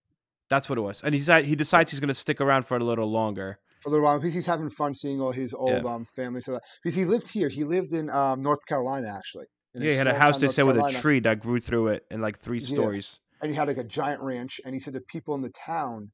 That's 0.51 0.69
what 0.69 0.77
it 0.77 0.83
was. 0.83 1.01
And 1.03 1.15
he's 1.15 1.29
at, 1.31 1.45
he 1.47 1.55
decides 1.55 1.91
he's 1.91 2.01
going 2.01 2.09
to 2.09 2.15
stick 2.15 2.41
around 2.41 2.67
for 2.67 2.77
a 2.77 2.85
little 2.85 3.11
longer. 3.11 3.59
for 3.83 3.89
a 3.89 3.91
little 3.93 4.05
while 4.05 4.19
because 4.19 4.35
he's 4.35 4.47
having 4.47 4.69
fun 4.69 4.93
seeing 4.95 5.21
all 5.21 5.33
his 5.33 5.55
old 5.55 5.87
um, 5.87 6.05
family. 6.17 6.41
So 6.43 6.53
that 6.53 6.63
because 6.83 6.97
he 6.97 7.05
lived 7.07 7.31
here, 7.33 7.49
he 7.49 7.65
lived 7.65 7.93
in 7.95 8.11
um, 8.11 8.43
North 8.43 8.59
Carolina 8.69 9.07
actually. 9.17 9.47
Yeah, 9.75 9.91
he 9.93 9.97
had 9.97 10.09
a 10.09 10.15
house 10.19 10.41
they 10.41 10.49
said 10.49 10.67
with 10.67 10.77
a 10.77 10.93
tree 11.01 11.21
that 11.21 11.39
grew 11.41 11.61
through 11.61 11.89
it 11.89 12.05
in 12.11 12.21
like 12.21 12.37
three 12.37 12.59
Yeah. 12.59 12.75
stories. 12.75 13.21
and 13.41 13.51
he 13.51 13.57
had 13.57 13.69
like 13.69 13.79
a 13.79 13.85
giant 13.85 14.21
ranch. 14.23 14.61
And 14.65 14.75
he 14.75 14.81
said 14.81 14.93
the 14.93 15.01
people 15.09 15.35
in 15.37 15.41
the 15.43 15.53
town 15.65 16.11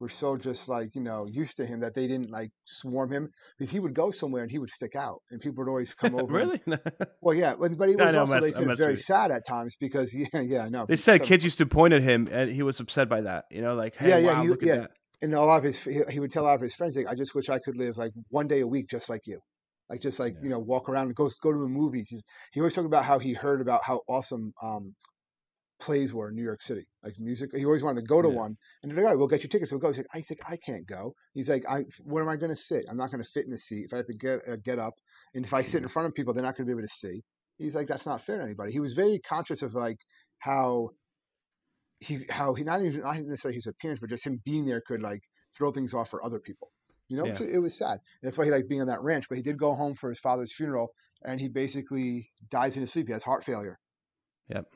were 0.00 0.08
so 0.08 0.36
just 0.36 0.68
like 0.68 0.94
you 0.94 1.00
know 1.02 1.26
used 1.26 1.58
to 1.58 1.66
him 1.66 1.80
that 1.80 1.94
they 1.94 2.06
didn't 2.08 2.30
like 2.30 2.50
swarm 2.64 3.12
him 3.12 3.28
because 3.58 3.70
he 3.70 3.78
would 3.78 3.94
go 3.94 4.10
somewhere 4.10 4.42
and 4.42 4.50
he 4.50 4.58
would 4.58 4.70
stick 4.70 4.96
out, 4.96 5.20
and 5.30 5.40
people 5.40 5.62
would 5.64 5.70
always 5.70 5.94
come 5.94 6.14
over. 6.20 6.38
and- 6.38 6.60
really? 6.66 6.78
well, 7.20 7.34
yeah, 7.34 7.54
but 7.58 7.70
he 7.88 7.96
was 7.96 8.14
know, 8.14 8.20
also 8.20 8.40
mess- 8.40 8.56
said 8.56 8.76
very 8.78 8.96
sad 8.96 9.30
at 9.30 9.46
times 9.46 9.76
because 9.78 10.14
yeah, 10.32 10.40
yeah, 10.40 10.68
no. 10.68 10.86
they 10.86 10.96
said 10.96 11.18
some- 11.18 11.26
kids 11.26 11.44
used 11.44 11.58
to 11.58 11.66
point 11.66 11.92
at 11.92 12.02
him 12.02 12.28
and 12.32 12.50
he 12.50 12.62
was 12.62 12.80
upset 12.80 13.08
by 13.08 13.20
that. 13.20 13.44
You 13.50 13.60
know, 13.62 13.74
like, 13.74 13.94
hey, 13.96 14.08
Yeah, 14.08 14.18
yeah, 14.18 14.32
wow, 14.34 14.42
he- 14.42 14.48
look 14.48 14.62
yeah. 14.62 14.72
at 14.74 14.80
that. 14.80 14.90
and 15.22 15.34
a 15.34 15.40
lot 15.42 15.58
of 15.58 15.64
his 15.64 15.84
he, 15.84 16.00
he 16.10 16.18
would 16.20 16.32
tell 16.32 16.44
a 16.44 16.48
lot 16.48 16.54
of 16.54 16.62
his 16.62 16.74
friends 16.74 16.96
like 16.96 17.06
i 17.06 17.14
just 17.14 17.34
wish 17.34 17.50
i 17.50 17.58
could 17.58 17.76
live 17.76 17.98
like 17.98 18.12
one 18.30 18.48
day 18.48 18.60
a 18.60 18.66
week 18.66 18.86
just 18.88 19.10
like 19.10 19.20
you 19.26 19.38
like 19.90 20.00
just 20.00 20.18
like 20.18 20.32
Yeah. 20.36 20.44
you 20.44 20.48
know 20.48 20.58
walk 20.60 20.88
around 20.88 21.06
and 21.08 21.14
go 21.14 21.28
go 21.42 21.52
to 21.52 21.58
the 21.58 21.68
movies 21.68 22.08
He's, 22.08 22.24
he 22.52 22.60
always 22.60 22.74
talked 22.74 22.86
about 22.86 23.04
how 23.04 23.18
he 23.18 23.34
heard 23.34 23.60
about 23.60 23.82
how 23.84 24.00
awesome 24.08 24.52
um 24.62 24.94
plays 25.80 26.12
were 26.14 26.28
in 26.28 26.36
new 26.36 26.42
york 26.42 26.62
city 26.62 26.86
like 27.02 27.14
music 27.18 27.50
he 27.54 27.64
always 27.64 27.82
wanted 27.82 28.00
to 28.00 28.06
go 28.06 28.20
to 28.22 28.28
Yeah. 28.28 28.34
one 28.34 28.56
and 28.82 28.90
they're 28.90 28.96
like 28.98 29.04
all 29.04 29.10
right 29.12 29.18
we'll 29.18 29.28
get 29.28 29.42
you 29.42 29.48
tickets 29.48 29.72
we'll 29.72 29.80
go 29.80 29.88
he's 29.88 29.98
like 29.98 30.06
i 30.14 30.18
like 30.18 30.52
i 30.52 30.56
can't 30.56 30.86
go 30.86 31.14
he's 31.32 31.48
like 31.48 31.64
i 31.68 31.84
where 32.04 32.22
am 32.22 32.28
i 32.28 32.36
going 32.36 32.50
to 32.50 32.56
sit 32.56 32.84
i'm 32.90 32.96
not 32.96 33.10
going 33.10 33.22
to 33.22 33.28
fit 33.28 33.44
in 33.44 33.50
the 33.50 33.58
seat 33.58 33.84
if 33.86 33.92
i 33.92 33.96
have 33.98 34.06
to 34.06 34.14
get 34.14 34.40
uh, 34.48 34.56
get 34.64 34.78
up 34.78 34.94
and 35.34 35.44
if 35.44 35.52
i 35.54 35.62
sit 35.62 35.82
in 35.82 35.88
front 35.88 36.06
of 36.08 36.14
people 36.14 36.32
they're 36.34 36.42
not 36.42 36.56
going 36.56 36.66
to 36.66 36.72
be 36.72 36.78
able 36.78 36.86
to 36.86 36.94
see 36.94 37.22
he's 37.58 37.74
like 37.74 37.86
that's 37.86 38.06
not 38.06 38.20
fair 38.20 38.38
to 38.38 38.44
anybody 38.44 38.72
he 38.72 38.80
was 38.80 38.92
very 38.92 39.18
conscious 39.18 39.62
of 39.62 39.74
like 39.74 39.98
how 40.38 40.90
he 42.00 42.20
how 42.30 42.54
he 42.54 42.64
not 42.64 42.80
even 42.82 43.02
not 43.02 43.16
necessarily 43.18 43.56
his 43.56 43.66
appearance, 43.66 44.00
but 44.00 44.08
just 44.08 44.26
him 44.26 44.40
being 44.44 44.64
there 44.64 44.80
could 44.86 45.02
like 45.02 45.20
throw 45.56 45.70
things 45.70 45.94
off 45.94 46.08
for 46.08 46.24
other 46.24 46.40
people. 46.40 46.68
You 47.08 47.16
know, 47.18 47.26
Yeah. 47.26 47.34
So 47.34 47.44
it 47.44 47.58
was 47.58 47.76
sad. 47.76 47.98
That's 48.22 48.38
why 48.38 48.46
he 48.46 48.50
liked 48.50 48.68
being 48.68 48.80
on 48.80 48.86
that 48.86 49.02
ranch. 49.02 49.28
But 49.28 49.36
he 49.36 49.42
did 49.42 49.58
go 49.58 49.74
home 49.74 49.94
for 49.94 50.08
his 50.08 50.20
father's 50.20 50.54
funeral 50.54 50.88
and 51.24 51.40
he 51.40 51.48
basically 51.48 52.30
dies 52.50 52.76
in 52.76 52.80
his 52.82 52.92
sleep. 52.92 53.06
He 53.08 53.12
has 53.12 53.22
heart 53.22 53.44
failure. 53.44 53.78
Yep. 54.48 54.66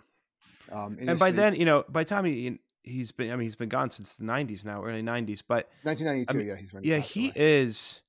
Um, 0.73 0.99
in 0.99 1.09
and 1.09 1.19
by 1.19 1.31
then, 1.31 1.55
you 1.57 1.65
know, 1.65 1.85
by 1.89 2.03
the 2.05 2.09
time 2.09 2.25
he 2.25 2.59
he's 2.83 3.13
been, 3.13 3.31
I 3.31 3.37
mean, 3.37 3.45
he's 3.45 3.57
been 3.57 3.69
gone 3.69 3.91
since 3.91 4.15
the 4.15 4.25
'90s 4.25 4.65
now, 4.65 4.85
early 4.85 5.03
'90s. 5.03 5.43
But 5.47 5.69
1992, 5.83 6.33
I 6.33 6.37
mean, 6.37 6.47
yeah, 6.49 6.57
he's 6.57 6.73
when 6.73 6.83
yeah, 6.85 6.99
he 6.99 7.25
away. 7.27 7.33
is. 7.37 8.03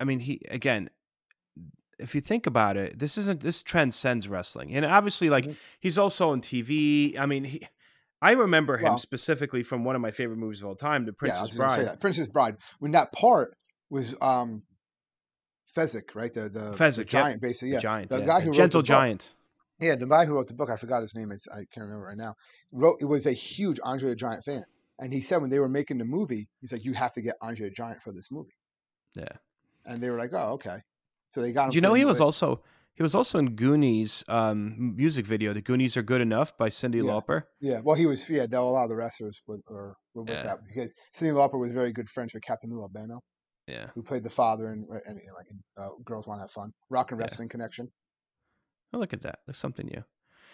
I 0.00 0.04
mean, 0.04 0.20
he 0.20 0.40
again. 0.50 0.90
If 1.98 2.14
you 2.14 2.20
think 2.20 2.46
about 2.46 2.76
it, 2.76 2.98
this 2.98 3.16
isn't 3.16 3.40
this 3.40 3.62
transcends 3.62 4.28
wrestling, 4.28 4.74
and 4.74 4.84
obviously, 4.84 5.30
like 5.30 5.44
Mhm. 5.46 5.56
he's 5.80 5.96
also 5.96 6.30
on 6.30 6.42
TV. 6.42 7.18
I 7.18 7.24
mean, 7.24 7.44
he, 7.44 7.66
I 8.20 8.32
remember 8.32 8.76
him 8.76 8.84
Well- 8.84 8.98
specifically 8.98 9.62
from 9.62 9.82
one 9.84 9.94
of 9.96 10.02
my 10.02 10.10
favorite 10.10 10.36
movies 10.36 10.60
of 10.60 10.68
all 10.68 10.74
time, 10.76 11.06
The 11.06 11.14
yeah, 11.22 11.28
I 11.28 11.38
Princess 11.38 11.52
say 11.52 11.56
Bride. 11.58 11.86
that. 11.86 12.00
Princess 12.00 12.28
Bride. 12.28 12.56
When 12.80 12.92
that 12.92 13.12
part 13.12 13.56
was 13.88 14.14
um, 14.20 14.62
Fezzik, 15.74 16.14
right? 16.14 16.32
The 16.32 16.42
the, 16.42 16.48
the 16.48 16.76
Fezzik, 16.76 16.98
yep. 16.98 17.06
giant, 17.08 17.40
basically. 17.42 17.70
The 17.70 17.74
Yeah, 17.76 17.80
giant, 17.80 18.08
the 18.10 18.18
yeah, 18.20 18.26
guy 18.26 18.38
the 18.40 18.44
who 18.44 18.50
wrote 18.50 18.56
gentle 18.56 18.80
the 18.80 18.82
book- 18.82 18.86
giant. 19.00 19.34
Yeah. 19.80 19.96
The 19.96 20.06
guy 20.06 20.24
who 20.24 20.34
wrote 20.34 20.48
the 20.48 20.54
book, 20.54 20.70
I 20.70 20.76
forgot 20.76 21.02
his 21.02 21.14
name. 21.14 21.30
It's, 21.32 21.46
I 21.48 21.64
can't 21.72 21.84
remember 21.86 22.06
right 22.06 22.16
now. 22.16 22.34
Wrote 22.72 22.98
it 23.00 23.04
was 23.06 23.26
a 23.26 23.32
huge 23.32 23.78
Andre 23.82 24.10
the 24.10 24.16
Giant 24.16 24.44
fan, 24.44 24.64
and 24.98 25.12
he 25.12 25.20
said 25.20 25.38
when 25.38 25.50
they 25.50 25.58
were 25.58 25.68
making 25.68 25.98
the 25.98 26.04
movie, 26.04 26.48
he's 26.60 26.72
like, 26.72 26.84
"You 26.84 26.92
have 26.94 27.12
to 27.14 27.22
get 27.22 27.34
Andre 27.40 27.68
the 27.68 27.74
Giant 27.74 28.00
for 28.02 28.12
this 28.12 28.30
movie," 28.30 28.56
Yeah. 29.14 29.28
and 29.84 30.02
they 30.02 30.10
were 30.10 30.18
like, 30.18 30.30
"Oh, 30.32 30.54
okay." 30.54 30.78
So 31.30 31.40
they 31.42 31.52
got 31.52 31.64
him. 31.66 31.70
Do 31.70 31.76
you 31.76 31.80
know 31.82 31.94
he 31.94 32.04
was 32.04 32.20
also 32.20 32.62
he 32.94 33.02
was 33.02 33.14
also 33.14 33.38
in 33.38 33.56
Goonies 33.56 34.24
um, 34.28 34.96
music 34.96 35.26
video. 35.26 35.52
The 35.52 35.60
Goonies 35.60 35.96
are 35.98 36.02
good 36.02 36.22
enough 36.22 36.56
by 36.56 36.70
Cyndi 36.70 36.96
Yeah. 37.04 37.10
Lauper. 37.12 37.42
Yeah, 37.60 37.80
well, 37.84 37.94
he 37.96 38.06
was. 38.06 38.28
Yeah, 38.30 38.46
though 38.48 38.66
a 38.68 38.70
lot 38.70 38.84
of 38.84 38.90
the 38.90 38.96
wrestlers 38.96 39.42
were, 39.46 39.58
were, 39.68 39.96
were 40.14 40.22
with 40.22 40.34
Yeah. 40.34 40.44
that 40.44 40.58
because 40.66 40.94
Cyndi 41.14 41.32
Lauper 41.34 41.60
was 41.60 41.72
very 41.72 41.92
good 41.92 42.08
friends 42.08 42.32
with 42.32 42.42
Captain 42.42 42.70
Lou 42.70 42.80
Albano, 42.80 43.20
Yeah, 43.66 43.88
who 43.94 44.02
played 44.02 44.22
the 44.22 44.30
father 44.30 44.72
in, 44.72 44.86
and, 45.04 45.20
like 45.36 45.50
in, 45.50 45.62
uh, 45.76 45.90
Girls 46.04 46.26
Want 46.26 46.38
to 46.38 46.44
Have 46.44 46.50
Fun, 46.52 46.72
Rock 46.88 47.10
and 47.10 47.20
Yeah. 47.20 47.24
Wrestling 47.24 47.50
Connection. 47.50 47.92
Oh, 48.92 48.98
look 48.98 49.12
at 49.12 49.22
that. 49.22 49.40
There's 49.46 49.58
something 49.58 49.86
new. 49.86 50.04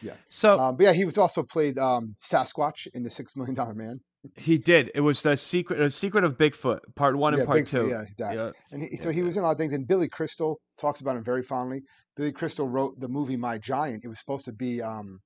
Yeah. 0.00 0.14
So 0.28 0.54
Um, 0.54 0.76
but 0.76 0.84
yeah, 0.84 0.92
he 0.92 1.04
was 1.04 1.16
also 1.18 1.42
played 1.42 1.78
um, 1.78 2.14
Sasquatch 2.20 2.88
in 2.94 3.02
the 3.02 3.10
Six 3.10 3.36
Million 3.36 3.54
Dollar 3.54 3.74
Man. 3.74 4.00
he 4.36 4.58
did. 4.58 4.90
It 4.94 5.00
was 5.00 5.22
the 5.22 5.36
secret. 5.36 5.78
The 5.78 5.90
secret 5.90 6.24
of 6.24 6.36
Bigfoot, 6.36 6.80
part 6.96 7.16
one 7.16 7.32
yeah, 7.32 7.40
and 7.40 7.46
part 7.46 7.60
Bigfoot, 7.60 7.70
two. 7.70 7.88
Yeah, 7.88 8.02
exactly. 8.02 8.36
Yeah. 8.42 8.50
And 8.70 8.82
he, 8.82 8.88
Yeah, 8.92 9.00
so 9.00 9.10
he 9.10 9.18
yeah. 9.18 9.24
was 9.24 9.36
in 9.36 9.42
a 9.42 9.46
lot 9.46 9.52
of 9.52 9.58
things. 9.58 9.72
And 9.72 9.86
Billy 9.86 10.08
Crystal 10.08 10.60
talks 10.80 11.00
about 11.00 11.16
him 11.16 11.24
very 11.24 11.42
fondly. 11.42 11.82
Billy 12.16 12.32
Crystal 12.32 12.68
wrote 12.68 12.98
the 12.98 13.08
movie 13.08 13.36
My 13.36 13.58
Giant. 13.58 14.04
It 14.04 14.08
was 14.08 14.18
supposed 14.18 14.44
to 14.46 14.52
be 14.52 14.82
um, 14.82 15.20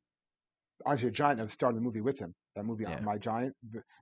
Andre 0.84 1.10
Giant 1.10 1.40
was 1.40 1.52
starting 1.52 1.78
the 1.78 1.84
movie 1.84 2.00
with 2.00 2.18
him. 2.18 2.34
That 2.54 2.64
movie, 2.64 2.86
uh. 2.86 3.00
My 3.00 3.18
Giant. 3.18 3.54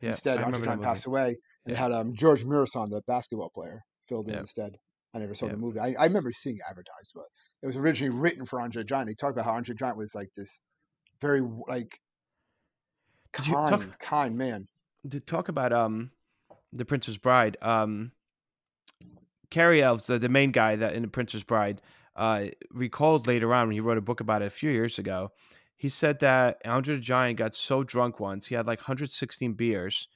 Instead, 0.03 0.39
I 0.39 0.43
Andre 0.43 0.65
Giant 0.65 0.83
passed 0.83 1.07
away, 1.07 1.37
and 1.67 1.77
had 1.77 1.93
um, 1.93 2.15
George 2.15 2.45
Muresan, 2.45 2.91
the 2.91 3.03
basketball 3.07 3.51
player, 3.51 3.81
filled 4.09 4.29
in 4.29 4.39
instead. 4.39 4.77
I 5.15 5.19
never 5.19 5.35
saw 5.35 5.47
Yeah. 5.47 5.53
the 5.53 5.59
movie. 5.59 5.79
I, 5.79 5.95
I 5.99 6.05
remember 6.07 6.33
seeing 6.33 6.57
it 6.57 6.63
advertised, 6.69 7.13
but 7.15 7.25
it 7.63 7.67
was 7.67 7.77
originally 7.77 8.15
written 8.19 8.45
for 8.45 8.61
Andre 8.61 8.83
Giant. 8.85 9.07
They 9.09 9.15
talked 9.15 9.33
about 9.33 9.45
how 9.45 9.53
Andre 9.53 9.75
Giant 9.75 9.97
was 9.97 10.15
like 10.15 10.33
this 10.37 10.61
very 11.21 11.41
like 11.69 12.01
Did 13.33 13.45
kind, 13.47 13.71
talk- 13.71 13.99
kind 13.99 14.37
man. 14.37 14.67
To 15.11 15.21
talk 15.21 15.49
about 15.49 15.73
um, 15.73 16.11
the 16.73 16.85
Princess 16.85 17.17
Bride. 17.17 17.57
Um, 17.63 18.13
Cary 19.51 19.83
Elwes, 19.83 20.07
the, 20.07 20.19
the 20.19 20.29
main 20.29 20.51
guy 20.51 20.77
that 20.77 20.95
in 20.95 21.03
the 21.03 21.09
Princess 21.09 21.43
Bride, 21.43 21.81
uh, 22.17 22.47
recalled 22.71 23.27
later 23.27 23.53
on 23.55 23.69
when 23.69 23.75
he 23.75 23.81
wrote 23.81 23.99
a 23.99 24.03
book 24.03 24.21
about 24.21 24.43
it 24.43 24.47
a 24.47 24.51
few 24.51 24.71
years 24.71 24.99
ago. 24.99 25.31
He 25.77 25.89
said 25.89 26.21
that 26.21 26.59
Andre 26.65 26.97
the 26.97 27.01
Giant 27.01 27.39
got 27.39 27.55
so 27.55 27.83
drunk 27.85 28.19
once, 28.21 28.47
he 28.47 28.55
had 28.55 28.67
like 28.67 28.79
116 28.81 29.53
beers, 29.55 30.09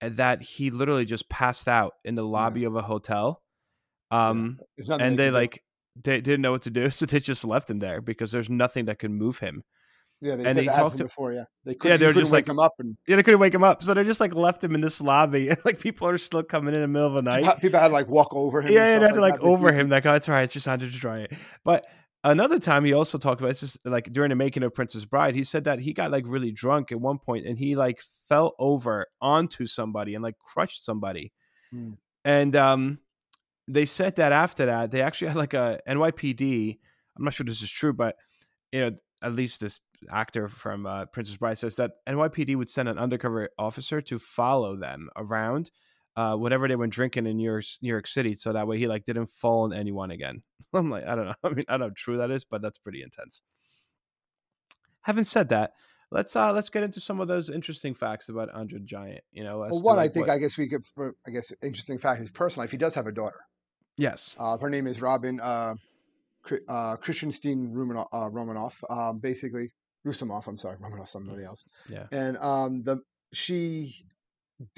and 0.00 0.16
that 0.16 0.42
he 0.42 0.70
literally 0.70 1.04
just 1.04 1.28
passed 1.28 1.68
out 1.68 1.94
in 2.04 2.14
the 2.14 2.24
lobby 2.24 2.64
of 2.64 2.74
a 2.74 2.82
hotel. 2.82 3.41
Um, 4.12 4.58
nothing 4.78 5.06
and 5.06 5.18
they 5.18 5.30
like 5.30 5.62
they 6.02 6.20
didn't 6.20 6.42
know 6.42 6.52
what 6.52 6.62
to 6.62 6.70
do, 6.70 6.90
so 6.90 7.06
they 7.06 7.18
just 7.20 7.44
left 7.44 7.70
him 7.70 7.78
there 7.78 8.00
because 8.00 8.30
there's 8.32 8.50
nothing 8.50 8.84
that 8.86 8.98
can 8.98 9.14
move 9.14 9.38
him. 9.38 9.62
Yeah, 10.20 10.36
they 10.36 10.44
and 10.44 10.54
said 10.54 10.60
he 10.62 10.66
that 10.68 10.74
happened 10.76 10.90
talked 10.90 10.98
to- 10.98 11.04
before. 11.04 11.32
Yeah, 11.32 11.44
they 11.64 11.72
Yeah, 11.72 11.76
couldn't, 11.80 12.00
they 12.00 12.06
were 12.06 12.12
just 12.12 12.30
wake 12.30 12.46
like- 12.46 12.50
him 12.52 12.60
up, 12.60 12.74
and 12.78 12.96
Yeah, 13.08 13.16
they 13.16 13.22
couldn't 13.24 13.40
wake 13.40 13.54
him 13.54 13.64
up, 13.64 13.82
so 13.82 13.92
they 13.92 14.04
just 14.04 14.20
like 14.20 14.34
left 14.34 14.62
him 14.62 14.74
in 14.76 14.80
this 14.80 15.00
lobby, 15.00 15.48
and 15.48 15.58
like 15.64 15.80
people 15.80 16.06
are 16.06 16.16
still 16.18 16.42
coming 16.44 16.74
in 16.74 16.80
the 16.80 16.86
middle 16.86 17.08
of 17.08 17.14
the 17.14 17.22
night. 17.28 17.60
people, 17.60 17.80
had 17.80 17.88
to 17.88 17.92
like 17.94 18.08
walk 18.08 18.32
over 18.32 18.62
him. 18.62 18.72
yeah, 18.72 18.86
yeah, 18.86 18.98
they 19.00 19.06
had 19.06 19.14
to 19.14 19.20
like 19.20 19.34
that. 19.34 19.42
Over 19.42 19.72
him. 19.72 19.88
Like, 19.88 20.06
oh, 20.06 20.14
it's 20.14 20.28
all 20.28 20.34
right. 20.36 20.44
It's 20.44 20.52
just 20.52 20.68
Andre 20.68 20.88
the 20.88 20.96
Giant. 20.96 21.32
But 21.64 21.84
another 22.22 22.60
time, 22.60 22.84
he 22.84 22.92
also 22.92 23.18
talked 23.18 23.40
about 23.40 23.50
it's 23.50 23.60
just 23.60 23.84
like 23.84 24.12
during 24.12 24.28
the 24.28 24.36
making 24.36 24.62
of 24.62 24.72
Princess 24.74 25.04
Bride. 25.04 25.34
He 25.34 25.42
said 25.42 25.64
that 25.64 25.80
he 25.80 25.92
got 25.92 26.12
like 26.12 26.24
really 26.28 26.52
drunk 26.52 26.92
at 26.92 27.00
one 27.00 27.18
point, 27.18 27.44
and 27.46 27.58
he 27.58 27.74
like 27.74 28.00
fell 28.28 28.54
over 28.60 29.06
onto 29.20 29.66
somebody 29.66 30.14
and 30.14 30.22
like 30.22 30.36
crushed 30.38 30.84
somebody. 30.84 31.32
Hmm. 31.72 31.94
And 32.24 32.54
um, 32.54 32.98
they 33.72 33.86
said 33.86 34.16
that 34.16 34.32
after 34.32 34.66
that, 34.66 34.90
they 34.90 35.02
actually 35.02 35.28
had 35.28 35.36
like 35.36 35.54
a 35.54 35.80
NYPD. 35.88 36.78
I'm 37.16 37.24
not 37.24 37.34
sure 37.34 37.44
this 37.44 37.62
is 37.62 37.70
true, 37.70 37.92
but 37.92 38.16
you 38.70 38.80
know, 38.80 38.96
at 39.22 39.34
least 39.34 39.60
this 39.60 39.80
actor 40.10 40.48
from 40.48 40.86
uh, 40.86 41.06
Princess 41.06 41.36
Bride 41.36 41.58
says 41.58 41.76
that 41.76 41.92
NYPD 42.08 42.56
would 42.56 42.68
send 42.68 42.88
an 42.88 42.98
undercover 42.98 43.50
officer 43.58 44.00
to 44.02 44.18
follow 44.18 44.76
them 44.76 45.08
around 45.16 45.70
uh, 46.16 46.36
whenever 46.36 46.68
they 46.68 46.76
went 46.76 46.92
drinking 46.92 47.26
in 47.26 47.36
New 47.36 47.50
York, 47.50 47.64
New 47.80 47.88
York 47.88 48.06
City, 48.06 48.34
so 48.34 48.52
that 48.52 48.66
way 48.66 48.78
he 48.78 48.86
like 48.86 49.06
didn't 49.06 49.30
fall 49.30 49.64
on 49.64 49.72
anyone 49.72 50.10
again. 50.10 50.42
I'm 50.74 50.90
like, 50.90 51.06
I 51.06 51.14
don't 51.14 51.26
know. 51.26 51.34
I 51.44 51.48
mean, 51.50 51.64
I 51.68 51.72
don't 51.72 51.80
know 51.80 51.86
how 51.86 51.92
true 51.96 52.18
that 52.18 52.30
is, 52.30 52.44
but 52.44 52.62
that's 52.62 52.78
pretty 52.78 53.02
intense. 53.02 53.40
Having 55.02 55.24
said 55.24 55.48
that, 55.48 55.72
let's 56.10 56.36
uh 56.36 56.52
let's 56.52 56.68
get 56.68 56.82
into 56.82 57.00
some 57.00 57.20
of 57.20 57.28
those 57.28 57.48
interesting 57.50 57.94
facts 57.94 58.28
about 58.28 58.50
Andre 58.50 58.80
Giant. 58.80 59.24
You 59.32 59.44
know, 59.44 59.62
as 59.62 59.72
Well, 59.72 59.82
one, 59.82 59.98
I 59.98 60.08
think 60.08 60.26
what- 60.26 60.34
I 60.34 60.38
guess 60.38 60.58
we 60.58 60.68
could. 60.68 60.84
For, 60.84 61.14
I 61.26 61.30
guess 61.30 61.52
interesting 61.62 61.98
fact 61.98 62.20
his 62.20 62.30
personal 62.30 62.64
life. 62.64 62.70
He 62.70 62.76
does 62.76 62.94
have 62.94 63.06
a 63.06 63.12
daughter. 63.12 63.38
Yes, 63.96 64.34
Uh, 64.38 64.56
her 64.58 64.70
name 64.70 64.86
is 64.86 65.00
Robin 65.02 65.38
uh, 65.40 65.74
uh, 66.68 66.96
Christianstein 66.96 67.68
Romanoff. 67.70 68.08
Uh, 68.12 68.28
Romanoff 68.30 68.82
um, 68.90 69.18
basically, 69.18 69.70
Roussimoff. 70.06 70.46
I'm 70.48 70.58
sorry, 70.58 70.76
Romanoff. 70.80 71.08
Somebody 71.10 71.44
else. 71.44 71.64
yeah, 71.88 72.06
And 72.12 72.36
um, 72.38 72.82
the 72.82 73.00
she 73.32 73.92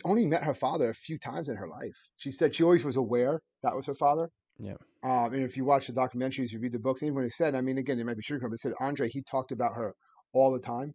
only 0.05 0.27
met 0.27 0.42
her 0.42 0.55
father 0.55 0.90
a 0.90 0.94
few 0.94 1.18
times 1.18 1.48
in 1.48 1.57
her 1.57 1.68
life. 1.68 1.96
She 2.16 2.31
said 2.31 2.55
she 2.55 2.62
always 2.64 2.85
was 2.85 2.96
aware 2.96 3.40
that 3.62 3.74
was 3.74 3.87
her 3.87 3.94
father. 3.94 4.31
Yeah. 4.59 4.74
Um, 5.03 5.35
and 5.35 5.42
if 5.42 5.57
you 5.57 5.64
watch 5.64 5.87
the 5.88 5.92
documentaries, 5.92 6.53
you 6.53 6.61
read 6.61 6.72
the 6.72 6.79
books, 6.79 7.03
even 7.03 7.14
when 7.16 7.24
he 7.24 7.31
said, 7.31 7.55
I 7.55 7.61
mean, 7.61 7.77
again, 7.79 7.98
it 8.00 8.05
might 8.07 8.16
be 8.16 8.22
true, 8.22 8.38
but 8.40 8.53
it 8.53 8.61
said 8.61 8.72
Andre, 8.81 9.09
he 9.09 9.22
talked 9.22 9.53
about 9.53 9.74
her 9.74 9.94
all 10.33 10.50
the 10.53 10.61
time. 10.61 10.94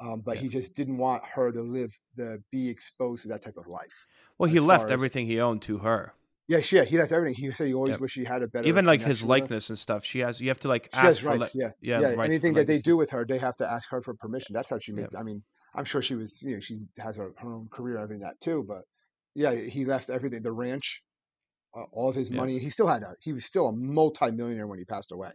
Um, 0.00 0.22
but 0.24 0.36
Yeah. 0.36 0.42
he 0.42 0.48
just 0.48 0.76
didn't 0.76 0.96
want 0.98 1.22
her 1.24 1.50
to 1.52 1.60
live 1.60 1.90
the 2.16 2.42
be 2.50 2.68
exposed 2.68 3.22
to 3.22 3.28
that 3.28 3.42
type 3.42 3.56
of 3.56 3.66
life. 3.66 4.06
well, 4.38 4.50
he 4.50 4.60
left 4.60 4.84
as- 4.84 4.90
everything 4.90 5.26
he 5.26 5.40
owned 5.40 5.62
to 5.62 5.78
her. 5.78 6.14
Yeah, 6.50 6.60
she, 6.60 6.76
yeah, 6.76 6.84
he 6.84 6.98
left 6.98 7.12
everything. 7.12 7.34
He 7.36 7.50
said 7.52 7.68
he 7.68 7.74
always 7.74 7.98
Yep. 7.98 8.00
wished 8.00 8.16
he 8.16 8.24
had 8.26 8.42
a 8.42 8.48
better 8.48 8.68
Even 8.68 8.84
like 8.86 9.02
his 9.02 9.22
connection 9.22 9.28
with 9.30 9.40
her. 9.40 9.48
likeness 9.48 9.70
and 9.70 9.78
stuff. 9.78 10.04
She 10.04 10.20
has. 10.20 10.40
You 10.40 10.48
have 10.48 10.60
to 10.60 10.68
like 10.68 10.88
She 10.90 11.06
ask 11.06 11.22
has 11.24 11.24
rights, 11.24 11.52
li- 11.54 11.54
yeah. 11.54 11.70
yeah, 11.80 12.02
Yeah, 12.02 12.16
rights 12.16 12.38
anything 12.38 12.54
that 12.54 12.66
they 12.66 12.80
do 12.80 12.96
with 12.96 13.10
her, 13.10 13.24
they 13.24 13.38
have 13.38 13.54
to 13.54 13.66
ask 13.70 13.88
her 13.90 14.02
for 14.02 14.14
permission. 14.14 14.52
That's 14.54 14.68
how 14.68 14.78
she 14.78 14.92
Yep. 14.92 14.92
makes. 14.92 15.14
I 15.14 15.22
mean, 15.22 15.42
I'm 15.74 15.84
sure 15.84 16.02
she 16.02 16.14
was, 16.14 16.40
you 16.42 16.54
know, 16.54 16.60
she 16.60 16.80
has 16.98 17.16
her, 17.16 17.32
her 17.38 17.52
own 17.54 17.68
career 17.68 17.96
and 17.96 18.04
everything 18.04 18.22
that 18.22 18.40
too. 18.40 18.64
But 18.66 18.84
yeah, 19.34 19.52
he 19.54 19.84
left 19.84 20.10
everything, 20.10 20.42
the 20.42 20.52
ranch, 20.52 21.02
uh, 21.74 21.84
all 21.92 22.08
of 22.10 22.16
his 22.16 22.30
money. 22.32 22.58
He 22.58 22.70
still 22.70 22.88
had 22.88 23.02
a, 23.02 23.14
he 23.22 23.32
was 23.32 23.44
still 23.46 23.68
a 23.68 23.76
multi-millionaire 23.76 24.66
when 24.68 24.78
he 24.80 24.86
passed 24.86 25.12
away. 25.12 25.32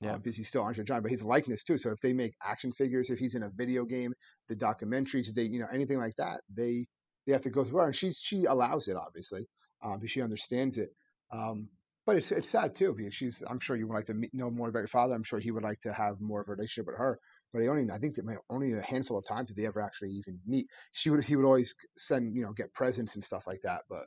Yeah. 0.00 0.14
Uh, 0.14 0.18
because 0.18 0.36
he's 0.36 0.48
still 0.48 0.62
Andre 0.62 0.84
Giant, 0.84 1.02
but 1.04 1.10
his 1.10 1.24
likeness 1.24 1.64
too. 1.64 1.78
So 1.78 1.90
if 1.90 2.00
they 2.00 2.12
make 2.12 2.34
action 2.42 2.72
figures, 2.72 3.08
if 3.08 3.18
he's 3.18 3.34
in 3.34 3.42
a 3.42 3.50
video 3.54 3.86
game, 3.86 4.12
the 4.48 4.56
documentaries, 4.56 5.28
if 5.28 5.34
they, 5.34 5.44
you 5.44 5.58
know, 5.58 5.66
anything 5.72 5.98
like 5.98 6.14
that, 6.18 6.42
they 6.50 6.86
they 7.26 7.32
have 7.32 7.42
to 7.42 7.50
go 7.50 7.64
through 7.64 7.80
her, 7.80 7.86
and 7.86 7.96
she's 7.96 8.18
she 8.18 8.44
allows 8.44 8.86
it 8.88 8.96
obviously, 8.96 9.46
um, 9.84 9.98
because 9.98 10.10
she 10.10 10.22
understands 10.22 10.78
it. 10.78 10.90
Um, 11.30 11.68
but 12.06 12.16
it's 12.16 12.32
it's 12.32 12.48
sad 12.48 12.74
too 12.74 12.94
because 12.94 13.14
she's. 13.14 13.42
I'm 13.48 13.60
sure 13.60 13.76
you 13.76 13.86
would 13.86 13.94
like 13.94 14.06
to 14.06 14.14
meet, 14.14 14.34
know 14.34 14.50
more 14.50 14.68
about 14.68 14.80
your 14.80 14.88
father. 14.88 15.14
I'm 15.14 15.24
sure 15.24 15.38
he 15.38 15.50
would 15.50 15.62
like 15.62 15.80
to 15.80 15.92
have 15.92 16.20
more 16.20 16.42
of 16.42 16.48
a 16.48 16.52
relationship 16.52 16.86
with 16.86 16.98
her. 16.98 17.18
But 17.52 17.62
he 17.62 17.68
only 17.68 17.90
I 17.90 17.98
think 17.98 18.16
that 18.16 18.26
may- 18.26 18.36
only 18.50 18.72
a 18.72 18.82
handful 18.82 19.16
of 19.16 19.26
times 19.26 19.48
did 19.48 19.56
they 19.56 19.66
ever 19.66 19.80
actually 19.80 20.10
even 20.10 20.38
meet. 20.46 20.66
She 20.92 21.08
would 21.08 21.24
he 21.24 21.36
would 21.36 21.46
always 21.46 21.74
send 21.96 22.34
you 22.34 22.42
know 22.42 22.52
get 22.52 22.74
presents 22.74 23.14
and 23.14 23.24
stuff 23.24 23.46
like 23.46 23.62
that. 23.62 23.82
But 23.88 24.06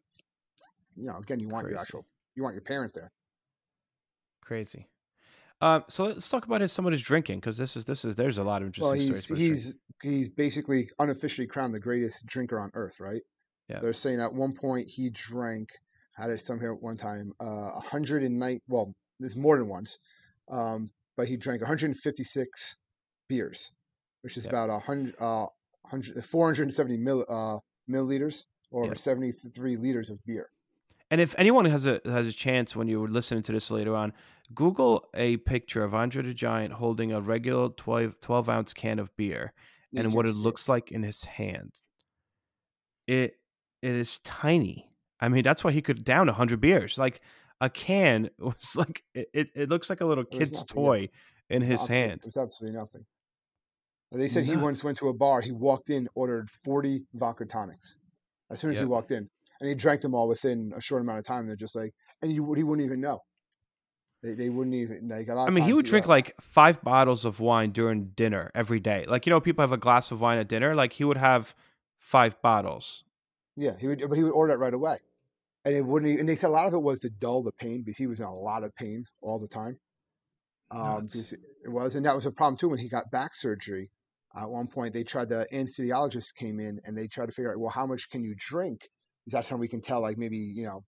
you 0.95 1.07
know 1.07 1.17
again 1.17 1.39
you 1.39 1.47
want 1.47 1.69
your 1.69 1.79
actual 1.79 2.05
you 2.35 2.43
want 2.43 2.53
your 2.53 2.63
parent 2.63 2.93
there. 2.93 3.11
Crazy. 4.41 4.87
Um, 5.59 5.83
so 5.87 6.05
let's 6.05 6.29
talk 6.29 6.45
about 6.45 6.61
his 6.61 6.71
some 6.71 6.85
of 6.85 6.91
his 6.91 7.01
drinking 7.01 7.39
because 7.39 7.57
this 7.57 7.75
is 7.75 7.85
this 7.85 8.05
is 8.05 8.15
there's 8.15 8.37
a 8.37 8.43
lot 8.43 8.61
of 8.61 8.67
interesting 8.67 8.99
Well, 8.99 9.07
he's 9.07 9.27
he's 9.27 9.75
he's 10.03 10.29
basically 10.29 10.89
unofficially 10.99 11.47
crowned 11.47 11.73
the 11.73 11.79
greatest 11.79 12.27
drinker 12.27 12.59
on 12.59 12.69
earth, 12.75 12.99
right? 12.99 13.21
Yeah. 13.67 13.79
They're 13.81 13.93
saying 13.93 14.19
at 14.21 14.33
one 14.33 14.53
point 14.53 14.87
he 14.87 15.09
drank 15.09 15.69
had 16.15 16.29
it 16.31 16.41
some 16.41 16.59
here 16.59 16.73
at 16.73 16.81
one 16.81 16.97
time 16.97 17.31
uh 17.39 17.71
109 17.73 18.59
well 18.67 18.91
there's 19.19 19.35
more 19.35 19.57
than 19.57 19.67
once 19.67 19.99
um 20.49 20.89
but 21.15 21.27
he 21.27 21.37
drank 21.37 21.61
156 21.61 22.77
beers 23.27 23.75
which 24.21 24.37
is 24.37 24.45
Yeah. 24.45 24.49
about 24.49 24.69
a 24.69 24.79
hundred 24.79 25.15
uh 25.19 25.45
100 25.91 26.23
470 26.25 26.97
mill, 26.97 27.25
uh 27.29 27.59
milliliters 27.89 28.45
or 28.71 28.87
Yeah. 28.87 28.93
73 28.95 29.77
liters 29.77 30.09
of 30.09 30.19
beer 30.25 30.49
And 31.11 31.21
if 31.21 31.35
anyone 31.37 31.65
has 31.65 31.85
a 31.85 32.01
has 32.05 32.27
a 32.27 32.33
chance 32.33 32.75
when 32.75 32.87
you're 32.87 33.07
listening 33.07 33.43
to 33.43 33.51
this 33.51 33.69
later 33.71 33.95
on, 33.95 34.11
Google 34.53 35.07
a 35.13 35.37
picture 35.37 35.83
of 35.83 35.93
Andre 35.93 36.23
the 36.23 36.33
Giant 36.33 36.73
holding 36.73 37.11
a 37.13 37.21
regular 37.21 37.69
12, 37.69 38.19
12 38.19 38.49
ounce 38.49 38.73
can 38.73 38.99
of 38.99 39.15
beer 39.15 39.53
and 39.95 40.13
what 40.13 40.25
it 40.25 40.35
looks 40.35 40.67
like 40.67 40.91
in 40.91 41.03
his 41.03 41.23
hand. 41.23 41.71
It 43.07 43.35
it 43.87 43.95
is 43.95 44.19
tiny. 44.19 44.89
I 45.19 45.29
mean, 45.29 45.43
that's 45.43 45.63
why 45.63 45.71
he 45.71 45.81
could 45.81 46.03
down 46.03 46.27
hundred 46.27 46.61
beers. 46.61 46.97
Like 46.97 47.21
a 47.61 47.69
can 47.69 48.29
was 48.39 48.75
like 48.75 49.03
it, 49.13 49.49
it, 49.55 49.69
looks 49.69 49.89
like 49.89 50.01
a 50.01 50.05
little 50.05 50.25
kid's 50.25 50.51
nothing, 50.51 50.67
yeah. 50.69 50.73
toy 50.73 51.09
in 51.49 51.61
It 51.61 51.67
his 51.67 51.87
hand. 51.87 52.21
It 52.21 52.25
was 52.25 52.37
absolutely 52.37 52.77
nothing. 52.77 53.05
They 54.11 54.29
said 54.29 54.45
he 54.45 54.55
once 54.55 54.83
went 54.83 54.97
to 54.99 55.09
a 55.09 55.13
bar. 55.13 55.41
He 55.41 55.51
walked 55.51 55.89
in, 55.89 56.07
ordered 56.15 56.49
forty 56.49 57.05
vodka 57.13 57.45
tonics. 57.45 57.97
As 58.49 58.61
soon 58.61 58.71
as 58.71 58.79
he 58.79 58.85
walked 58.85 59.11
in, 59.11 59.29
and 59.59 59.67
he 59.67 59.75
drank 59.75 60.01
them 60.01 60.15
all 60.15 60.29
within 60.29 60.71
a 60.75 60.81
short 60.81 61.01
amount 61.01 61.19
of 61.19 61.25
time. 61.25 61.45
They're 61.45 61.57
just 61.57 61.75
like, 61.75 61.91
and 62.21 62.31
you 62.31 62.53
he 62.53 62.63
wouldn't 62.63 62.85
even 62.85 63.01
know. 63.01 63.19
They, 64.23 64.33
they 64.33 64.49
wouldn't 64.49 64.75
even 64.75 65.09
like 65.09 65.27
a 65.27 65.35
lot. 65.35 65.47
I 65.47 65.51
mean, 65.51 65.65
he 65.65 65.73
would 65.73 65.85
drink 65.85 66.05
uh, 66.05 66.09
like 66.09 66.33
five 66.41 66.81
bottles 66.81 67.25
of 67.25 67.39
wine 67.39 67.71
during 67.71 68.11
dinner 68.15 68.51
every 68.55 68.79
day. 68.79 69.05
Like 69.07 69.25
you 69.25 69.29
know, 69.29 69.41
people 69.41 69.63
have 69.63 69.73
a 69.73 69.77
glass 69.77 70.11
of 70.11 70.21
wine 70.21 70.37
at 70.37 70.47
dinner. 70.47 70.73
Like 70.73 70.93
he 70.93 71.03
would 71.03 71.17
have 71.17 71.53
five 71.99 72.41
bottles. 72.41 73.03
Yeah, 73.57 73.71
he 73.79 73.87
would, 73.87 74.01
but 74.07 74.15
he 74.15 74.23
would 74.23 74.31
order 74.31 74.53
it 74.53 74.59
right 74.59 74.73
away, 74.73 74.97
and 75.65 75.75
it 75.75 75.83
wouldn't. 75.83 76.19
And 76.19 76.29
they 76.29 76.35
said 76.35 76.49
a 76.49 76.51
lot 76.51 76.67
of 76.67 76.73
it 76.75 76.81
was 76.81 76.99
to 77.01 77.09
dull 77.09 77.43
the 77.43 77.51
pain 77.53 77.81
because 77.83 77.97
he 77.97 78.07
was 78.07 78.19
in 78.19 78.25
a 78.25 78.33
lot 78.33 78.63
of 78.63 78.73
pain 78.75 79.03
all 79.21 79.39
the 79.39 79.47
time. 79.47 79.77
Um, 80.69 81.05
because 81.05 81.33
it 81.33 81.39
was, 81.65 81.95
and 81.95 82.05
that 82.05 82.15
was 82.15 82.25
a 82.25 82.31
problem 82.31 82.57
too 82.57 82.69
when 82.69 82.79
he 82.79 82.87
got 82.87 83.09
back 83.11 83.33
surgery. 83.33 83.89
At 84.39 84.49
one 84.49 84.67
point, 84.67 84.93
they 84.93 85.03
tried 85.03 85.29
the 85.29 85.47
anesthesiologist 85.51 86.35
came 86.35 86.59
in 86.59 86.79
and 86.85 86.95
they 86.95 87.07
tried 87.07 87.27
to 87.27 87.31
figure 87.31 87.51
out, 87.51 87.59
well, 87.59 87.71
how 87.71 87.87
much 87.87 88.09
can 88.11 88.23
you 88.23 88.35
drink? 88.37 88.81
Is 89.25 89.33
that 89.33 89.47
how 89.47 89.57
we 89.57 89.67
can 89.67 89.81
tell, 89.81 90.01
like 90.01 90.17
maybe 90.17 90.37
you 90.37 90.63
know, 90.63 90.83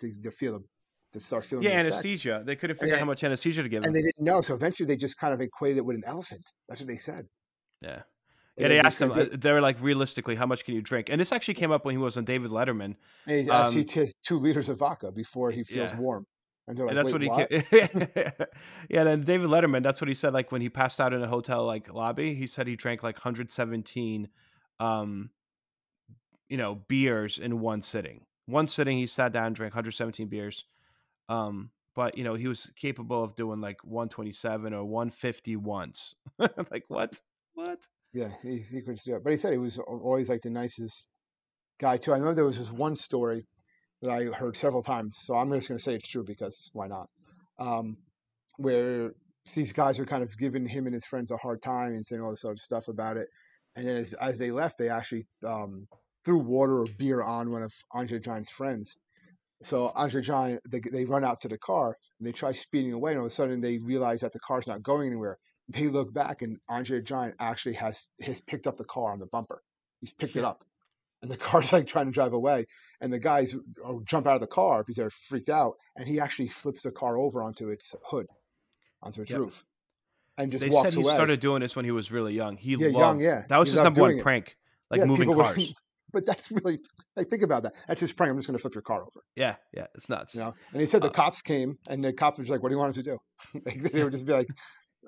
to, 0.00 0.20
to 0.22 0.30
feel 0.30 0.52
the, 0.52 1.18
to 1.18 1.24
start 1.24 1.46
feeling. 1.46 1.64
Yeah, 1.64 1.82
the 1.82 1.88
effects. 1.88 2.04
anesthesia. 2.04 2.42
They 2.44 2.56
couldn't 2.56 2.76
figure 2.76 2.94
out 2.94 3.00
how 3.00 3.06
much 3.06 3.24
anesthesia 3.24 3.62
to 3.62 3.68
give 3.68 3.82
him. 3.82 3.86
and 3.86 3.94
they 3.94 4.02
didn't 4.02 4.24
know. 4.24 4.42
So 4.42 4.54
eventually, 4.54 4.86
they 4.86 4.96
just 4.96 5.18
kind 5.18 5.32
of 5.32 5.40
equated 5.40 5.78
it 5.78 5.86
with 5.86 5.96
an 5.96 6.02
elephant. 6.04 6.44
That's 6.68 6.80
what 6.82 6.88
they 6.88 6.96
said. 6.96 7.24
yeah. 7.80 8.02
And 8.56 8.62
Yeah, 8.62 8.68
they 8.68 8.78
asked 8.80 9.00
him. 9.00 9.12
uh, 9.12 9.26
They 9.32 9.52
were 9.52 9.60
like, 9.60 9.80
realistically, 9.82 10.34
how 10.34 10.46
much 10.46 10.64
can 10.64 10.74
you 10.74 10.80
drink? 10.80 11.08
And 11.10 11.20
this 11.20 11.32
actually 11.32 11.54
came 11.54 11.72
up 11.72 11.84
when 11.84 11.92
he 11.92 11.98
was 11.98 12.16
on 12.16 12.24
David 12.24 12.50
Letterman. 12.50 12.96
And 13.26 13.44
he 13.44 13.50
asked 13.50 13.72
um, 13.72 13.78
you 13.78 13.84
to 13.84 14.06
two 14.22 14.36
liters 14.38 14.68
of 14.68 14.78
vodka 14.78 15.12
before 15.12 15.50
he 15.50 15.62
feels 15.62 15.92
yeah. 15.92 15.98
warm, 15.98 16.26
and 16.66 16.76
they're 16.76 16.86
like, 16.86 16.96
and 16.96 17.06
that's 17.06 17.12
what 17.12 17.22
he. 17.22 17.28
what? 17.28 18.48
yeah, 18.90 19.04
then 19.04 19.22
David 19.22 19.48
Letterman. 19.48 19.82
That's 19.82 20.00
what 20.00 20.08
he 20.08 20.14
said. 20.14 20.32
Like 20.32 20.50
when 20.52 20.62
he 20.62 20.68
passed 20.68 21.00
out 21.00 21.12
in 21.12 21.22
a 21.22 21.28
hotel 21.28 21.64
like 21.64 21.92
lobby, 21.92 22.34
he 22.34 22.46
said 22.46 22.66
he 22.66 22.76
drank 22.76 23.02
like 23.02 23.16
117, 23.16 24.28
um, 24.80 25.30
you 26.48 26.56
know, 26.56 26.76
beers 26.88 27.38
in 27.38 27.60
one 27.60 27.82
sitting. 27.82 28.22
One 28.46 28.68
sitting, 28.68 28.96
he 28.96 29.06
sat 29.06 29.32
down, 29.32 29.46
and 29.46 29.56
drank 29.56 29.74
117 29.74 30.28
beers. 30.28 30.64
Um, 31.28 31.70
but 31.94 32.16
you 32.16 32.24
know, 32.24 32.34
he 32.34 32.48
was 32.48 32.70
capable 32.76 33.22
of 33.22 33.34
doing 33.34 33.60
like 33.60 33.84
127 33.84 34.72
or 34.72 34.84
150 34.84 35.56
once. 35.56 36.14
like 36.38 36.84
what? 36.88 37.20
What? 37.54 37.86
Yeah, 38.16 38.30
he, 38.42 38.56
he 38.60 38.80
could 38.80 38.96
do 39.04 39.16
it. 39.16 39.22
But 39.22 39.32
he 39.32 39.36
said 39.36 39.52
he 39.52 39.58
was 39.58 39.78
always 39.78 40.30
like 40.30 40.40
the 40.40 40.48
nicest 40.48 41.10
guy 41.78 41.98
too. 41.98 42.14
I 42.14 42.18
know 42.18 42.32
there 42.32 42.46
was 42.46 42.56
this 42.58 42.72
one 42.72 42.96
story 42.96 43.44
that 44.00 44.10
I 44.10 44.24
heard 44.24 44.56
several 44.56 44.82
times, 44.82 45.18
so 45.20 45.34
I'm 45.34 45.52
just 45.52 45.68
going 45.68 45.76
to 45.76 45.82
say 45.82 45.94
it's 45.94 46.08
true 46.08 46.24
because 46.24 46.70
why 46.72 46.86
not? 46.86 47.10
Um, 47.58 47.98
where 48.56 49.12
these 49.54 49.74
guys 49.74 49.98
were 49.98 50.06
kind 50.06 50.22
of 50.22 50.34
giving 50.38 50.66
him 50.66 50.86
and 50.86 50.94
his 50.94 51.04
friends 51.04 51.30
a 51.30 51.36
hard 51.36 51.60
time 51.60 51.92
and 51.92 52.06
saying 52.06 52.22
all 52.22 52.30
this 52.30 52.46
other 52.46 52.56
stuff 52.56 52.88
about 52.88 53.18
it, 53.18 53.28
and 53.76 53.86
then 53.86 53.96
as, 53.96 54.14
as 54.14 54.38
they 54.38 54.50
left, 54.50 54.78
they 54.78 54.88
actually 54.88 55.24
um, 55.44 55.86
threw 56.24 56.38
water 56.38 56.78
or 56.80 56.86
beer 56.96 57.22
on 57.22 57.52
one 57.52 57.62
of 57.62 57.72
Andre 57.92 58.18
Giant's 58.18 58.50
friends. 58.50 58.98
So 59.62 59.90
Andre 59.94 60.22
Giant, 60.22 60.62
they, 60.70 60.80
they 60.90 61.04
run 61.04 61.22
out 61.22 61.42
to 61.42 61.48
the 61.48 61.58
car 61.58 61.94
and 62.18 62.26
they 62.26 62.32
try 62.32 62.52
speeding 62.52 62.94
away, 62.94 63.10
and 63.10 63.18
all 63.18 63.26
of 63.26 63.30
a 63.30 63.34
sudden 63.34 63.60
they 63.60 63.76
realize 63.76 64.20
that 64.20 64.32
the 64.32 64.40
car's 64.40 64.66
not 64.66 64.82
going 64.82 65.06
anywhere 65.06 65.36
they 65.68 65.88
look 65.88 66.12
back 66.12 66.42
and 66.42 66.58
Andre 66.68 67.02
Giant 67.02 67.36
actually 67.40 67.74
has 67.76 68.08
has 68.20 68.40
picked 68.40 68.66
up 68.66 68.76
the 68.76 68.84
car 68.84 69.12
on 69.12 69.18
the 69.18 69.26
bumper. 69.26 69.62
He's 70.00 70.12
picked 70.12 70.36
it 70.36 70.44
up, 70.44 70.64
and 71.22 71.30
the 71.30 71.36
car's 71.48 71.72
like 71.72 71.86
trying 71.86 72.06
to 72.06 72.12
drive 72.12 72.32
away, 72.34 72.66
and 73.00 73.12
the 73.12 73.18
guys 73.18 73.56
uh, 73.84 73.94
jump 74.04 74.26
out 74.26 74.36
of 74.36 74.40
the 74.40 74.46
car 74.46 74.82
because 74.82 74.96
they're 74.96 75.10
freaked 75.10 75.50
out, 75.50 75.74
and 75.96 76.08
he 76.08 76.20
actually 76.20 76.48
flips 76.48 76.82
the 76.82 76.92
car 76.92 77.18
over 77.18 77.42
onto 77.42 77.70
its 77.70 77.94
hood, 78.06 78.26
onto 79.02 79.22
its 79.22 79.30
Yep. 79.30 79.40
roof, 79.40 79.64
and 80.38 80.52
just 80.52 80.64
They 80.64 80.70
walks 80.70 80.92
said 80.92 80.94
he 80.94 81.02
away. 81.02 81.14
started 81.14 81.40
doing 81.40 81.60
this 81.60 81.76
when 81.76 81.84
he 81.84 81.90
was 81.90 82.12
really 82.12 82.34
young. 82.34 82.56
He 82.56 82.76
Yeah, 82.76 82.88
young, 82.88 83.20
yeah. 83.20 83.42
That 83.48 83.58
was 83.58 83.68
He 83.68 83.76
his 83.76 83.84
number 83.84 84.00
one 84.00 84.12
it. 84.12 84.22
prank, 84.22 84.56
like 84.90 85.00
Yeah, 85.00 85.06
moving 85.06 85.30
cars. 85.30 85.72
but 86.12 86.24
that's 86.26 86.50
really 86.52 86.78
like 87.16 87.28
think 87.28 87.42
about 87.42 87.62
that. 87.64 87.74
That's 87.88 88.00
his 88.00 88.12
prank. 88.12 88.30
I'm 88.30 88.38
just 88.38 88.46
going 88.48 88.56
to 88.56 88.62
flip 88.62 88.74
your 88.74 88.82
car 88.82 89.00
over, 89.02 89.24
Yeah, 89.34 89.56
yeah, 89.74 89.86
it's 89.94 90.08
nuts. 90.08 90.34
you 90.34 90.40
know. 90.40 90.54
And 90.72 90.80
he 90.80 90.86
said 90.86 91.02
the 91.02 91.08
Uh, 91.08 91.10
cops 91.10 91.42
came, 91.42 91.78
and 91.88 92.04
the 92.04 92.12
cops 92.12 92.38
was 92.38 92.48
like, 92.50 92.62
"What 92.62 92.70
do 92.70 92.74
you 92.74 92.78
want 92.78 92.90
us 92.90 92.96
to 92.96 93.02
do?" 93.02 93.18
like, 93.66 93.80
they 93.80 94.02
would 94.04 94.12
just 94.12 94.26
be 94.26 94.32
like. 94.32 94.48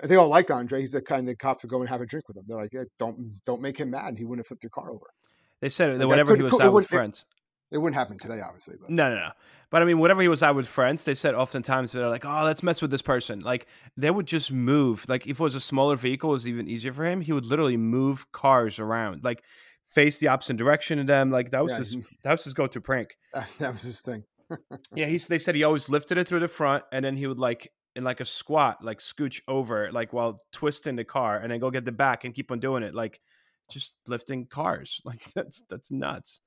They 0.02 0.16
all 0.16 0.28
like 0.28 0.50
Andre. 0.50 0.80
He's 0.80 0.92
the 0.92 1.02
kind 1.02 1.26
the 1.26 1.34
cops 1.36 1.62
would 1.64 1.70
go 1.70 1.80
and 1.80 1.88
have 1.88 2.00
a 2.00 2.06
drink 2.06 2.26
with 2.28 2.36
him. 2.36 2.44
They're 2.46 2.56
like, 2.56 2.72
yeah, 2.72 2.84
"Don't 2.98 3.32
don't 3.46 3.60
make 3.62 3.76
him 3.78 3.90
mad. 3.90 4.16
He 4.16 4.24
wouldn't 4.24 4.40
have 4.44 4.48
flipped 4.48 4.62
your 4.64 4.70
car 4.70 4.90
over." 4.90 5.06
They 5.60 5.68
said 5.68 5.90
that 5.94 5.98
that 5.98 6.08
whenever 6.08 6.36
he 6.36 6.42
was 6.42 6.50
could- 6.52 6.60
out 6.62 6.66
with 6.66 6.74
wouldn't- 6.74 6.92
it- 6.92 6.96
friends. 6.96 7.24
It 7.70 7.76
wouldn't 7.76 7.96
happen 7.96 8.16
today, 8.16 8.40
obviously, 8.40 8.76
but 8.80 8.88
No, 8.88 9.10
no, 9.10 9.16
no. 9.16 9.30
But 9.70 9.82
I 9.82 9.84
mean, 9.84 9.98
whenever 9.98 10.22
he 10.22 10.28
was 10.28 10.42
out 10.42 10.56
with 10.56 10.66
friends, 10.66 11.04
they 11.04 11.14
said 11.14 11.34
oftentimes 11.34 11.92
they're 11.92 12.08
like, 12.08 12.24
"Oh, 12.24 12.44
let's 12.44 12.62
mess 12.62 12.80
with 12.80 12.90
this 12.90 13.02
person." 13.02 13.40
Like 13.40 13.66
they 13.96 14.10
would 14.10 14.24
just 14.26 14.50
move. 14.50 15.04
Like 15.06 15.26
if 15.26 15.38
it 15.38 15.42
was 15.42 15.54
a 15.54 15.60
smaller 15.60 15.94
vehicle, 15.96 16.30
it 16.30 16.32
was 16.32 16.48
even 16.48 16.66
easier 16.68 16.94
for 16.94 17.04
him. 17.04 17.20
He 17.20 17.32
would 17.32 17.44
literally 17.44 17.76
move 17.76 18.30
cars 18.32 18.78
around, 18.78 19.22
like 19.22 19.42
face 19.92 20.16
the 20.18 20.28
opposite 20.28 20.56
direction 20.56 20.98
of 20.98 21.06
them. 21.06 21.30
Like 21.30 21.50
that 21.50 21.62
was 21.62 21.72
Yeah, 21.72 21.78
his 21.78 21.92
he- 21.92 22.04
that 22.24 22.30
was 22.32 22.44
his 22.44 22.54
go 22.54 22.66
to 22.68 22.80
prank. 22.80 23.08
that, 23.34 23.54
that 23.58 23.72
was 23.74 23.82
his 23.82 24.00
thing. 24.00 24.22
Yeah, 24.94 25.06
he's 25.06 25.26
they 25.26 25.38
said 25.38 25.54
he 25.54 25.62
always 25.64 25.90
lifted 25.90 26.16
it 26.16 26.26
through 26.26 26.40
the 26.40 26.48
front, 26.48 26.84
and 26.90 27.04
then 27.04 27.18
he 27.18 27.26
would 27.26 27.38
like 27.38 27.70
in 27.98 28.04
like 28.04 28.20
a 28.20 28.24
squat, 28.24 28.82
like 28.82 29.00
scooch 29.00 29.42
over, 29.48 29.90
like 29.92 30.12
while 30.12 30.42
twisting 30.52 30.96
the 30.96 31.04
car, 31.04 31.36
and 31.38 31.50
then 31.50 31.58
go 31.58 31.70
get 31.70 31.84
the 31.84 31.92
back 31.92 32.24
and 32.24 32.32
keep 32.34 32.50
on 32.52 32.60
doing 32.60 32.82
it, 32.84 32.94
like 32.94 33.20
just 33.68 33.92
lifting 34.06 34.46
cars. 34.46 35.02
Like 35.04 35.24
that's 35.34 35.62
that's 35.68 35.90
nuts. 35.90 36.40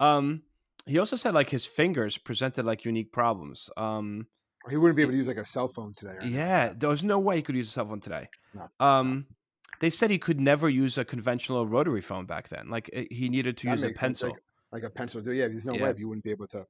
Um, 0.00 0.42
he 0.86 0.98
also 0.98 1.16
said 1.16 1.34
like 1.34 1.50
his 1.50 1.66
fingers 1.66 2.16
presented 2.18 2.64
like 2.64 2.84
unique 2.86 3.12
problems. 3.12 3.68
Um, 3.76 4.26
He 4.70 4.76
wouldn't 4.76 4.96
be 4.96 5.02
able 5.02 5.12
to 5.12 5.18
use 5.18 5.28
like 5.28 5.36
a 5.36 5.44
cell 5.44 5.68
phone 5.68 5.92
today. 5.94 6.16
Yeah, 6.24 6.72
there 6.74 6.88
was 6.88 7.04
no 7.04 7.18
way 7.18 7.36
he 7.36 7.42
could 7.42 7.54
use 7.56 7.68
a 7.68 7.72
cell 7.72 7.86
phone 7.86 8.00
today. 8.00 8.28
No, 8.54 8.68
Um, 8.80 9.26
they 9.80 9.90
said 9.90 10.10
he 10.10 10.18
could 10.18 10.40
never 10.40 10.68
use 10.70 10.96
a 10.96 11.04
conventional 11.04 11.66
rotary 11.66 12.00
phone 12.00 12.24
back 12.26 12.48
then. 12.48 12.70
Like 12.70 12.88
he 13.10 13.28
needed 13.28 13.58
to 13.58 13.66
That 13.66 13.72
use 13.78 13.84
a 13.84 13.90
pencil. 13.90 14.36
like 14.72 14.84
a 14.84 14.90
pencil. 14.90 15.20
Yeah, 15.22 15.48
there's 15.48 15.66
no 15.66 15.74
Yeah. 15.74 15.82
way 15.82 15.94
you 15.98 16.08
wouldn't 16.08 16.24
be 16.24 16.30
able 16.30 16.48
to. 16.48 16.64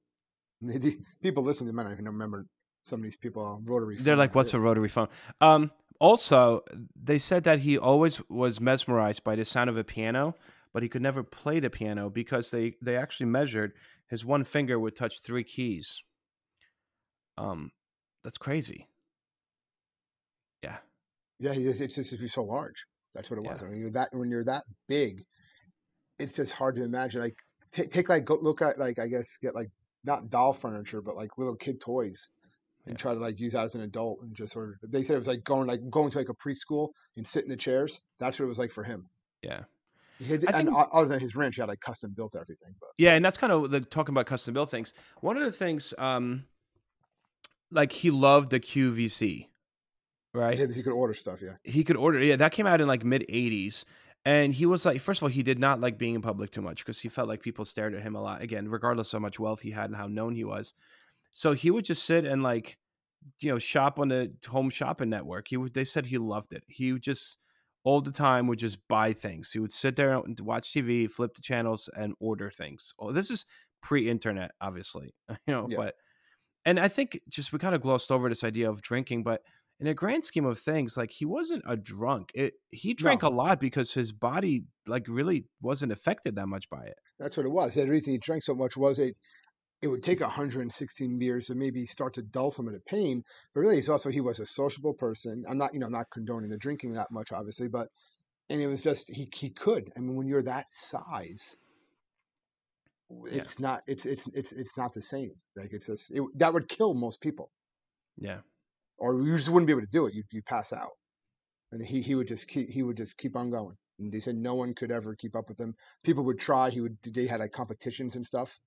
People 1.23 1.45
listening, 1.45 1.69
they 1.69 1.77
might 1.77 1.85
not 1.85 1.93
even 1.93 2.07
remember 2.07 2.47
some 2.83 3.01
of 3.01 3.05
these 3.05 3.17
people 3.17 3.61
rotary. 3.64 3.97
They're 3.97 4.17
like, 4.17 4.35
"What's 4.35 4.55
a 4.55 4.59
rotary 4.59 4.88
phone?" 4.88 5.09
Um, 5.41 5.71
also, 6.01 6.62
they 6.95 7.19
said 7.19 7.45
that 7.45 7.61
he 7.61 7.77
always 7.77 8.21
was 8.29 8.61
mesmerized 8.61 9.25
by 9.25 9.37
the 9.37 9.45
sound 9.45 9.69
of 9.69 9.77
a 9.77 9.85
piano, 9.85 10.37
but 10.73 10.83
he 10.83 10.88
could 10.88 11.03
never 11.03 11.23
play 11.23 11.61
the 11.61 11.71
piano 11.71 12.09
because 12.11 12.51
they 12.51 12.75
they 12.81 12.97
actually 12.97 13.27
measured 13.27 13.73
his 14.09 14.25
one 14.25 14.45
finger 14.45 14.79
would 14.79 14.97
touch 14.97 15.21
three 15.21 15.45
keys. 15.45 16.03
Um, 17.37 17.73
that's 18.25 18.38
crazy. 18.38 18.88
Yeah, 20.62 20.79
Yeah, 21.38 21.53
it's 21.55 21.95
just 21.95 22.19
he's 22.19 22.33
so 22.33 22.43
large. 22.43 22.85
That's 23.14 23.31
what 23.31 23.38
it 23.38 23.45
was. 23.45 23.61
Yeah. 23.61 23.69
I 23.69 23.71
mean, 23.71 23.81
you're 23.81 23.91
that 23.91 24.09
when 24.12 24.31
you're 24.31 24.45
that 24.45 24.64
big, 24.88 25.25
it's 26.19 26.37
just 26.37 26.53
hard 26.53 26.75
to 26.77 26.85
imagine. 26.85 27.21
Like 27.21 27.38
take 27.71 27.91
take 27.91 28.09
like 28.09 28.25
go 28.25 28.38
look 28.41 28.62
at 28.62 28.79
like 28.79 28.99
I 28.99 29.09
guess 29.09 29.37
get 29.38 29.55
like 29.55 29.71
not 30.05 30.31
doll 30.31 30.53
furniture, 30.53 31.01
but 31.03 31.17
like 31.17 31.38
little 31.38 31.57
kid 31.57 31.81
toys. 31.81 32.29
And 32.88 32.96
Yeah. 32.96 33.03
try 33.03 33.14
to 33.14 33.20
like 33.20 33.38
use 33.38 33.53
that 33.53 33.64
as 33.64 33.74
an 33.74 33.83
adult 33.83 34.20
and 34.22 34.35
just 34.35 34.53
sort 34.53 34.70
of. 34.83 34.90
They 34.90 35.03
said 35.03 35.14
it 35.16 35.18
was 35.20 35.29
like 35.29 35.44
going 35.44 35.66
like 35.66 35.81
going 35.90 36.11
to 36.11 36.18
like 36.18 36.29
a 36.31 36.35
preschool 36.35 36.88
and 37.16 37.27
sit 37.27 37.44
in 37.44 37.48
the 37.51 37.57
chairs. 37.57 38.01
That's 38.18 38.38
what 38.38 38.46
it 38.46 38.48
was 38.48 38.59
like 38.59 38.72
for 38.72 38.83
him. 38.85 39.09
yeah. 39.42 39.62
He 40.18 40.24
had, 40.24 40.44
I 40.53 40.59
and 40.59 40.68
other 40.70 41.07
than 41.07 41.20
his 41.20 41.37
ranch, 41.37 41.55
he 41.55 41.62
had 41.62 41.68
like 41.68 41.79
custom 41.81 42.12
built 42.12 42.35
everything. 42.35 42.74
But 42.81 42.88
Yeah, 42.98 43.12
and 43.14 43.24
that's 43.24 43.37
kind 43.37 43.53
of 43.53 43.70
the 43.70 43.81
talking 43.81 44.12
about 44.12 44.27
custom 44.27 44.53
built 44.53 44.68
things. 44.68 44.92
One 45.20 45.37
of 45.37 45.44
the 45.44 45.53
things, 45.53 45.94
um, 45.96 46.44
like 47.70 47.92
he 47.92 48.11
loved 48.11 48.51
the 48.51 48.59
QVC, 48.61 49.46
right? 50.35 50.59
yeah, 50.59 50.66
he 50.74 50.83
could 50.83 50.92
order 50.92 51.14
stuff. 51.14 51.40
Yeah, 51.42 51.53
he 51.64 51.85
could 51.85 51.96
order 51.96 52.18
yeah 52.18 52.37
that 52.37 52.53
came 52.53 52.66
out 52.66 52.81
in 52.81 52.88
like 52.88 53.05
mid 53.05 53.24
80s 53.29 53.85
and 54.24 54.55
he 54.55 54.66
was 54.66 54.85
like 54.85 55.01
first 55.01 55.20
of 55.20 55.24
all 55.24 55.29
he 55.29 55.42
did 55.42 55.59
not 55.59 55.81
like 55.81 55.98
being 55.98 56.14
in 56.14 56.22
public 56.22 56.51
too 56.51 56.62
much 56.62 56.85
because 56.85 57.01
he 57.01 57.09
felt 57.09 57.29
like 57.29 57.40
people 57.42 57.64
stared 57.64 57.94
at 57.94 58.03
him 58.03 58.16
a 58.16 58.20
lot 58.22 58.42
again 58.42 58.68
regardless 58.68 59.12
of 59.12 59.18
how 59.18 59.22
much 59.22 59.38
wealth 59.38 59.61
he 59.61 59.70
had 59.70 59.85
and 59.90 59.96
how 59.96 60.07
known 60.09 60.35
he 60.35 60.44
was 60.44 60.74
so 61.33 61.53
he 61.53 61.71
would 61.71 61.85
just 61.85 62.05
sit 62.05 62.25
and 62.25 62.43
like 62.43 62.79
you 63.41 63.51
know 63.51 63.59
shop 63.59 63.99
on 63.99 64.09
the 64.09 64.33
home 64.49 64.71
shopping 64.71 65.11
network 65.11 65.49
he 65.49 65.57
would 65.57 65.75
they 65.75 65.85
said 65.85 66.07
he 66.07 66.19
loved 66.19 66.53
it 66.53 66.62
he 66.67 66.93
would 66.93 67.03
just 67.03 67.37
all 67.85 68.01
the 68.01 68.12
time 68.12 68.47
would 68.47 68.59
just 68.59 68.79
buy 68.89 69.12
things 69.12 69.53
he 69.53 69.59
would 69.59 69.72
sit 69.72 69.97
there 69.97 70.12
and 70.14 70.39
watch 70.41 70.72
tv 70.72 71.11
flip 71.11 71.35
the 71.35 71.43
channels 71.43 71.89
and 71.97 72.14
order 72.20 72.51
things 72.51 72.93
oh 72.99 73.12
this 73.12 73.31
is 73.31 73.45
pre-internet 73.83 74.51
obviously 74.61 75.14
you 75.29 75.37
know 75.55 75.62
Yeah. 75.68 75.76
but 75.76 75.95
and 76.64 76.79
i 76.81 76.89
think 76.89 77.20
just 77.29 77.53
we 77.53 77.59
kind 77.59 77.74
of 77.74 77.83
glossed 77.83 78.11
over 78.11 78.29
this 78.29 78.45
idea 78.45 78.70
of 78.70 78.81
drinking 78.83 79.22
but 79.22 79.43
in 79.81 79.87
a 79.87 79.95
grand 79.95 80.24
scheme 80.24 80.45
of 80.45 80.59
things, 80.59 80.97
like 80.97 81.12
he 81.12 81.24
wasn't 81.24 81.62
a 81.64 81.76
drunk. 81.76 82.33
It 82.35 82.55
he 82.70 82.95
drank 82.95 83.22
No. 83.22 83.29
a 83.29 83.31
lot 83.31 83.61
because 83.61 83.95
his 83.95 84.11
body 84.11 84.64
like 84.89 85.07
really 85.07 85.45
wasn't 85.62 85.93
affected 85.93 86.35
that 86.35 86.49
much 86.49 86.68
by 86.68 86.83
it. 86.83 86.97
that's 87.20 87.37
what 87.37 87.47
it 87.47 87.53
was. 87.53 87.76
The 87.76 87.87
reason 87.87 88.12
he 88.12 88.18
drank 88.18 88.43
so 88.43 88.57
much 88.57 88.76
was 88.76 88.99
it. 88.99 89.16
It 89.81 89.89
would 89.89 90.03
take 90.03 90.20
116 90.20 91.18
beers 91.18 91.47
to 91.47 91.55
maybe 91.55 91.87
start 91.87 92.14
to 92.14 92.22
dull 92.22 92.51
some 92.51 92.66
of 92.66 92.72
the 92.72 92.81
pain, 92.81 93.22
but 93.55 93.61
really, 93.61 93.79
it's 93.79 93.89
also 93.89 94.11
he 94.11 94.20
was 94.20 94.41
a 94.41 94.47
sociable 94.47 94.95
person. 94.95 95.45
I'm 95.49 95.59
not, 95.59 95.72
you 95.72 95.81
know, 95.81 95.87
I'm 95.87 95.93
not 95.93 96.11
condoning 96.11 96.51
the 96.51 96.59
drinking 96.59 96.95
that 96.95 97.11
much, 97.12 97.31
obviously, 97.33 97.68
but 97.68 97.89
and 98.51 98.61
it 98.61 98.66
was 98.66 98.83
just 98.83 99.09
he 99.14 99.29
he 99.35 99.51
could. 99.51 99.91
I 99.97 100.01
mean, 100.01 100.16
when 100.16 100.26
you're 100.26 100.43
that 100.43 100.66
size, 100.72 101.57
it's 103.26 103.59
not 103.61 103.83
it's 103.87 104.05
it's 104.07 104.26
it's 104.35 104.53
it's 104.53 104.76
not 104.76 104.93
the 104.95 105.03
same. 105.03 105.33
Like 105.57 105.72
it's 105.72 105.87
just 105.87 106.11
it, 106.11 106.22
that 106.37 106.53
would 106.53 106.68
kill 106.68 106.95
most 106.95 107.20
people, 107.20 107.51
Yeah. 108.16 108.41
or 108.99 109.22
you 109.22 109.37
just 109.37 109.49
wouldn't 109.51 109.66
be 109.66 109.72
able 109.72 109.83
to 109.83 109.89
do 109.91 110.07
it. 110.07 110.14
You 110.14 110.22
you 110.33 110.43
pass 110.43 110.72
out, 110.72 110.93
and 111.72 111.85
he 111.85 112.03
he 112.03 112.14
would 112.14 112.29
just 112.29 112.49
keep 112.49 112.68
he 112.70 112.83
would 112.83 112.97
just 112.97 113.16
keep 113.18 113.37
on 113.37 113.51
going. 113.51 113.76
And 113.99 114.12
they 114.12 114.20
said 114.20 114.37
no 114.37 114.55
one 114.55 114.74
could 114.74 114.91
ever 114.93 115.14
keep 115.16 115.37
up 115.37 115.49
with 115.49 115.59
him. 115.61 115.74
People 116.05 116.24
would 116.24 116.39
try. 116.39 116.70
He 116.70 116.81
would 116.81 116.99
they 117.03 117.26
had 117.26 117.41
like 117.41 117.53
competitions 117.53 118.16
and 118.16 118.26
stuff, 118.26 118.59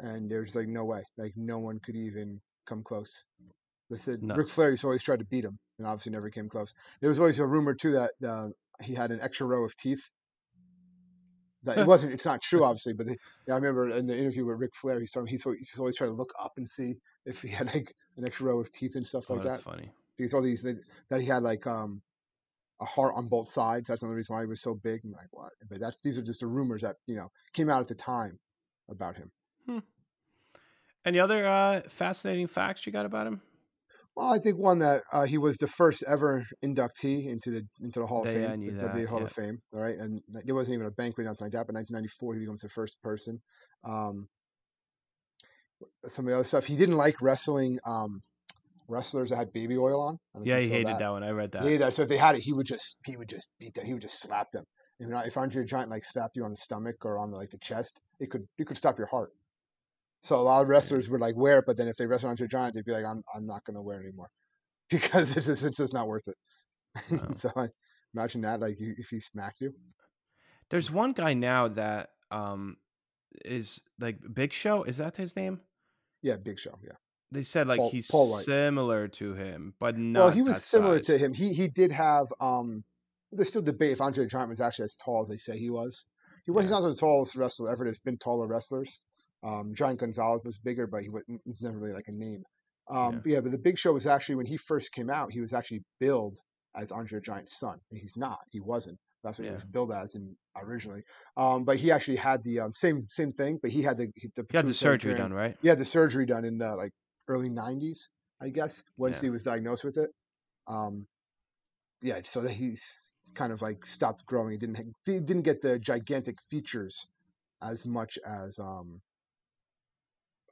and 0.00 0.30
there's 0.30 0.54
like 0.56 0.68
no 0.68 0.84
way. 0.84 1.02
Like 1.16 1.32
no 1.36 1.58
one 1.58 1.80
could 1.80 1.96
even 1.96 2.40
come 2.66 2.82
close. 2.82 3.24
They 3.90 3.96
said 3.98 4.20
Ric 4.22 4.22
Nuts. 4.22 4.54
Flair 4.54 4.70
used 4.70 4.80
to 4.82 4.86
always 4.88 5.02
tried 5.02 5.18
to 5.20 5.26
beat 5.26 5.44
him, 5.44 5.58
and 5.78 5.86
obviously 5.86 6.12
never 6.12 6.30
came 6.30 6.48
close. 6.48 6.72
There 7.00 7.10
was 7.10 7.18
always 7.18 7.38
a 7.38 7.46
rumor 7.46 7.74
too 7.74 7.92
that 7.92 8.12
uh, 8.26 8.48
he 8.82 8.94
had 8.94 9.10
an 9.10 9.20
extra 9.22 9.46
row 9.46 9.64
of 9.64 9.76
teeth. 9.76 10.08
That 11.64 11.78
it 11.78 11.86
wasn't. 11.86 12.12
It's 12.14 12.24
not 12.24 12.42
true, 12.42 12.64
obviously, 12.64 12.94
but 12.94 13.06
yeah, 13.08 13.54
I 13.54 13.56
remember 13.56 13.90
in 13.90 14.06
the 14.06 14.16
interview 14.16 14.46
with 14.46 14.58
Ric 14.58 14.74
Flair, 14.74 15.00
he's 15.00 15.12
talking. 15.12 15.28
He's 15.28 15.44
always, 15.46 15.58
he's 15.60 15.78
always 15.78 15.96
trying 15.96 16.10
to 16.10 16.16
look 16.16 16.32
up 16.40 16.52
and 16.56 16.68
see 16.68 16.94
if 17.26 17.42
he 17.42 17.48
had 17.48 17.72
like 17.74 17.92
an 18.16 18.26
extra 18.26 18.46
row 18.46 18.60
of 18.60 18.72
teeth 18.72 18.96
and 18.96 19.06
stuff 19.06 19.26
Oh, 19.28 19.34
like 19.34 19.44
that's 19.44 19.58
that. 19.58 19.62
funny. 19.62 19.90
Because 20.16 20.32
all 20.32 20.42
these 20.42 20.62
that, 20.62 20.80
that 21.10 21.20
he 21.20 21.26
had 21.26 21.42
like 21.42 21.66
um 21.66 22.00
a 22.80 22.84
heart 22.84 23.14
on 23.16 23.28
both 23.28 23.48
sides. 23.48 23.88
That's 23.88 24.02
another 24.02 24.16
reason 24.16 24.34
why 24.34 24.42
he 24.42 24.46
was 24.46 24.62
so 24.62 24.74
big. 24.74 25.00
I'm 25.04 25.12
like, 25.12 25.28
what? 25.30 25.52
But 25.68 25.80
that's 25.80 26.00
these 26.00 26.18
are 26.18 26.22
just 26.22 26.40
the 26.40 26.46
rumors 26.46 26.82
that 26.82 26.96
you 27.06 27.16
know 27.16 27.28
came 27.52 27.70
out 27.70 27.80
at 27.80 27.88
the 27.88 27.94
time 27.94 28.38
about 28.90 29.16
him. 29.16 29.30
Any 31.06 31.20
other 31.20 31.46
uh, 31.46 31.82
fascinating 31.88 32.46
facts 32.46 32.86
you 32.86 32.92
got 32.92 33.04
about 33.04 33.26
him? 33.26 33.42
Well, 34.16 34.32
I 34.32 34.38
think 34.38 34.58
one 34.58 34.78
that 34.78 35.02
uh, 35.12 35.24
he 35.24 35.38
was 35.38 35.56
the 35.58 35.66
first 35.66 36.04
ever 36.06 36.46
inductee 36.64 37.28
into 37.28 37.50
the 37.50 37.62
into 37.80 37.98
the 38.00 38.06
Hall 38.06 38.22
of 38.22 38.32
Yeah, 38.32 38.48
Fame, 38.48 38.60
the 38.60 38.72
WWE 38.72 38.78
that, 38.94 39.08
Hall 39.08 39.18
yeah. 39.18 39.24
of 39.24 39.32
Fame. 39.32 39.58
All 39.74 39.80
right, 39.80 39.96
and 39.98 40.22
there 40.28 40.54
wasn't 40.54 40.76
even 40.76 40.86
a 40.86 40.92
banquet, 40.92 41.26
or 41.26 41.30
nothing 41.30 41.46
like 41.46 41.52
that. 41.52 41.66
But 41.66 41.74
1994, 41.74 42.34
he 42.34 42.40
becomes 42.40 42.62
the 42.62 42.68
first 42.68 43.02
person. 43.02 43.40
Um, 43.84 44.28
some 46.04 46.26
of 46.26 46.30
the 46.30 46.36
other 46.36 46.44
stuff, 46.44 46.64
he 46.64 46.76
didn't 46.76 46.96
like 46.96 47.20
wrestling 47.20 47.78
um, 47.84 48.20
wrestlers 48.88 49.30
that 49.30 49.36
had 49.36 49.52
baby 49.52 49.76
oil 49.76 50.00
on. 50.00 50.18
Know 50.34 50.42
Yeah, 50.44 50.60
he 50.60 50.68
hated 50.68 50.96
that. 50.98 51.10
one. 51.10 51.24
I 51.24 51.30
read 51.30 51.52
that. 51.52 51.62
He 51.62 51.68
hated 51.70 51.82
that. 51.82 51.94
So 51.94 52.02
if 52.02 52.08
they 52.08 52.16
had 52.16 52.36
it, 52.36 52.42
he 52.42 52.52
would 52.52 52.66
just 52.66 52.98
he 53.04 53.16
would 53.16 53.28
just 53.28 53.48
beat 53.58 53.74
them. 53.74 53.84
He 53.84 53.92
would 53.92 54.02
just 54.02 54.20
slap 54.22 54.50
them. 54.52 54.64
If 55.00 55.08
not, 55.08 55.26
if 55.26 55.36
Andre 55.36 55.62
the 55.62 55.66
Giant 55.66 55.90
like 55.90 56.04
slapped 56.04 56.36
you 56.36 56.44
on 56.44 56.50
the 56.50 56.56
stomach 56.56 57.04
or 57.04 57.18
on 57.18 57.32
the, 57.32 57.36
like 57.36 57.50
the 57.50 57.58
chest, 57.58 58.00
it 58.20 58.30
could 58.30 58.46
it 58.58 58.66
could 58.66 58.76
stop 58.76 58.96
your 58.96 59.08
heart. 59.08 59.32
So 60.24 60.36
a 60.36 60.40
lot 60.40 60.62
of 60.62 60.68
wrestlers 60.68 61.10
would 61.10 61.20
like 61.20 61.36
wear 61.36 61.58
it, 61.58 61.64
but 61.66 61.76
then 61.76 61.86
if 61.86 61.96
they 61.98 62.06
wrestle 62.06 62.30
Andre 62.30 62.46
the 62.46 62.48
Giant, 62.48 62.74
they'd 62.74 62.84
be 62.86 62.92
like, 62.92 63.04
I'm 63.04 63.22
I'm 63.34 63.44
not 63.44 63.62
gonna 63.64 63.82
wear 63.82 64.00
it 64.00 64.04
anymore 64.06 64.30
because 64.90 65.36
it's 65.36 65.46
just 65.48 65.64
it's 65.66 65.76
just 65.76 65.92
not 65.92 66.08
worth 66.08 66.26
it. 66.26 66.36
So 67.36 67.50
I 67.56 67.66
imagine 68.14 68.40
that 68.40 68.60
like 68.60 68.80
you, 68.80 68.94
if 68.96 69.08
he 69.08 69.20
smacked 69.20 69.60
you. 69.60 69.74
There's 70.70 70.90
one 70.90 71.12
guy 71.12 71.34
now 71.34 71.68
that 71.68 72.08
um 72.30 72.78
is 73.44 73.82
like 74.00 74.16
Big 74.32 74.52
Show. 74.54 74.84
Is 74.84 74.96
that 74.96 75.16
his 75.18 75.36
name? 75.36 75.60
Yeah, 76.22 76.36
Big 76.38 76.58
Show. 76.58 76.78
Yeah. 76.82 76.92
They 77.30 77.42
said 77.42 77.66
like 77.66 77.78
Paul- 77.80 77.90
he's 77.90 78.10
Paul 78.10 78.38
similar 78.38 79.08
to 79.08 79.34
him, 79.34 79.74
but 79.78 79.98
not. 79.98 80.18
well, 80.20 80.30
he 80.30 80.40
was 80.40 80.64
similar 80.64 81.00
to 81.00 81.18
him. 81.18 81.34
He 81.34 81.52
he 81.52 81.68
did 81.68 81.92
have 81.92 82.28
um. 82.40 82.82
There's 83.30 83.48
still 83.48 83.62
debate 83.62 83.90
if 83.92 84.00
Andre 84.00 84.24
the 84.24 84.30
Giant 84.30 84.48
was 84.50 84.60
actually 84.62 84.84
as 84.86 84.96
tall 84.96 85.20
as 85.22 85.28
they 85.28 85.36
say 85.36 85.58
he 85.58 85.68
was. 85.68 86.06
He 86.46 86.50
was 86.50 86.62
he's 86.62 86.70
Yeah. 86.70 86.78
not 86.78 86.88
the 86.88 86.94
tallest 86.96 87.34
wrestler 87.36 87.70
ever. 87.72 87.84
There's 87.84 87.98
been 87.98 88.16
taller 88.16 88.46
wrestlers. 88.46 89.00
Um, 89.44 89.74
Giant 89.74 90.00
Gonzalez 90.00 90.40
was 90.44 90.58
bigger, 90.58 90.86
but 90.86 91.02
he 91.02 91.10
wasn't 91.10 91.40
never 91.60 91.78
really 91.78 91.92
like 91.92 92.08
a 92.08 92.12
name. 92.12 92.42
Um, 92.90 93.12
Yeah. 93.12 93.20
but 93.22 93.30
yeah, 93.32 93.40
but 93.40 93.52
the 93.52 93.58
Big 93.58 93.78
Show 93.78 93.92
was 93.92 94.06
actually 94.06 94.36
when 94.36 94.46
he 94.46 94.56
first 94.56 94.92
came 94.92 95.10
out, 95.10 95.32
he 95.32 95.40
was 95.40 95.52
actually 95.52 95.82
billed 96.00 96.38
as 96.76 96.90
Andre 96.92 97.20
Giant's 97.20 97.58
son. 97.58 97.78
He's 97.90 98.16
not. 98.16 98.38
He 98.50 98.60
wasn't. 98.60 98.98
That's 99.22 99.38
what 99.38 99.44
Yeah. 99.44 99.52
he 99.52 99.54
was 99.54 99.64
billed 99.64 99.92
as 99.92 100.14
in 100.14 100.36
originally. 100.56 101.02
Um, 101.36 101.64
but 101.64 101.76
he 101.78 101.90
actually 101.90 102.16
had 102.16 102.42
the 102.42 102.60
um, 102.60 102.72
same 102.72 103.06
same 103.08 103.32
thing, 103.32 103.58
but 103.62 103.70
he 103.70 103.82
had 103.82 103.96
the 103.96 104.08
he, 104.16 104.28
the 104.36 104.44
He 104.50 104.56
had 104.56 104.66
the 104.66 104.74
surgery 104.74 105.14
done, 105.14 105.32
right? 105.32 105.56
he 105.62 105.68
had 105.68 105.78
the 105.78 105.84
surgery 105.84 106.26
done 106.26 106.44
in 106.44 106.58
the 106.58 106.74
like 106.76 106.92
early 107.28 107.48
90s 107.48 108.08
i 108.42 108.50
guess 108.50 108.82
once 108.98 109.18
Yeah. 109.18 109.28
he 109.28 109.30
was 109.30 109.44
diagnosed 109.44 109.82
with 109.84 109.96
it 109.96 110.10
um 110.66 111.06
yeah 112.02 112.20
so 112.24 112.40
that 112.42 112.52
he's 112.52 113.16
kind 113.34 113.52
of 113.52 113.62
like 113.62 113.84
stopped 113.86 114.26
growing 114.26 114.50
he 114.52 114.58
didn't 114.58 114.76
he 115.06 115.20
didn't 115.20 115.42
get 115.42 115.62
the 115.62 115.78
gigantic 115.78 116.36
features 116.50 117.06
as 117.62 117.86
much 117.86 118.18
as 118.26 118.58
um 118.58 119.00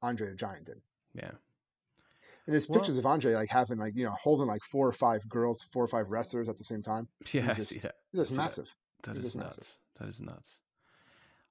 andre 0.03 0.29
the 0.31 0.35
giant 0.37 0.67
did 0.67 0.81
Yeah. 1.15 1.29
and 1.31 1.39
there's 2.47 2.69
Well- 2.69 2.79
pictures 2.81 2.99
of 2.99 3.07
andre 3.07 3.33
like 3.35 3.49
having 3.51 3.79
like 3.79 3.95
you 3.97 4.05
know 4.05 4.15
holding 4.21 4.47
like 4.47 4.63
four 4.65 4.87
or 4.87 4.93
five 4.93 5.27
girls 5.29 5.65
four 5.73 5.83
or 5.85 5.89
five 5.89 6.11
wrestlers 6.11 6.49
at 6.49 6.57
the 6.57 6.65
same 6.65 6.83
time 6.83 7.09
Yeah, 7.33 7.51
I 7.51 7.55
just- 7.55 7.71
see 7.71 7.79
that. 7.81 7.95
it's 8.13 8.21
just 8.23 8.33
massive 8.33 8.75
That 9.05 9.15
He's 9.17 9.25
is 9.27 9.35
nuts. 9.35 9.59
massive. 9.59 9.77
That 9.99 10.09
is 10.09 10.21
nuts. 10.21 10.59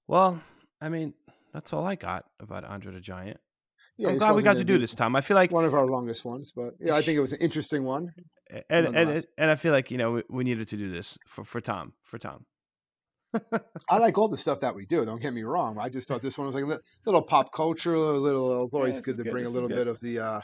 Well, 0.07 0.41
I 0.81 0.89
mean, 0.89 1.13
that's 1.53 1.73
all 1.73 1.85
I 1.85 1.95
got 1.95 2.25
about 2.39 2.63
Andre 2.65 2.93
the 2.93 2.99
Giant. 3.01 3.39
yeah 3.97 4.09
I'm 4.09 4.17
glad 4.17 4.35
we 4.35 4.41
got 4.43 4.53
gonna 4.53 4.63
do 4.65 4.77
this 4.79 4.95
time. 4.95 5.15
I 5.15 5.21
feel 5.21 5.35
like, 5.35 5.51
one 5.51 5.65
of 5.65 5.73
our 5.73 5.85
longest 5.85 6.23
ones 6.25 6.51
but 6.55 6.73
yeah 6.79 6.95
i 6.95 7.01
think 7.01 7.17
it 7.17 7.21
was 7.21 7.33
an 7.33 7.39
interesting 7.41 7.83
one 7.83 8.13
and 8.69 8.85
and 8.95 9.25
and 9.37 9.51
I 9.51 9.55
feel 9.55 9.71
like 9.71 9.91
you 9.91 9.97
know 9.97 10.11
we, 10.11 10.23
we 10.29 10.43
needed 10.43 10.67
to 10.69 10.77
do 10.77 10.91
this 10.91 11.17
for 11.27 11.43
for 11.45 11.61
Tom 11.61 11.93
for 12.03 12.17
Tom. 12.17 12.45
I 13.89 13.97
like 13.97 14.17
all 14.17 14.27
the 14.27 14.37
stuff 14.37 14.59
that 14.61 14.75
we 14.75 14.85
do. 14.85 15.05
Don't 15.05 15.21
get 15.21 15.33
me 15.33 15.43
wrong. 15.43 15.77
I 15.79 15.89
just 15.89 16.07
thought 16.07 16.21
this 16.21 16.37
one 16.37 16.47
was 16.47 16.55
like 16.55 16.63
a 16.65 16.79
little 17.05 17.21
pop 17.23 17.51
culture, 17.53 17.93
a 17.93 17.99
little. 17.99 18.65
It's 18.65 18.73
always 18.73 18.95
this 18.95 19.01
good 19.01 19.17
to 19.17 19.23
good, 19.23 19.31
bring 19.31 19.45
a 19.45 19.47
this 19.49 19.55
is 19.55 19.61
little 19.61 19.69
bit 19.69 19.87
of 19.87 19.99
the 20.01 20.19
uh, 20.19 20.41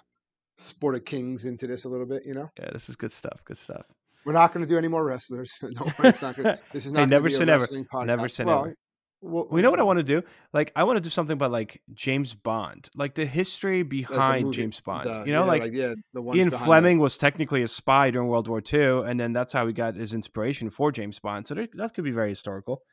sport 0.58 0.96
of 0.96 1.06
kings 1.06 1.46
into 1.46 1.68
this 1.68 1.86
a 1.86 1.90
little 1.90 2.06
bit. 2.06 2.26
You 2.26 2.34
know, 2.34 2.48
Yeah, 2.60 2.70
this 2.72 2.90
is 2.90 2.96
good 2.96 3.12
stuff. 3.12 3.42
Good 3.46 3.58
stuff. 3.58 3.86
we're 4.26 4.34
not 4.34 4.54
going 4.54 4.66
to 4.66 4.70
do 4.70 4.78
any 4.78 4.88
more 4.88 5.06
wrestlers. 5.06 5.54
Worry, 5.62 5.74
it's 6.10 6.22
not 6.22 6.36
gonna, 6.36 6.58
this 6.74 6.86
is 6.86 6.94
not 6.94 7.00
gonna 7.02 7.10
never 7.12 7.28
a 7.28 7.32
say 7.32 7.46
never. 7.46 7.66
podcast. 7.66 8.06
Never 8.06 8.28
say 8.30 8.44
well, 8.44 8.66
never. 8.66 8.76
Well, 9.22 9.47
We 9.49 9.61
know 9.63 9.72
what 9.72 9.80
I 9.80 9.84
want 9.84 9.97
to 9.97 10.03
do. 10.03 10.22
Like, 10.53 10.72
I 10.76 10.84
want 10.84 10.97
to 10.97 11.01
do 11.01 11.09
something 11.09 11.34
about 11.34 11.51
like 11.51 11.82
James 11.93 12.36
Bond, 12.36 12.88
like 12.95 13.15
the 13.15 13.26
history 13.26 13.80
like 13.80 13.89
the 13.89 13.97
behind 13.97 14.45
movie, 14.45 14.57
James 14.57 14.80
Bond. 14.80 15.05
the- 15.09 15.24
you 15.26 15.34
know, 15.34 15.41
yeah, 15.43 15.49
like, 15.49 15.74
yeah, 15.74 15.93
the 16.13 16.22
ones 16.22 16.38
Ian 16.38 16.49
the- 16.49 16.59
Fleming 16.59 16.99
was 16.99 17.18
technically 17.18 17.63
a 17.63 17.68
spy 17.68 18.11
during 18.11 18.28
World 18.28 18.47
War 18.47 18.61
II, 18.61 19.09
and 19.09 19.20
then 19.20 19.34
that's 19.34 19.53
how 19.53 19.65
he 19.65 19.74
got 19.74 19.95
his 19.95 20.13
inspiration 20.13 20.70
for 20.70 20.91
James 20.91 21.18
Bond. 21.20 21.47
So 21.47 21.55
there, 21.55 21.68
that 21.74 21.95
could 21.95 22.03
be 22.03 22.11
very 22.11 22.30
historical, 22.30 22.84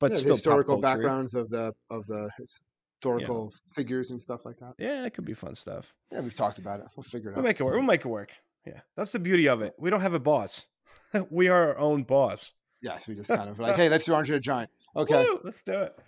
but 0.00 0.10
yeah, 0.10 0.16
the 0.16 0.20
still 0.22 0.34
historical 0.34 0.78
backgrounds 0.78 1.34
of 1.34 1.48
the 1.50 1.72
of 1.88 2.04
the 2.06 2.30
historical 2.36 3.52
figures 3.74 4.10
and 4.10 4.20
stuff 4.20 4.44
like 4.44 4.58
that. 4.58 4.74
Yeah, 4.78 5.04
it 5.06 5.14
could 5.14 5.24
be 5.24 5.34
fun 5.34 5.54
stuff. 5.54 5.86
Yeah, 6.10 6.20
we've 6.20 6.34
talked 6.34 6.58
about 6.58 6.80
it. 6.80 6.86
We'll 6.96 7.04
figure 7.04 7.30
it 7.30 7.34
out. 7.34 7.36
We'll 7.36 7.44
out. 7.44 7.48
make 7.48 7.60
it 7.60 7.64
work. 7.64 7.74
We'll 7.74 7.82
make 7.82 8.04
it 8.04 8.08
work. 8.08 8.32
Yeah, 8.66 8.80
that's 8.96 9.12
the 9.12 9.18
beauty 9.20 9.48
of 9.48 9.62
it. 9.62 9.74
We 9.78 9.88
don't 9.90 10.00
have 10.02 10.14
a 10.14 10.18
boss. 10.18 10.66
we 11.30 11.48
are 11.48 11.68
our 11.68 11.78
own 11.78 12.02
boss. 12.02 12.52
Yes, 12.82 13.06
we 13.06 13.14
just 13.14 13.28
kind 13.28 13.48
of 13.48 13.58
like, 13.58 13.76
hey, 13.76 13.88
let's 13.88 14.06
do 14.06 14.14
Andre 14.14 14.36
the 14.36 14.40
Giant. 14.40 14.70
Okay, 14.96 15.24
Woo, 15.28 15.40
let's 15.44 15.62
do 15.62 15.80
it. 15.80 15.98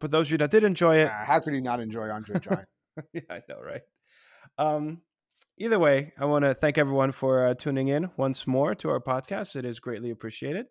For 0.00 0.08
those 0.08 0.28
of 0.28 0.32
you 0.32 0.38
that 0.38 0.50
did 0.50 0.64
enjoy 0.64 0.96
it, 1.00 1.06
Uh, 1.06 1.24
how 1.24 1.40
could 1.40 1.54
you 1.54 1.60
not 1.60 1.80
enjoy 1.80 2.08
Andre 2.08 2.34
the 2.34 2.40
Giant? 2.48 2.68
yeah, 3.12 3.20
I 3.30 3.40
know, 3.48 3.60
right? 3.60 3.82
Um, 4.58 5.00
either 5.58 5.78
way, 5.78 6.12
I 6.18 6.24
want 6.26 6.44
to 6.44 6.54
thank 6.54 6.78
everyone 6.78 7.12
for 7.12 7.46
uh, 7.48 7.54
tuning 7.54 7.88
in 7.88 8.10
once 8.16 8.46
more 8.46 8.74
to 8.76 8.88
our 8.90 9.00
podcast. 9.00 9.56
It 9.56 9.64
is 9.64 9.80
greatly 9.80 10.10
appreciated. 10.10 10.66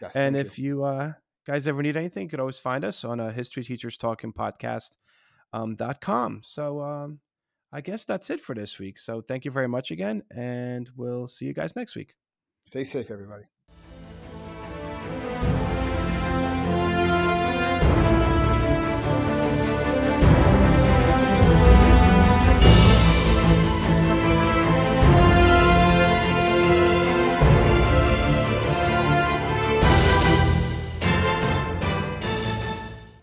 Yes, 0.00 0.14
and 0.14 0.36
if 0.36 0.58
you, 0.58 0.84
uh, 0.84 1.12
guys 1.46 1.66
ever 1.68 1.82
need 1.82 1.96
anything, 1.96 2.24
you 2.24 2.28
could 2.28 2.40
always 2.40 2.58
find 2.58 2.84
us 2.84 3.04
on 3.04 3.20
a 3.20 3.30
History 3.32 3.62
Teachers 3.64 3.96
Talking 3.96 4.32
Podcast 4.32 4.96
um, 5.52 5.74
dot 5.76 6.00
com. 6.00 6.40
So 6.42 6.80
um, 6.82 7.20
I 7.72 7.80
guess 7.80 8.04
that's 8.04 8.30
it 8.30 8.40
for 8.40 8.54
this 8.54 8.78
week. 8.78 8.98
So 8.98 9.20
thank 9.20 9.44
you 9.44 9.50
very 9.50 9.68
much 9.68 9.90
again, 9.90 10.22
and 10.30 10.88
we'll 10.96 11.28
see 11.28 11.46
you 11.46 11.54
guys 11.54 11.74
next 11.76 11.94
week. 11.96 12.14
stay 12.64 12.84
safe, 12.84 13.10
everybody. 13.10 13.44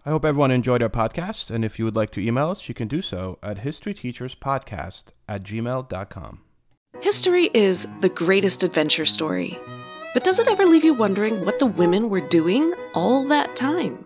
I 0.06 0.10
hope 0.10 0.26
everyone 0.26 0.52
enjoyed 0.52 0.84
our 0.84 0.90
podcast. 0.90 1.50
And 1.50 1.64
if 1.64 1.80
you 1.80 1.86
would 1.86 1.96
like 1.96 2.12
to 2.12 2.22
email 2.22 2.50
us, 2.50 2.68
you 2.68 2.76
can 2.76 2.88
do 2.88 3.02
so 3.02 3.40
at 3.42 3.60
historyteacherspodcast 3.60 5.06
at 5.30 5.44
gmail.com. 5.44 6.42
History 7.00 7.50
is 7.54 7.88
the 8.02 8.10
greatest 8.10 8.64
adventure 8.64 9.06
story. 9.06 9.58
But 10.14 10.24
does 10.24 10.40
it 10.40 10.48
ever 10.48 10.66
leave 10.66 10.84
you 10.84 10.94
wondering 10.94 11.44
what 11.46 11.60
the 11.60 11.66
women 11.66 12.10
were 12.10 12.22
doing 12.22 12.72
all 12.94 13.28
that 13.30 13.56
time? 13.56 14.06